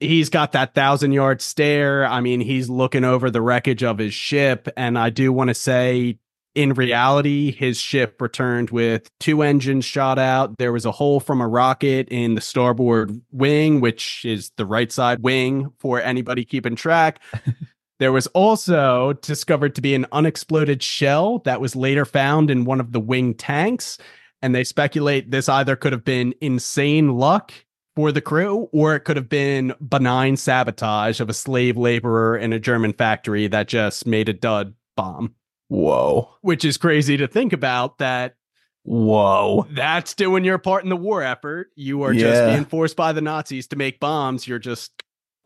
He's 0.00 0.30
got 0.30 0.52
that 0.52 0.74
thousand 0.74 1.12
yard 1.12 1.42
stare. 1.42 2.06
I 2.06 2.20
mean 2.20 2.40
he's 2.40 2.70
looking 2.70 3.04
over 3.04 3.30
the 3.30 3.42
wreckage 3.42 3.84
of 3.84 3.98
his 3.98 4.14
ship 4.14 4.68
and 4.76 4.98
i 4.98 5.10
do 5.10 5.32
want 5.32 5.48
to 5.48 5.54
say 5.54 6.18
in 6.54 6.74
reality, 6.74 7.52
his 7.52 7.78
ship 7.78 8.20
returned 8.20 8.70
with 8.70 9.08
two 9.20 9.42
engines 9.42 9.84
shot 9.84 10.18
out. 10.18 10.58
There 10.58 10.72
was 10.72 10.84
a 10.84 10.90
hole 10.90 11.20
from 11.20 11.40
a 11.40 11.48
rocket 11.48 12.08
in 12.08 12.34
the 12.34 12.40
starboard 12.40 13.20
wing, 13.30 13.80
which 13.80 14.24
is 14.24 14.50
the 14.56 14.66
right 14.66 14.90
side 14.90 15.22
wing 15.22 15.72
for 15.78 16.00
anybody 16.00 16.44
keeping 16.44 16.74
track. 16.74 17.20
there 18.00 18.12
was 18.12 18.26
also 18.28 19.12
discovered 19.14 19.74
to 19.76 19.80
be 19.80 19.94
an 19.94 20.06
unexploded 20.10 20.82
shell 20.82 21.38
that 21.40 21.60
was 21.60 21.76
later 21.76 22.04
found 22.04 22.50
in 22.50 22.64
one 22.64 22.80
of 22.80 22.92
the 22.92 23.00
wing 23.00 23.34
tanks. 23.34 23.98
And 24.42 24.54
they 24.54 24.64
speculate 24.64 25.30
this 25.30 25.48
either 25.48 25.76
could 25.76 25.92
have 25.92 26.04
been 26.04 26.34
insane 26.40 27.16
luck 27.16 27.52
for 27.94 28.10
the 28.10 28.20
crew, 28.20 28.68
or 28.72 28.94
it 28.94 29.00
could 29.00 29.16
have 29.16 29.28
been 29.28 29.74
benign 29.80 30.36
sabotage 30.36 31.20
of 31.20 31.28
a 31.28 31.34
slave 31.34 31.76
laborer 31.76 32.36
in 32.36 32.52
a 32.52 32.58
German 32.58 32.92
factory 32.92 33.46
that 33.48 33.68
just 33.68 34.06
made 34.06 34.28
a 34.28 34.32
dud 34.32 34.74
bomb. 34.96 35.34
Whoa. 35.70 36.28
Which 36.40 36.64
is 36.64 36.76
crazy 36.76 37.16
to 37.16 37.28
think 37.28 37.52
about 37.52 37.98
that. 37.98 38.34
Whoa. 38.82 39.68
That's 39.70 40.14
doing 40.14 40.44
your 40.44 40.58
part 40.58 40.82
in 40.82 40.90
the 40.90 40.96
war 40.96 41.22
effort. 41.22 41.70
You 41.76 42.02
are 42.02 42.12
yeah. 42.12 42.22
just 42.22 42.46
being 42.46 42.64
forced 42.64 42.96
by 42.96 43.12
the 43.12 43.20
Nazis 43.20 43.68
to 43.68 43.76
make 43.76 44.00
bombs. 44.00 44.48
You're 44.48 44.58
just. 44.58 44.90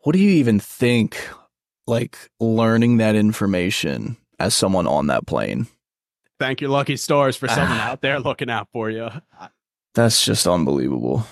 What 0.00 0.14
do 0.14 0.18
you 0.18 0.30
even 0.30 0.60
think, 0.60 1.28
like, 1.86 2.30
learning 2.40 2.96
that 2.98 3.14
information 3.14 4.16
as 4.38 4.54
someone 4.54 4.86
on 4.86 5.08
that 5.08 5.26
plane? 5.26 5.66
Thank 6.40 6.62
your 6.62 6.70
lucky 6.70 6.96
stars 6.96 7.36
for 7.36 7.46
someone 7.46 7.78
out 7.78 8.00
there 8.00 8.18
looking 8.18 8.48
out 8.48 8.68
for 8.72 8.88
you. 8.88 9.10
That's 9.94 10.24
just 10.24 10.46
unbelievable. 10.46 11.26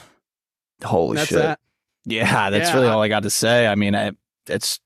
Holy 0.84 1.16
that's 1.16 1.28
shit. 1.30 1.38
That. 1.38 1.60
Yeah, 2.04 2.50
that's 2.50 2.68
yeah. 2.68 2.74
really 2.74 2.88
all 2.88 3.00
I 3.00 3.08
got 3.08 3.22
to 3.22 3.30
say. 3.30 3.66
I 3.66 3.74
mean, 3.74 3.94
I, 3.94 4.12
it's, 4.48 4.80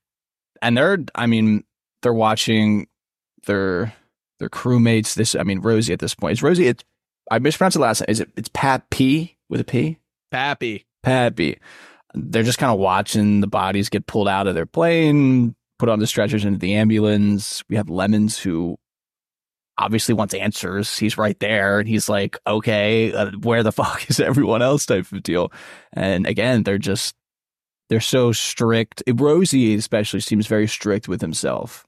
and 0.62 0.78
they're, 0.78 0.98
I 1.12 1.26
mean, 1.26 1.64
they're 2.02 2.14
watching 2.14 2.86
their 3.46 3.94
their 4.38 4.48
crewmates. 4.48 5.14
This, 5.14 5.34
I 5.34 5.42
mean, 5.42 5.60
Rosie 5.60 5.92
at 5.92 6.00
this 6.00 6.14
point 6.14 6.32
is 6.32 6.42
Rosie. 6.42 6.66
It's 6.68 6.84
I 7.30 7.38
mispronounced 7.38 7.76
it 7.76 7.80
last 7.80 7.98
time. 7.98 8.06
Is 8.08 8.20
it? 8.20 8.30
It's 8.36 8.50
Pat 8.52 8.88
P 8.90 9.36
with 9.48 9.60
a 9.60 9.64
P. 9.64 9.98
Pappy. 10.30 10.86
Pappy. 11.02 11.58
They're 12.14 12.42
just 12.42 12.58
kind 12.58 12.72
of 12.72 12.78
watching 12.78 13.40
the 13.40 13.46
bodies 13.46 13.88
get 13.88 14.06
pulled 14.06 14.28
out 14.28 14.46
of 14.46 14.54
their 14.54 14.66
plane, 14.66 15.54
put 15.78 15.88
on 15.88 15.98
the 15.98 16.06
stretchers 16.06 16.44
into 16.44 16.58
the 16.58 16.74
ambulance. 16.74 17.62
We 17.68 17.76
have 17.76 17.90
Lemons 17.90 18.38
who 18.38 18.78
obviously 19.78 20.14
wants 20.14 20.34
answers. 20.34 20.96
He's 20.96 21.18
right 21.18 21.38
there 21.40 21.78
and 21.78 21.88
he's 21.88 22.08
like, 22.08 22.38
okay, 22.46 23.12
uh, 23.12 23.32
where 23.42 23.62
the 23.62 23.72
fuck 23.72 24.08
is 24.08 24.20
everyone 24.20 24.62
else 24.62 24.86
type 24.86 25.12
of 25.12 25.22
deal. 25.22 25.52
And 25.92 26.26
again, 26.26 26.62
they're 26.62 26.78
just, 26.78 27.14
they're 27.88 28.00
so 28.00 28.32
strict. 28.32 29.02
Rosie 29.12 29.74
especially 29.74 30.20
seems 30.20 30.46
very 30.46 30.66
strict 30.66 31.08
with 31.08 31.20
himself. 31.20 31.86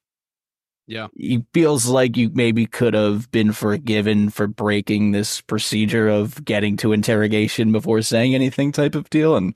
Yeah. 0.89 1.09
He 1.14 1.45
feels 1.53 1.86
like 1.86 2.16
you 2.16 2.30
maybe 2.32 2.66
could 2.66 2.95
have 2.95 3.30
been 3.30 3.53
forgiven 3.53 4.30
for 4.30 4.47
breaking 4.47 5.12
this 5.12 5.43
procedure 5.43 6.09
of 6.09 6.43
getting 6.47 6.78
to 6.78 6.93
interrogation 6.93 7.72
before 7.72 8.01
saying 8.01 8.34
anything 8.34 8.72
type 8.72 8.95
of 8.95 9.11
deal. 9.11 9.36
And 9.36 9.55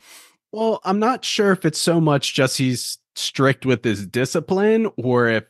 well, 0.52 0.80
I'm 0.84 0.98
not 0.98 1.24
sure 1.24 1.50
if 1.50 1.64
it's 1.64 1.78
so 1.78 2.02
much 2.02 2.34
just 2.34 2.58
he's 2.58 2.98
strict 3.16 3.64
with 3.64 3.82
his 3.82 4.06
discipline 4.06 4.90
or 4.98 5.28
if 5.28 5.44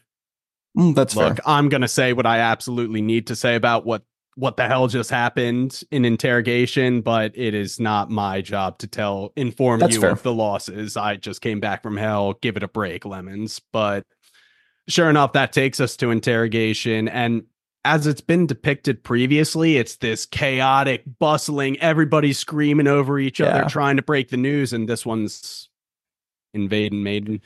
mm, 0.79 0.95
that's 0.95 1.17
look, 1.17 1.39
fair. 1.39 1.45
I'm 1.45 1.69
gonna 1.69 1.89
say 1.89 2.13
what 2.13 2.27
I 2.27 2.39
absolutely 2.39 3.03
need 3.03 3.27
to 3.27 3.37
say 3.37 3.57
about 3.57 3.85
what 3.85 4.03
what 4.37 4.57
the 4.57 4.69
hell 4.69 4.87
just 4.87 5.11
happened 5.11 5.83
in 5.91 6.05
interrogation, 6.05 7.01
but 7.03 7.33
it 7.35 7.55
is 7.55 7.79
not 7.79 8.09
my 8.09 8.41
job 8.41 8.79
to 8.79 8.87
tell 8.87 9.33
inform 9.35 9.81
That's 9.81 9.97
you 9.97 10.01
fair. 10.01 10.11
of 10.11 10.23
the 10.23 10.33
losses. 10.33 10.97
I 10.97 11.17
just 11.17 11.41
came 11.41 11.59
back 11.59 11.83
from 11.83 11.97
hell. 11.97 12.35
Give 12.41 12.57
it 12.57 12.63
a 12.63 12.69
break, 12.69 13.05
lemons. 13.05 13.61
But 13.73 14.07
sure 14.89 15.09
enough, 15.11 15.33
that 15.33 15.53
takes 15.53 15.81
us 15.81 15.97
to 15.99 16.11
interrogation. 16.11 17.09
And 17.09 17.45
as 17.85 18.07
it's 18.07 18.21
been 18.21 18.47
depicted 18.47 19.03
previously, 19.03 19.77
it's 19.77 19.97
this 19.97 20.25
chaotic, 20.27 21.03
bustling, 21.19 21.79
everybody 21.81 22.33
screaming 22.33 22.87
over 22.87 23.19
each 23.19 23.41
Yeah. 23.41 23.47
other, 23.47 23.69
trying 23.69 23.97
to 23.97 24.03
break 24.03 24.29
the 24.31 24.37
news. 24.37 24.73
And 24.73 24.89
this 24.89 25.05
one's 25.05 25.69
invading 26.55 27.03
Maiden. 27.03 27.41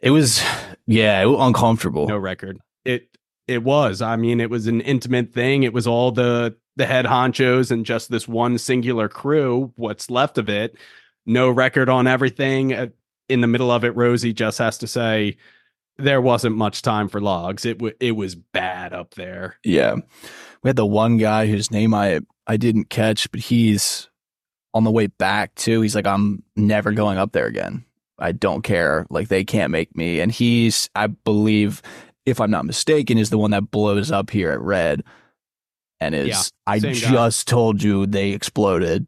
It 0.00 0.10
was, 0.10 0.42
yeah, 0.86 1.20
it 1.22 1.26
was 1.26 1.38
uncomfortable. 1.40 2.06
No 2.06 2.18
record. 2.18 2.58
It 2.84 3.08
it 3.46 3.62
was. 3.62 4.02
I 4.02 4.16
mean, 4.16 4.40
it 4.40 4.50
was 4.50 4.66
an 4.66 4.82
intimate 4.82 5.32
thing. 5.32 5.62
It 5.62 5.72
was 5.72 5.86
all 5.86 6.12
the 6.12 6.54
the 6.76 6.86
head 6.86 7.06
honchos 7.06 7.70
and 7.70 7.84
just 7.86 8.10
this 8.10 8.28
one 8.28 8.58
singular 8.58 9.08
crew. 9.08 9.72
What's 9.76 10.10
left 10.10 10.38
of 10.38 10.48
it. 10.48 10.76
No 11.26 11.50
record 11.50 11.88
on 11.88 12.06
everything. 12.06 12.72
Uh, 12.74 12.86
In 13.28 13.40
the 13.40 13.46
middle 13.46 13.70
of 13.70 13.84
it, 13.84 13.96
Rosie 13.96 14.32
just 14.32 14.58
has 14.58 14.78
to 14.78 14.86
say 14.86 15.36
there 15.98 16.20
wasn't 16.20 16.56
much 16.56 16.82
time 16.82 17.08
for 17.08 17.20
logs. 17.20 17.64
It 17.64 17.78
w- 17.78 17.94
it 18.00 18.12
was 18.12 18.34
bad 18.34 18.92
up 18.92 19.14
there. 19.14 19.56
Yeah. 19.64 19.96
We 20.62 20.68
had 20.68 20.76
the 20.76 20.86
one 20.86 21.16
guy 21.18 21.46
whose 21.46 21.70
name 21.70 21.92
I 21.94 22.20
I 22.46 22.56
didn't 22.56 22.90
catch, 22.90 23.30
but 23.30 23.40
he's 23.40 24.08
on 24.74 24.84
the 24.84 24.90
way 24.90 25.06
back 25.08 25.54
too. 25.54 25.80
He's 25.80 25.94
like, 25.94 26.06
I'm 26.06 26.42
never 26.56 26.92
going 26.92 27.18
up 27.18 27.32
there 27.32 27.46
again. 27.46 27.84
I 28.18 28.32
don't 28.32 28.62
care. 28.62 29.06
Like 29.10 29.28
they 29.28 29.44
can't 29.44 29.70
make 29.70 29.94
me. 29.96 30.20
And 30.20 30.30
he's, 30.32 30.88
I 30.94 31.06
believe, 31.08 31.82
if 32.26 32.40
I'm 32.40 32.50
not 32.50 32.64
mistaken, 32.66 33.16
is 33.18 33.30
the 33.30 33.38
one 33.38 33.52
that 33.52 33.70
blows 33.70 34.10
up 34.10 34.30
here 34.30 34.50
at 34.50 34.60
Red. 34.60 35.04
And 36.00 36.14
is 36.14 36.28
Yeah, 36.28 36.42
I 36.66 36.78
guy. 36.78 36.92
just 36.92 37.48
told 37.48 37.82
you 37.82 38.06
they 38.06 38.30
exploded. 38.30 39.06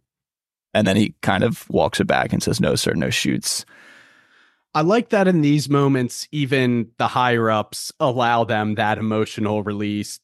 And 0.74 0.86
then 0.86 0.97
he 0.97 1.14
kind 1.22 1.43
of 1.45 1.68
walks 1.68 1.99
it 2.01 2.07
back 2.07 2.32
and 2.32 2.43
says, 2.43 2.61
No, 2.61 2.74
sir, 2.76 2.93
no 2.95 3.11
chutes. 3.11 3.64
I 4.75 4.83
like 4.83 5.09
that 5.11 5.27
in 5.27 5.41
these 5.41 5.68
moments, 5.68 6.29
even 6.31 6.91
the 6.99 7.09
higher 7.09 7.51
ups 7.51 7.93
allow 7.99 8.45
them 8.45 8.77
that 8.77 8.99
emotional 8.99 9.62
release. 9.62 10.21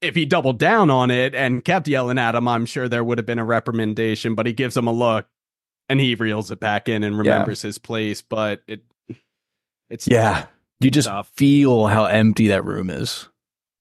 If 0.00 0.14
he 0.14 0.24
doubled 0.26 0.58
down 0.58 0.90
on 0.90 1.10
it 1.10 1.34
and 1.34 1.64
kept 1.64 1.86
yelling 1.88 2.18
at 2.18 2.34
him, 2.34 2.48
I'm 2.48 2.66
sure 2.66 2.88
there 2.88 3.04
would 3.04 3.18
have 3.18 3.26
been 3.26 3.38
a 3.38 3.44
reprimandation, 3.44 4.34
but 4.36 4.46
he 4.46 4.52
gives 4.52 4.76
him 4.76 4.86
a 4.86 4.92
look 4.92 5.26
and 5.88 6.00
he 6.00 6.14
reels 6.14 6.50
it 6.50 6.60
back 6.60 6.88
in 6.88 7.02
and 7.04 7.18
remembers 7.18 7.60
his 7.62 7.78
place. 7.78 8.22
But 8.22 8.62
it, 8.66 8.82
it's 9.90 10.06
Yeah. 10.06 10.46
You 10.80 10.90
just 10.90 11.08
Tough. 11.08 11.30
feel 11.36 11.86
how 11.86 12.04
empty 12.06 12.48
that 12.48 12.64
room 12.64 12.90
is 12.90 13.28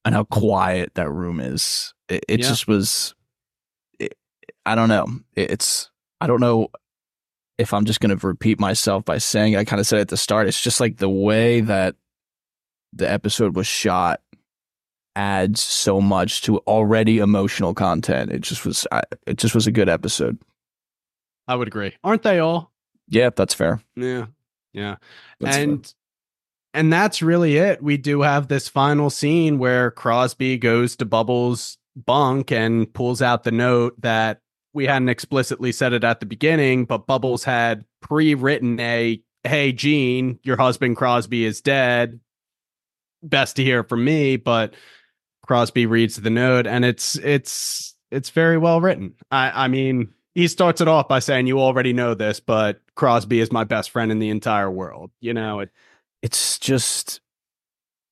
and 0.05 0.14
how 0.14 0.24
quiet 0.26 0.95
that 0.95 1.09
room 1.09 1.39
is. 1.39 1.93
It, 2.09 2.24
it 2.28 2.39
Yeah. 2.41 2.47
just 2.47 2.68
was, 2.68 3.16
it, 3.99 4.18
I 4.66 4.76
don't 4.76 4.89
know. 4.89 5.07
It- 5.36 5.51
it's, 5.51 5.89
I 6.22 6.28
don't 6.28 6.39
know 6.41 6.70
if 7.57 7.73
I'm 7.73 7.85
just 7.85 7.99
going 7.99 8.17
to 8.17 8.27
repeat 8.27 8.59
myself 8.59 9.05
by 9.05 9.17
saying, 9.17 9.55
I 9.55 9.63
kind 9.63 9.79
of 9.79 9.87
said 9.87 9.99
at 9.99 10.07
the 10.09 10.17
start, 10.17 10.47
it's 10.47 10.61
just 10.61 10.79
like 10.79 10.97
the 10.97 11.09
way 11.09 11.61
that 11.61 11.95
the 12.91 13.09
episode 13.09 13.55
was 13.55 13.67
shot 13.67 14.21
adds 15.15 15.61
so 15.61 16.01
much 16.01 16.41
to 16.43 16.57
already 16.59 17.19
emotional 17.19 17.73
content. 17.73 18.31
It 18.31 18.41
just 18.41 18.65
was, 18.65 18.87
I, 18.91 19.01
it 19.27 19.37
just 19.37 19.53
was 19.53 19.67
a 19.67 19.71
good 19.71 19.89
episode. 19.89 20.39
I 21.47 21.55
would 21.55 21.67
agree. 21.67 21.93
Aren't 22.03 22.23
they 22.23 22.39
all? 22.39 22.71
Yeah, 23.09 23.29
that's 23.35 23.53
fair. 23.53 23.81
Yeah. 23.95 24.27
Yeah. 24.71 24.95
That's 25.39 25.55
fair. 25.55 25.63
and 25.63 25.93
and 26.73 26.91
that's 26.91 27.21
really 27.21 27.57
it. 27.57 27.83
We 27.83 27.97
do 27.97 28.21
have 28.21 28.47
this 28.47 28.67
final 28.67 29.09
scene 29.09 29.59
where 29.59 29.91
Crosby 29.91 30.57
goes 30.57 30.95
to 30.95 31.05
Bubbles' 31.05 31.77
bunk 31.95 32.51
and 32.51 32.91
pulls 32.91 33.21
out 33.21 33.43
the 33.43 33.51
note 33.51 34.01
that 34.01 34.41
we 34.74 34.86
hadn't 34.86 35.09
explicitly 35.09 35.71
said 35.71 35.93
it 35.93 36.03
at 36.03 36.19
the 36.19 36.26
beginning, 36.26 36.86
but 36.86 37.07
Bubbles 37.07 37.43
had 37.43 37.86
pre-written 38.01 38.80
a 38.80 39.21
"Hey 39.43 39.71
Gene, 39.71 40.39
your 40.43 40.57
husband 40.57 40.97
Crosby 40.97 41.45
is 41.45 41.61
dead. 41.61 42.19
Best 43.21 43.55
to 43.57 43.63
hear 43.63 43.84
from 43.84 44.03
me." 44.03 44.38
But 44.38 44.74
Crosby 45.45 45.86
reads 45.86 46.15
the 46.17 46.30
note, 46.30 46.67
and 46.67 46.84
it's 46.86 47.15
it's 47.17 47.95
it's 48.11 48.30
very 48.30 48.57
well 48.57 48.82
written. 48.82 49.15
I 49.32 49.65
I 49.65 49.67
mean, 49.67 50.13
he 50.36 50.47
starts 50.47 50.82
it 50.82 50.88
off 50.88 51.07
by 51.07 51.19
saying, 51.19 51.47
"You 51.47 51.59
already 51.59 51.93
know 51.93 52.15
this, 52.15 52.39
but 52.39 52.82
Crosby 52.95 53.39
is 53.39 53.51
my 53.51 53.63
best 53.63 53.91
friend 53.91 54.11
in 54.11 54.19
the 54.19 54.30
entire 54.30 54.71
world." 54.71 55.11
You 55.19 55.34
know, 55.34 55.59
it, 55.61 55.69
it's 56.21 56.57
just 56.59 57.21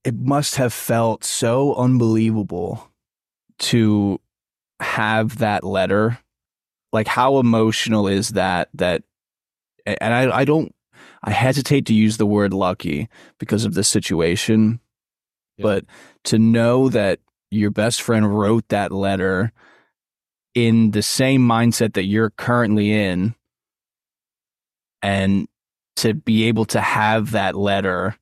it 0.03 0.15
must 0.15 0.55
have 0.55 0.73
felt 0.73 1.23
so 1.23 1.75
unbelievable 1.75 2.91
to 3.59 4.19
have 4.79 5.37
that 5.37 5.63
letter 5.63 6.19
like 6.93 7.07
how 7.07 7.37
emotional 7.39 8.07
is 8.07 8.29
that 8.29 8.69
that 8.73 9.03
and 9.85 10.13
i 10.13 10.39
i 10.39 10.45
don't 10.45 10.73
i 11.23 11.31
hesitate 11.31 11.85
to 11.85 11.93
use 11.93 12.17
the 12.17 12.25
word 12.25 12.53
lucky 12.53 13.07
because 13.39 13.65
of 13.65 13.73
the 13.73 13.83
situation 13.83 14.79
Yeah. 15.57 15.63
but 15.63 15.85
to 16.25 16.37
know 16.39 16.89
that 16.89 17.19
your 17.49 17.71
best 17.71 18.01
friend 18.01 18.37
wrote 18.37 18.67
that 18.69 18.91
letter 18.91 19.51
in 20.53 20.91
the 20.91 21.01
same 21.01 21.41
mindset 21.47 21.93
that 21.93 22.05
you're 22.05 22.29
currently 22.31 22.91
in 22.93 23.35
and 25.01 25.47
to 25.97 26.13
be 26.13 26.43
able 26.45 26.65
to 26.65 26.79
have 26.81 27.31
that 27.31 27.55
letter 27.55 28.15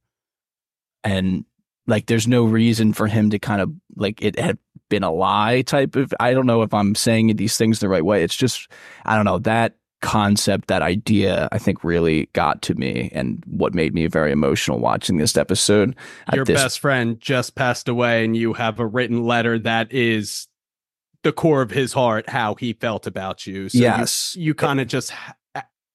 and 1.03 1.45
like 1.87 2.05
there's 2.05 2.27
no 2.27 2.45
reason 2.45 2.93
for 2.93 3.07
him 3.07 3.29
to 3.31 3.39
kind 3.39 3.61
of 3.61 3.71
like 3.95 4.21
it 4.21 4.37
had 4.37 4.57
been 4.89 5.03
a 5.03 5.11
lie 5.11 5.61
type 5.61 5.95
of 5.95 6.13
I 6.19 6.33
don't 6.33 6.45
know 6.47 6.61
if 6.63 6.73
I'm 6.73 6.95
saying 6.95 7.35
these 7.35 7.57
things 7.57 7.79
the 7.79 7.89
right 7.89 8.03
way. 8.03 8.23
It's 8.23 8.35
just 8.35 8.67
I 9.05 9.15
don't 9.15 9.25
know 9.25 9.39
that 9.39 9.75
concept, 10.01 10.67
that 10.69 10.81
idea, 10.81 11.49
I 11.51 11.57
think 11.57 11.83
really 11.83 12.27
got 12.33 12.61
to 12.63 12.73
me 12.75 13.09
and 13.13 13.43
what 13.45 13.73
made 13.73 13.93
me 13.93 14.07
very 14.07 14.31
emotional 14.31 14.79
watching 14.79 15.17
this 15.17 15.35
episode. 15.35 15.95
your 16.33 16.45
this- 16.45 16.61
best 16.61 16.79
friend 16.79 17.19
just 17.19 17.55
passed 17.55 17.87
away, 17.89 18.23
and 18.23 18.35
you 18.35 18.53
have 18.53 18.79
a 18.79 18.85
written 18.85 19.23
letter 19.25 19.59
that 19.59 19.91
is 19.91 20.47
the 21.23 21.33
core 21.33 21.61
of 21.61 21.71
his 21.71 21.91
heart, 21.91 22.29
how 22.29 22.55
he 22.55 22.71
felt 22.71 23.05
about 23.07 23.45
you. 23.45 23.67
So 23.67 23.77
Yes. 23.77 24.37
you, 24.39 24.53
kind 24.53 24.79
of 24.79 24.87
just 24.87 25.11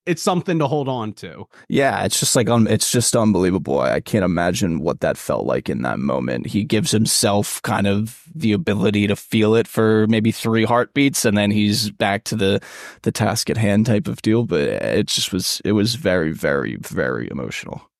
it's 0.06 0.22
something 0.22 0.58
to 0.58 0.66
hold 0.66 0.88
on 0.88 1.12
to. 1.14 1.46
Yeah, 1.68 2.04
it's 2.04 2.20
just 2.20 2.36
like 2.36 2.48
um, 2.48 2.66
it's 2.66 2.90
just 2.90 3.16
unbelievable. 3.16 3.80
I 3.80 4.00
can't 4.00 4.24
imagine 4.24 4.80
what 4.80 5.00
that 5.00 5.16
felt 5.16 5.46
like 5.46 5.68
in 5.68 5.82
that 5.82 5.98
moment. 5.98 6.46
He 6.46 6.64
gives 6.64 6.90
himself 6.90 7.62
kind 7.62 7.86
of 7.86 8.22
the 8.34 8.52
ability 8.52 9.06
to 9.06 9.16
feel 9.16 9.54
it 9.54 9.66
for 9.66 10.06
maybe 10.08 10.30
three 10.30 10.64
heartbeats, 10.64 11.24
and 11.24 11.36
then 11.36 11.50
he's 11.50 11.90
back 11.90 12.24
to 12.24 12.36
the 12.36 12.62
the 13.02 13.12
task 13.12 13.48
at 13.50 13.56
hand 13.56 13.86
type 13.86 14.06
of 14.06 14.20
deal. 14.22 14.44
But 14.44 14.62
it 14.62 15.06
just 15.06 15.32
was 15.32 15.62
it 15.64 15.72
was 15.72 15.94
very 15.94 16.32
very 16.32 16.76
very 16.76 17.28
emotional. 17.30 17.90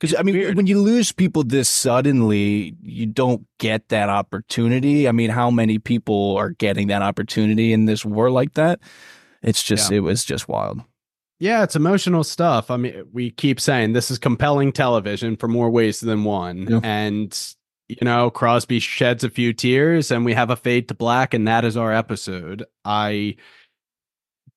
Because 0.00 0.14
I 0.18 0.22
mean, 0.22 0.34
Weird. 0.34 0.56
when 0.56 0.66
you 0.66 0.80
lose 0.80 1.12
people 1.12 1.44
this 1.44 1.68
suddenly, 1.68 2.76
you 2.82 3.06
don't 3.06 3.46
get 3.58 3.88
that 3.88 4.08
opportunity. 4.08 5.08
I 5.08 5.12
mean, 5.12 5.30
how 5.30 5.50
many 5.50 5.78
people 5.78 6.36
are 6.36 6.50
getting 6.50 6.88
that 6.88 7.02
opportunity 7.02 7.72
in 7.72 7.86
this 7.86 8.04
war 8.04 8.30
like 8.30 8.54
that? 8.54 8.80
It's 9.42 9.62
just 9.62 9.92
it 9.92 10.00
was 10.00 10.24
just 10.24 10.48
wild. 10.48 10.82
Yeah, 11.40 11.62
it's 11.64 11.76
emotional 11.76 12.24
stuff. 12.24 12.70
I 12.70 12.76
mean, 12.76 13.04
we 13.12 13.30
keep 13.30 13.60
saying 13.60 13.92
this 13.92 14.10
is 14.10 14.18
compelling 14.18 14.72
television 14.72 15.36
for 15.36 15.48
more 15.48 15.70
ways 15.70 16.00
than 16.00 16.24
one. 16.24 16.66
Yeah. 16.70 16.80
And, 16.82 17.54
you 17.88 17.98
know, 18.02 18.30
Crosby 18.30 18.78
sheds 18.78 19.24
a 19.24 19.30
few 19.30 19.52
tears 19.52 20.10
and 20.10 20.24
we 20.24 20.32
have 20.34 20.50
a 20.50 20.56
fade 20.56 20.88
to 20.88 20.94
black, 20.94 21.34
and 21.34 21.46
that 21.48 21.64
is 21.64 21.76
our 21.76 21.92
episode. 21.92 22.64
I 22.84 23.36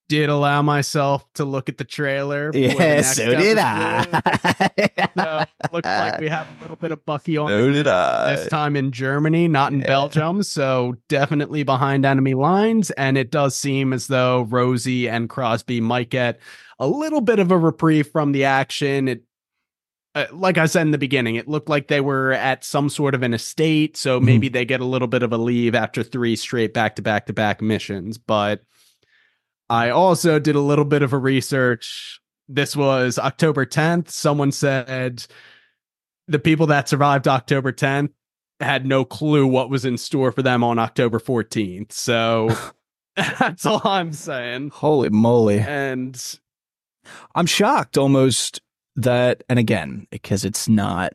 did 0.08 0.28
allow 0.30 0.62
myself 0.62 1.26
to 1.34 1.44
look 1.44 1.68
at 1.68 1.76
the 1.78 1.84
trailer. 1.84 2.52
for 2.52 2.58
the 2.58 2.68
next 2.68 3.18
episode. 3.18 4.98
So, 5.18 5.44
looks 5.72 5.86
like 5.86 6.20
we 6.20 6.28
have 6.28 6.46
a 6.46 6.62
little 6.62 6.76
bit 6.76 6.92
of 6.92 7.04
Bucky 7.04 7.36
on 7.36 7.48
So 7.48 7.72
did 7.72 7.88
I. 7.88 8.36
this 8.36 8.48
time 8.48 8.76
in 8.76 8.92
Germany, 8.92 9.48
not 9.48 9.72
in 9.72 9.80
Yeah. 9.80 9.86
Belgium. 9.86 10.42
So 10.44 10.96
definitely 11.08 11.64
behind 11.64 12.06
enemy 12.06 12.34
lines. 12.34 12.90
And 12.92 13.18
it 13.18 13.30
does 13.30 13.56
seem 13.56 13.92
as 13.92 14.06
though 14.06 14.42
Rosie 14.42 15.08
and 15.08 15.28
Crosby 15.28 15.80
might 15.80 16.10
get 16.10 16.38
a 16.78 16.86
little 16.86 17.20
bit 17.20 17.40
of 17.40 17.50
a 17.50 17.58
reprieve 17.58 18.08
from 18.08 18.32
the 18.32 18.44
action. 18.44 19.08
It 19.08 19.22
uh, 20.14 20.26
like 20.32 20.56
I 20.58 20.66
said 20.66 20.82
in 20.82 20.90
the 20.90 20.98
beginning, 20.98 21.36
it 21.36 21.48
looked 21.48 21.68
like 21.68 21.88
they 21.88 22.00
were 22.00 22.32
at 22.32 22.64
some 22.64 22.88
sort 22.88 23.14
of 23.14 23.22
an 23.22 23.34
estate. 23.34 23.96
So 23.96 24.18
maybe 24.18 24.48
mm-hmm. 24.48 24.54
they 24.54 24.64
get 24.64 24.80
a 24.80 24.84
little 24.84 25.08
bit 25.08 25.22
of 25.22 25.32
a 25.32 25.36
leave 25.36 25.74
after 25.74 26.02
three 26.02 26.34
straight 26.34 26.72
back 26.72 26.96
to 26.96 27.02
back 27.02 27.26
to 27.26 27.32
back 27.32 27.60
missions. 27.60 28.18
But 28.18 28.62
I 29.70 29.90
also 29.90 30.38
did 30.38 30.56
a 30.56 30.60
little 30.60 30.84
bit 30.84 31.02
of 31.02 31.12
a 31.12 31.18
research. 31.18 32.20
This 32.48 32.74
was 32.74 33.18
October 33.18 33.66
10th. 33.66 34.10
Someone 34.10 34.52
said 34.52 35.26
the 36.26 36.38
people 36.38 36.66
that 36.68 36.88
survived 36.88 37.28
October 37.28 37.72
10th 37.72 38.10
had 38.60 38.86
no 38.86 39.04
clue 39.04 39.46
what 39.46 39.70
was 39.70 39.84
in 39.84 39.98
store 39.98 40.32
for 40.32 40.42
them 40.42 40.64
on 40.64 40.78
October 40.78 41.18
14th. 41.18 41.92
So 41.92 42.48
that's 43.38 43.66
all 43.66 43.80
I'm 43.84 44.12
saying. 44.12 44.70
Holy 44.70 45.10
moly. 45.10 45.58
And 45.58 46.38
I'm 47.34 47.46
shocked 47.46 47.98
almost 47.98 48.60
that 48.96 49.42
and 49.48 49.58
again, 49.58 50.06
because 50.10 50.44
it's 50.44 50.68
not 50.68 51.12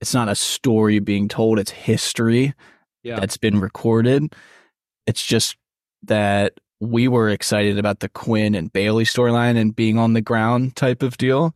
it's 0.00 0.14
not 0.14 0.28
a 0.28 0.34
story 0.34 0.98
being 0.98 1.28
told, 1.28 1.58
it's 1.58 1.70
history 1.70 2.54
yeah. 3.02 3.20
that's 3.20 3.36
been 3.36 3.60
recorded. 3.60 4.34
It's 5.06 5.24
just 5.24 5.56
that 6.04 6.54
we 6.82 7.06
were 7.06 7.28
excited 7.28 7.78
about 7.78 8.00
the 8.00 8.08
Quinn 8.08 8.56
and 8.56 8.72
Bailey 8.72 9.04
storyline 9.04 9.56
and 9.56 9.74
being 9.74 9.98
on 9.98 10.14
the 10.14 10.20
ground 10.20 10.74
type 10.74 11.04
of 11.04 11.16
deal. 11.16 11.54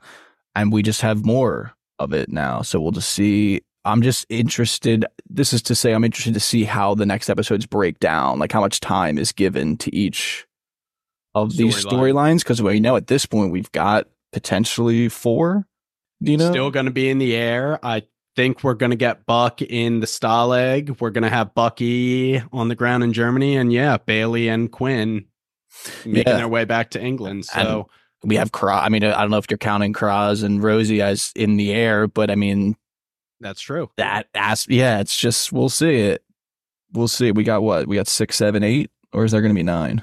And 0.55 0.73
we 0.73 0.85
just 0.85 1.01
have 1.01 1.25
more 1.25 1.75
of 1.99 2.13
it 2.13 2.31
now. 2.31 2.63
So 2.63 2.81
we'll 2.81 2.93
just 2.93 3.11
see. 3.11 3.63
I'm 3.85 4.03
just 4.03 4.25
interested. 4.29 5.05
This 5.29 5.53
is 5.53 5.63
to 5.63 5.75
say, 5.75 5.93
I'm 5.93 6.05
interested 6.05 6.35
to 6.35 6.41
see 6.41 6.63
how 6.63 6.95
the 6.95 7.07
next 7.07 7.29
episodes 7.29 7.67
break 7.67 7.99
down, 7.99 8.39
like 8.39 8.53
how 8.53 8.61
much 8.61 8.79
time 8.79 9.19
is 9.19 9.33
given 9.33 9.77
to 9.79 9.95
each 9.95 10.47
of 11.35 11.53
Story 11.53 11.67
these 11.67 11.85
storylines. 11.85 12.39
Because 12.39 12.63
we 12.63 12.79
know 12.79 12.95
at 12.95 13.09
this 13.09 13.27
point, 13.27 13.51
we've 13.51 13.73
got 13.73 14.07
potentially 14.33 15.09
four. 15.09 15.67
You 16.21 16.37
know? 16.37 16.51
Still 16.51 16.71
going 16.71 16.87
to 16.87 16.93
be 16.93 17.11
in 17.11 17.19
the 17.19 17.35
air. 17.35 17.81
I 17.85 18.05
think 18.37 18.63
we're 18.63 18.75
going 18.75 18.91
to 18.91 18.97
get 18.97 19.27
Buck 19.27 19.63
in 19.63 20.01
the 20.01 20.07
Stalag. 20.07 21.01
We're 21.01 21.11
going 21.11 21.25
to 21.25 21.31
have 21.31 21.55
Bucky 21.55 22.41
on 22.53 22.69
the 22.69 22.75
ground 22.75 23.03
in 23.03 23.13
Germany, 23.13 23.57
and 23.57 23.73
yeah, 23.73 23.97
Bailey 23.97 24.49
and 24.49 24.71
Quinn 24.71 25.25
making 26.05 26.33
yeah. 26.33 26.37
their 26.37 26.49
way 26.49 26.65
back 26.65 26.91
to 26.91 27.03
England. 27.03 27.47
So 27.47 27.89
and 28.23 28.31
we 28.31 28.37
have 28.37 28.53
Croz. 28.53 28.83
I 28.85 28.89
mean, 28.89 29.05
I 29.05 29.21
don't 29.21 29.31
know 29.31 29.39
if 29.39 29.47
you're 29.51 29.59
counting 29.59 29.93
Croz 29.93 30.43
and 30.43 30.63
Rosie 30.63 31.03
as 31.03 31.33
in 31.35 31.57
the 31.57 31.73
air, 31.73 32.07
but 32.07 32.31
I 32.31 32.35
mean, 32.35 32.77
that's 33.41 33.61
true. 33.61 33.91
That 33.97 34.29
as 34.35 34.67
yeah, 34.69 35.01
it's 35.01 35.17
just 35.17 35.53
we'll 35.53 35.69
see 35.69 35.97
it. 35.97 36.23
We'll 36.93 37.09
see. 37.09 37.33
We 37.33 37.45
got 37.45 37.63
what? 37.63 37.87
We 37.87 37.97
got 37.97 38.09
six, 38.09 38.37
seven, 38.37 38.63
eight, 38.63 38.91
or 39.13 39.25
is 39.25 39.33
there 39.33 39.41
going 39.41 39.55
to 39.55 39.59
be 39.59 39.63
nine? 39.63 40.03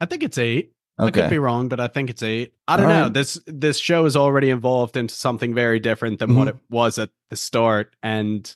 I 0.00 0.06
think 0.06 0.22
it's 0.22 0.38
eight. 0.38 0.72
Okay. 1.00 1.06
I 1.06 1.10
could 1.10 1.30
be 1.30 1.38
wrong, 1.38 1.68
but 1.68 1.78
I 1.78 1.86
think 1.86 2.10
it's 2.10 2.22
eight. 2.22 2.54
I 2.66 2.76
don't 2.76 2.86
All 2.86 2.92
know. 2.92 3.02
Right. 3.04 3.14
This 3.14 3.40
this 3.46 3.78
show 3.78 4.04
is 4.04 4.16
already 4.16 4.50
evolved 4.50 4.96
into 4.96 5.14
something 5.14 5.54
very 5.54 5.78
different 5.78 6.18
than 6.18 6.30
mm-hmm. 6.30 6.38
what 6.38 6.48
it 6.48 6.56
was 6.70 6.98
at 6.98 7.10
the 7.30 7.36
start, 7.36 7.94
and 8.02 8.54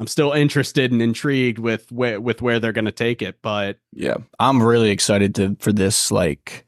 I'm 0.00 0.06
still 0.06 0.32
interested 0.32 0.92
and 0.92 1.02
intrigued 1.02 1.58
with 1.58 1.90
where 1.92 2.20
with 2.20 2.40
where 2.40 2.60
they're 2.60 2.72
going 2.72 2.86
to 2.86 2.92
take 2.92 3.20
it. 3.20 3.40
But 3.42 3.78
yeah, 3.92 4.16
I'm 4.38 4.62
really 4.62 4.90
excited 4.90 5.34
to 5.36 5.56
for 5.58 5.72
this 5.72 6.10
like 6.10 6.66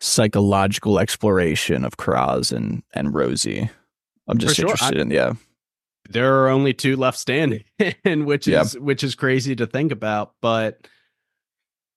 psychological 0.00 0.98
exploration 0.98 1.84
of 1.84 1.96
Croz 1.96 2.52
and 2.52 2.82
and 2.94 3.14
Rosie. 3.14 3.70
I'm 4.28 4.38
just 4.38 4.56
sure. 4.56 4.66
interested 4.66 4.98
I, 4.98 5.02
in 5.02 5.10
yeah. 5.10 5.34
There 6.08 6.42
are 6.42 6.48
only 6.48 6.74
two 6.74 6.96
left 6.96 7.18
standing, 7.18 7.64
which 8.04 8.48
is 8.48 8.78
which 8.78 9.04
is 9.04 9.14
crazy 9.14 9.54
to 9.54 9.66
think 9.66 9.92
about. 9.92 10.34
But 10.40 10.88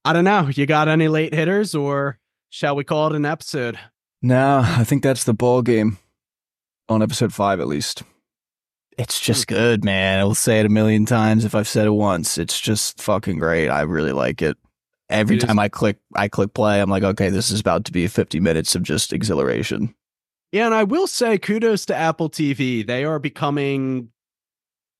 I 0.03 0.13
don't 0.13 0.25
know. 0.25 0.49
You 0.51 0.65
got 0.65 0.87
any 0.87 1.07
late 1.07 1.33
hitters 1.33 1.73
or 1.73 2.19
Shall 2.49 2.75
we 2.75 2.83
call 2.83 3.07
it 3.07 3.15
an 3.15 3.25
episode? 3.25 3.79
No, 4.21 4.61
I 4.63 4.83
think 4.83 5.03
that's 5.03 5.23
the 5.23 5.33
ball 5.33 5.61
game 5.61 5.97
on 6.89 7.01
episode 7.01 7.33
five, 7.33 7.59
at 7.59 7.67
least. 7.67 8.03
It's 8.97 9.19
just 9.19 9.49
hmm. 9.49 9.55
good, 9.55 9.83
man. 9.83 10.19
I 10.19 10.23
will 10.23 10.35
say 10.35 10.59
it 10.59 10.65
a 10.65 10.69
million 10.69 11.05
times 11.05 11.45
if 11.45 11.53
I've 11.53 11.67
said 11.67 11.87
it 11.87 11.91
once. 11.91 12.37
It's 12.37 12.59
just 12.59 13.01
fucking 13.01 13.39
great. 13.39 13.69
I 13.69 13.81
really 13.81 14.13
like 14.13 14.41
it. 14.41 14.57
Every 15.09 15.37
it 15.37 15.41
time 15.41 15.59
is. 15.59 15.63
I 15.63 15.69
click, 15.69 15.97
I 16.15 16.27
click 16.27 16.53
play. 16.53 16.81
I'm 16.81 16.89
like, 16.89 17.03
okay, 17.03 17.29
this 17.29 17.51
is 17.51 17.59
about 17.59 17.85
to 17.85 17.91
be 17.91 18.07
50 18.07 18.39
minutes 18.39 18.75
of 18.75 18.83
just 18.83 19.13
exhilaration. 19.13 19.93
Yeah, 20.51 20.65
and 20.65 20.73
I 20.73 20.85
will 20.85 21.07
say 21.07 21.37
kudos 21.37 21.85
to 21.87 21.95
Apple 21.95 22.29
TV. 22.29 22.85
They 22.85 23.03
are 23.03 23.19
becoming 23.19 24.09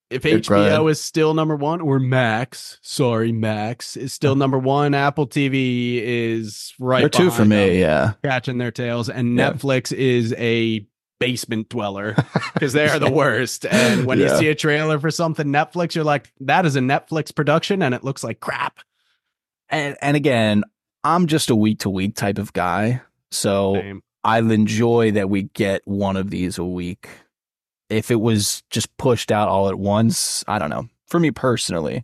if 0.09 0.23
HBO 0.23 0.89
is 0.89 1.01
still 1.01 1.33
number 1.33 1.55
one, 1.55 1.81
or 1.81 1.99
Max, 1.99 2.79
sorry, 2.81 3.31
Max 3.31 3.97
is 3.97 4.13
still 4.13 4.31
uh-huh. 4.31 4.39
number 4.39 4.59
one. 4.59 4.93
Apple 4.93 5.27
TV 5.27 5.99
is 6.01 6.73
right. 6.79 6.99
They're 7.01 7.09
two 7.09 7.31
for 7.31 7.45
me, 7.45 7.79
yeah, 7.79 8.13
catching 8.23 8.57
their 8.57 8.71
tails, 8.71 9.09
and 9.09 9.37
yeah. 9.37 9.51
Netflix 9.51 9.91
is 9.91 10.33
a 10.37 10.85
basement 11.19 11.69
dweller 11.69 12.15
because 12.53 12.73
they 12.73 12.87
are 12.87 12.99
the 12.99 13.11
worst. 13.11 13.65
And 13.65 14.05
when 14.05 14.19
yeah. 14.19 14.33
you 14.33 14.37
see 14.37 14.47
a 14.49 14.55
trailer 14.55 14.99
for 14.99 15.09
something 15.09 15.47
Netflix, 15.47 15.95
you're 15.95 16.03
like, 16.03 16.31
that 16.41 16.65
is 16.65 16.75
a 16.75 16.81
Netflix 16.81 17.33
production, 17.33 17.81
and 17.81 17.95
it 17.95 18.03
looks 18.03 18.23
like 18.23 18.39
crap. 18.39 18.79
And 19.69 19.97
and 20.01 20.15
again, 20.15 20.63
I'm 21.03 21.25
just 21.25 21.49
a 21.49 21.55
week 21.55 21.79
to 21.79 21.89
week 21.89 22.15
type 22.15 22.37
of 22.37 22.53
guy, 22.53 23.01
so 23.31 23.75
Same. 23.75 24.03
I'll 24.23 24.51
enjoy 24.51 25.11
that 25.13 25.29
we 25.29 25.43
get 25.43 25.81
one 25.85 26.15
of 26.15 26.29
these 26.29 26.59
a 26.59 26.65
week 26.65 27.09
if 27.89 28.11
it 28.11 28.19
was 28.21 28.63
just 28.69 28.95
pushed 28.97 29.31
out 29.31 29.47
all 29.47 29.69
at 29.69 29.77
once, 29.77 30.43
I 30.47 30.59
don't 30.59 30.69
know. 30.69 30.89
For 31.07 31.19
me 31.19 31.31
personally, 31.31 32.03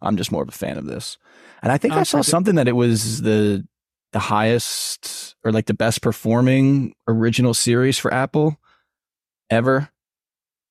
I'm 0.00 0.16
just 0.16 0.32
more 0.32 0.42
of 0.42 0.48
a 0.48 0.52
fan 0.52 0.78
of 0.78 0.86
this. 0.86 1.18
And 1.62 1.72
I 1.72 1.78
think 1.78 1.94
I 1.94 2.02
saw 2.04 2.22
something 2.22 2.54
that 2.56 2.68
it 2.68 2.76
was 2.76 3.22
the 3.22 3.66
the 4.12 4.18
highest 4.20 5.34
or 5.44 5.52
like 5.52 5.66
the 5.66 5.74
best 5.74 6.00
performing 6.00 6.94
original 7.08 7.54
series 7.54 7.98
for 7.98 8.12
Apple 8.14 8.56
ever. 9.50 9.90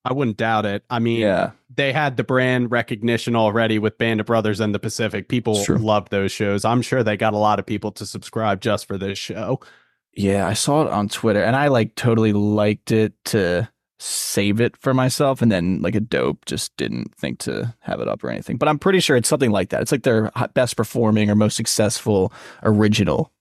I 0.03 0.13
wouldn't 0.13 0.37
doubt 0.37 0.65
it. 0.65 0.83
I 0.89 0.99
mean, 0.99 1.19
yeah. 1.19 1.51
they 1.75 1.91
had 1.91 2.15
the 2.15 2.23
brand 2.23 2.71
recognition 2.71 3.35
already 3.35 3.79
with 3.79 3.97
Band 3.97 4.19
of 4.19 4.27
Brothers 4.27 4.59
and 4.59 4.73
the 4.73 4.79
Pacific. 4.79 5.27
People 5.27 5.63
loved 5.67 6.11
those 6.11 6.31
shows. 6.31 6.63
I'm 6.63 6.81
sure 6.81 7.03
they 7.03 7.17
got 7.17 7.33
a 7.33 7.37
lot 7.37 7.59
of 7.59 7.65
people 7.65 7.91
to 7.93 8.05
subscribe 8.05 8.61
just 8.61 8.87
for 8.87 8.97
this 8.97 9.17
show. 9.17 9.59
Yeah, 10.13 10.47
I 10.47 10.53
saw 10.53 10.83
it 10.83 10.91
on 10.91 11.09
Twitter 11.09 11.43
and 11.43 11.55
I 11.55 11.67
like 11.67 11.95
totally 11.95 12.33
liked 12.33 12.91
it 12.91 13.13
to 13.25 13.67
save 13.99 14.59
it 14.59 14.75
for 14.77 14.93
myself 14.93 15.41
and 15.41 15.51
then 15.51 15.81
like 15.81 15.95
a 15.95 15.99
dope 15.99 16.45
just 16.45 16.75
didn't 16.75 17.15
think 17.15 17.39
to 17.39 17.73
have 17.79 18.01
it 18.01 18.07
up 18.07 18.23
or 18.23 18.29
anything. 18.29 18.57
But 18.57 18.67
i'm 18.67 18.79
pretty 18.79 18.99
sure 18.99 19.15
it's 19.15 19.29
something 19.29 19.51
like 19.51 19.69
that. 19.69 19.81
It's 19.81 19.91
like 19.91 20.03
their 20.03 20.31
best 20.53 20.75
performing 20.75 21.29
or 21.29 21.35
most 21.35 21.55
successful 21.55 22.33
original. 22.63 23.31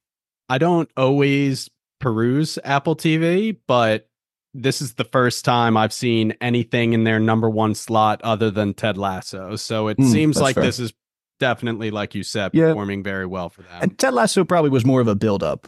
I 0.47 0.57
don't 0.57 0.89
always 0.95 1.69
peruse 1.99 2.59
apple 2.63 2.95
tv 2.95 3.57
but 3.67 4.09
this 4.53 4.81
is 4.81 4.95
the 4.95 5.05
first 5.05 5.45
time 5.45 5.77
i've 5.77 5.93
seen 5.93 6.35
anything 6.41 6.91
in 6.91 7.05
their 7.05 7.21
number 7.21 7.49
one 7.49 7.73
slot 7.73 8.21
other 8.21 8.51
than 8.51 8.73
ted 8.73 8.97
lasso. 8.97 9.55
So 9.55 9.87
it 9.87 9.97
mm, 9.97 10.11
seems 10.11 10.39
like 10.39 10.55
fair. 10.55 10.65
this 10.65 10.77
is 10.77 10.93
definitely 11.39 11.91
like 11.91 12.13
you 12.13 12.23
said 12.23 12.51
yeah. 12.53 12.67
performing 12.67 13.03
very 13.03 13.25
well 13.25 13.49
for 13.49 13.61
that 13.63 13.81
and 13.81 13.97
ted 13.97 14.13
lasso 14.13 14.43
probably 14.43 14.69
was 14.69 14.85
more 14.85 15.01
of 15.01 15.07
a 15.07 15.15
build 15.15 15.43
up 15.43 15.67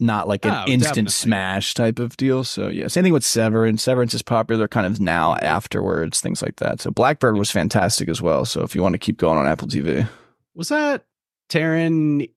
not 0.00 0.28
like 0.28 0.44
an 0.44 0.52
oh, 0.52 0.64
instant 0.66 0.82
definitely. 0.82 1.10
smash 1.10 1.74
type 1.74 1.98
of 1.98 2.16
deal. 2.16 2.44
So 2.44 2.68
yeah, 2.68 2.88
same 2.88 3.04
thing 3.04 3.12
with 3.12 3.24
Severance. 3.24 3.82
Severance 3.82 4.14
is 4.14 4.22
popular 4.22 4.68
kind 4.68 4.86
of 4.86 5.00
now 5.00 5.36
afterwards, 5.36 6.20
things 6.20 6.42
like 6.42 6.56
that. 6.56 6.80
So 6.80 6.90
Black 6.90 7.18
Bird 7.18 7.36
was 7.36 7.50
fantastic 7.50 8.08
as 8.08 8.22
well. 8.22 8.44
So 8.44 8.62
if 8.62 8.74
you 8.74 8.82
want 8.82 8.94
to 8.94 8.98
keep 8.98 9.18
going 9.18 9.38
on 9.38 9.46
Apple 9.46 9.68
TV, 9.68 10.08
was 10.54 10.68
that 10.68 11.04
Taron 11.48 12.30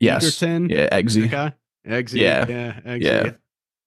yes. 0.00 0.24
Egerton? 0.24 0.70
Yeah, 0.70 0.88
Eggsy. 0.96 1.30
Guy? 1.30 1.52
Eggsy. 1.86 2.20
Yeah, 2.20 2.46
yeah, 2.48 2.80
Eggsy. 2.80 3.02
yeah. 3.02 3.30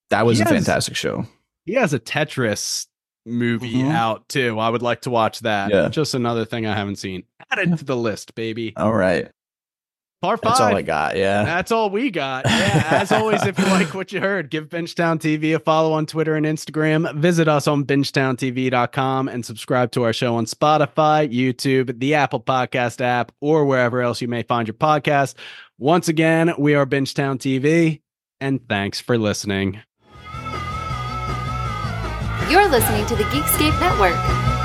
That 0.09 0.25
was 0.25 0.37
he 0.37 0.43
a 0.43 0.47
has, 0.47 0.53
fantastic 0.53 0.95
show. 0.95 1.25
He 1.65 1.73
has 1.73 1.93
a 1.93 1.99
Tetris 1.99 2.87
movie 3.25 3.75
mm-hmm. 3.75 3.91
out 3.91 4.27
too. 4.27 4.59
I 4.59 4.69
would 4.69 4.81
like 4.81 5.01
to 5.01 5.09
watch 5.09 5.39
that. 5.41 5.71
Yeah. 5.71 5.89
Just 5.89 6.13
another 6.13 6.45
thing 6.45 6.65
I 6.65 6.75
haven't 6.75 6.97
seen. 6.97 7.23
Add 7.51 7.59
it 7.59 7.77
to 7.77 7.85
the 7.85 7.95
list, 7.95 8.35
baby. 8.35 8.73
All 8.75 8.93
right. 8.93 9.31
Part 10.21 10.39
five. 10.43 10.51
That's 10.51 10.61
all 10.61 10.75
I 10.75 10.83
got. 10.83 11.17
Yeah. 11.17 11.43
That's 11.43 11.71
all 11.71 11.89
we 11.89 12.11
got. 12.11 12.45
Yeah. 12.45 12.87
As 12.91 13.11
always, 13.11 13.43
if 13.43 13.57
you 13.57 13.65
like 13.71 13.95
what 13.95 14.11
you 14.11 14.19
heard, 14.19 14.51
give 14.51 14.69
Bingetown 14.69 15.19
TV 15.19 15.55
a 15.55 15.59
follow 15.59 15.93
on 15.93 16.05
Twitter 16.05 16.35
and 16.35 16.45
Instagram. 16.45 17.11
Visit 17.15 17.47
us 17.47 17.67
on 17.67 17.85
bingetowntv.com 17.85 19.27
and 19.27 19.43
subscribe 19.43 19.91
to 19.93 20.03
our 20.03 20.13
show 20.13 20.35
on 20.35 20.45
Spotify, 20.45 21.27
YouTube, 21.33 21.99
the 21.99 22.13
Apple 22.13 22.39
Podcast 22.39 23.01
app, 23.01 23.31
or 23.41 23.65
wherever 23.65 23.99
else 24.01 24.21
you 24.21 24.27
may 24.27 24.43
find 24.43 24.67
your 24.67 24.75
podcast. 24.75 25.33
Once 25.79 26.07
again, 26.07 26.53
we 26.59 26.75
are 26.75 26.85
Bingetown 26.85 27.39
TV, 27.39 28.01
and 28.39 28.67
thanks 28.69 28.99
for 28.99 29.17
listening. 29.17 29.81
You're 32.47 32.69
listening 32.69 33.07
to 33.07 33.15
the 33.15 33.23
Geekscape 33.23 33.79
Network. 33.79 34.60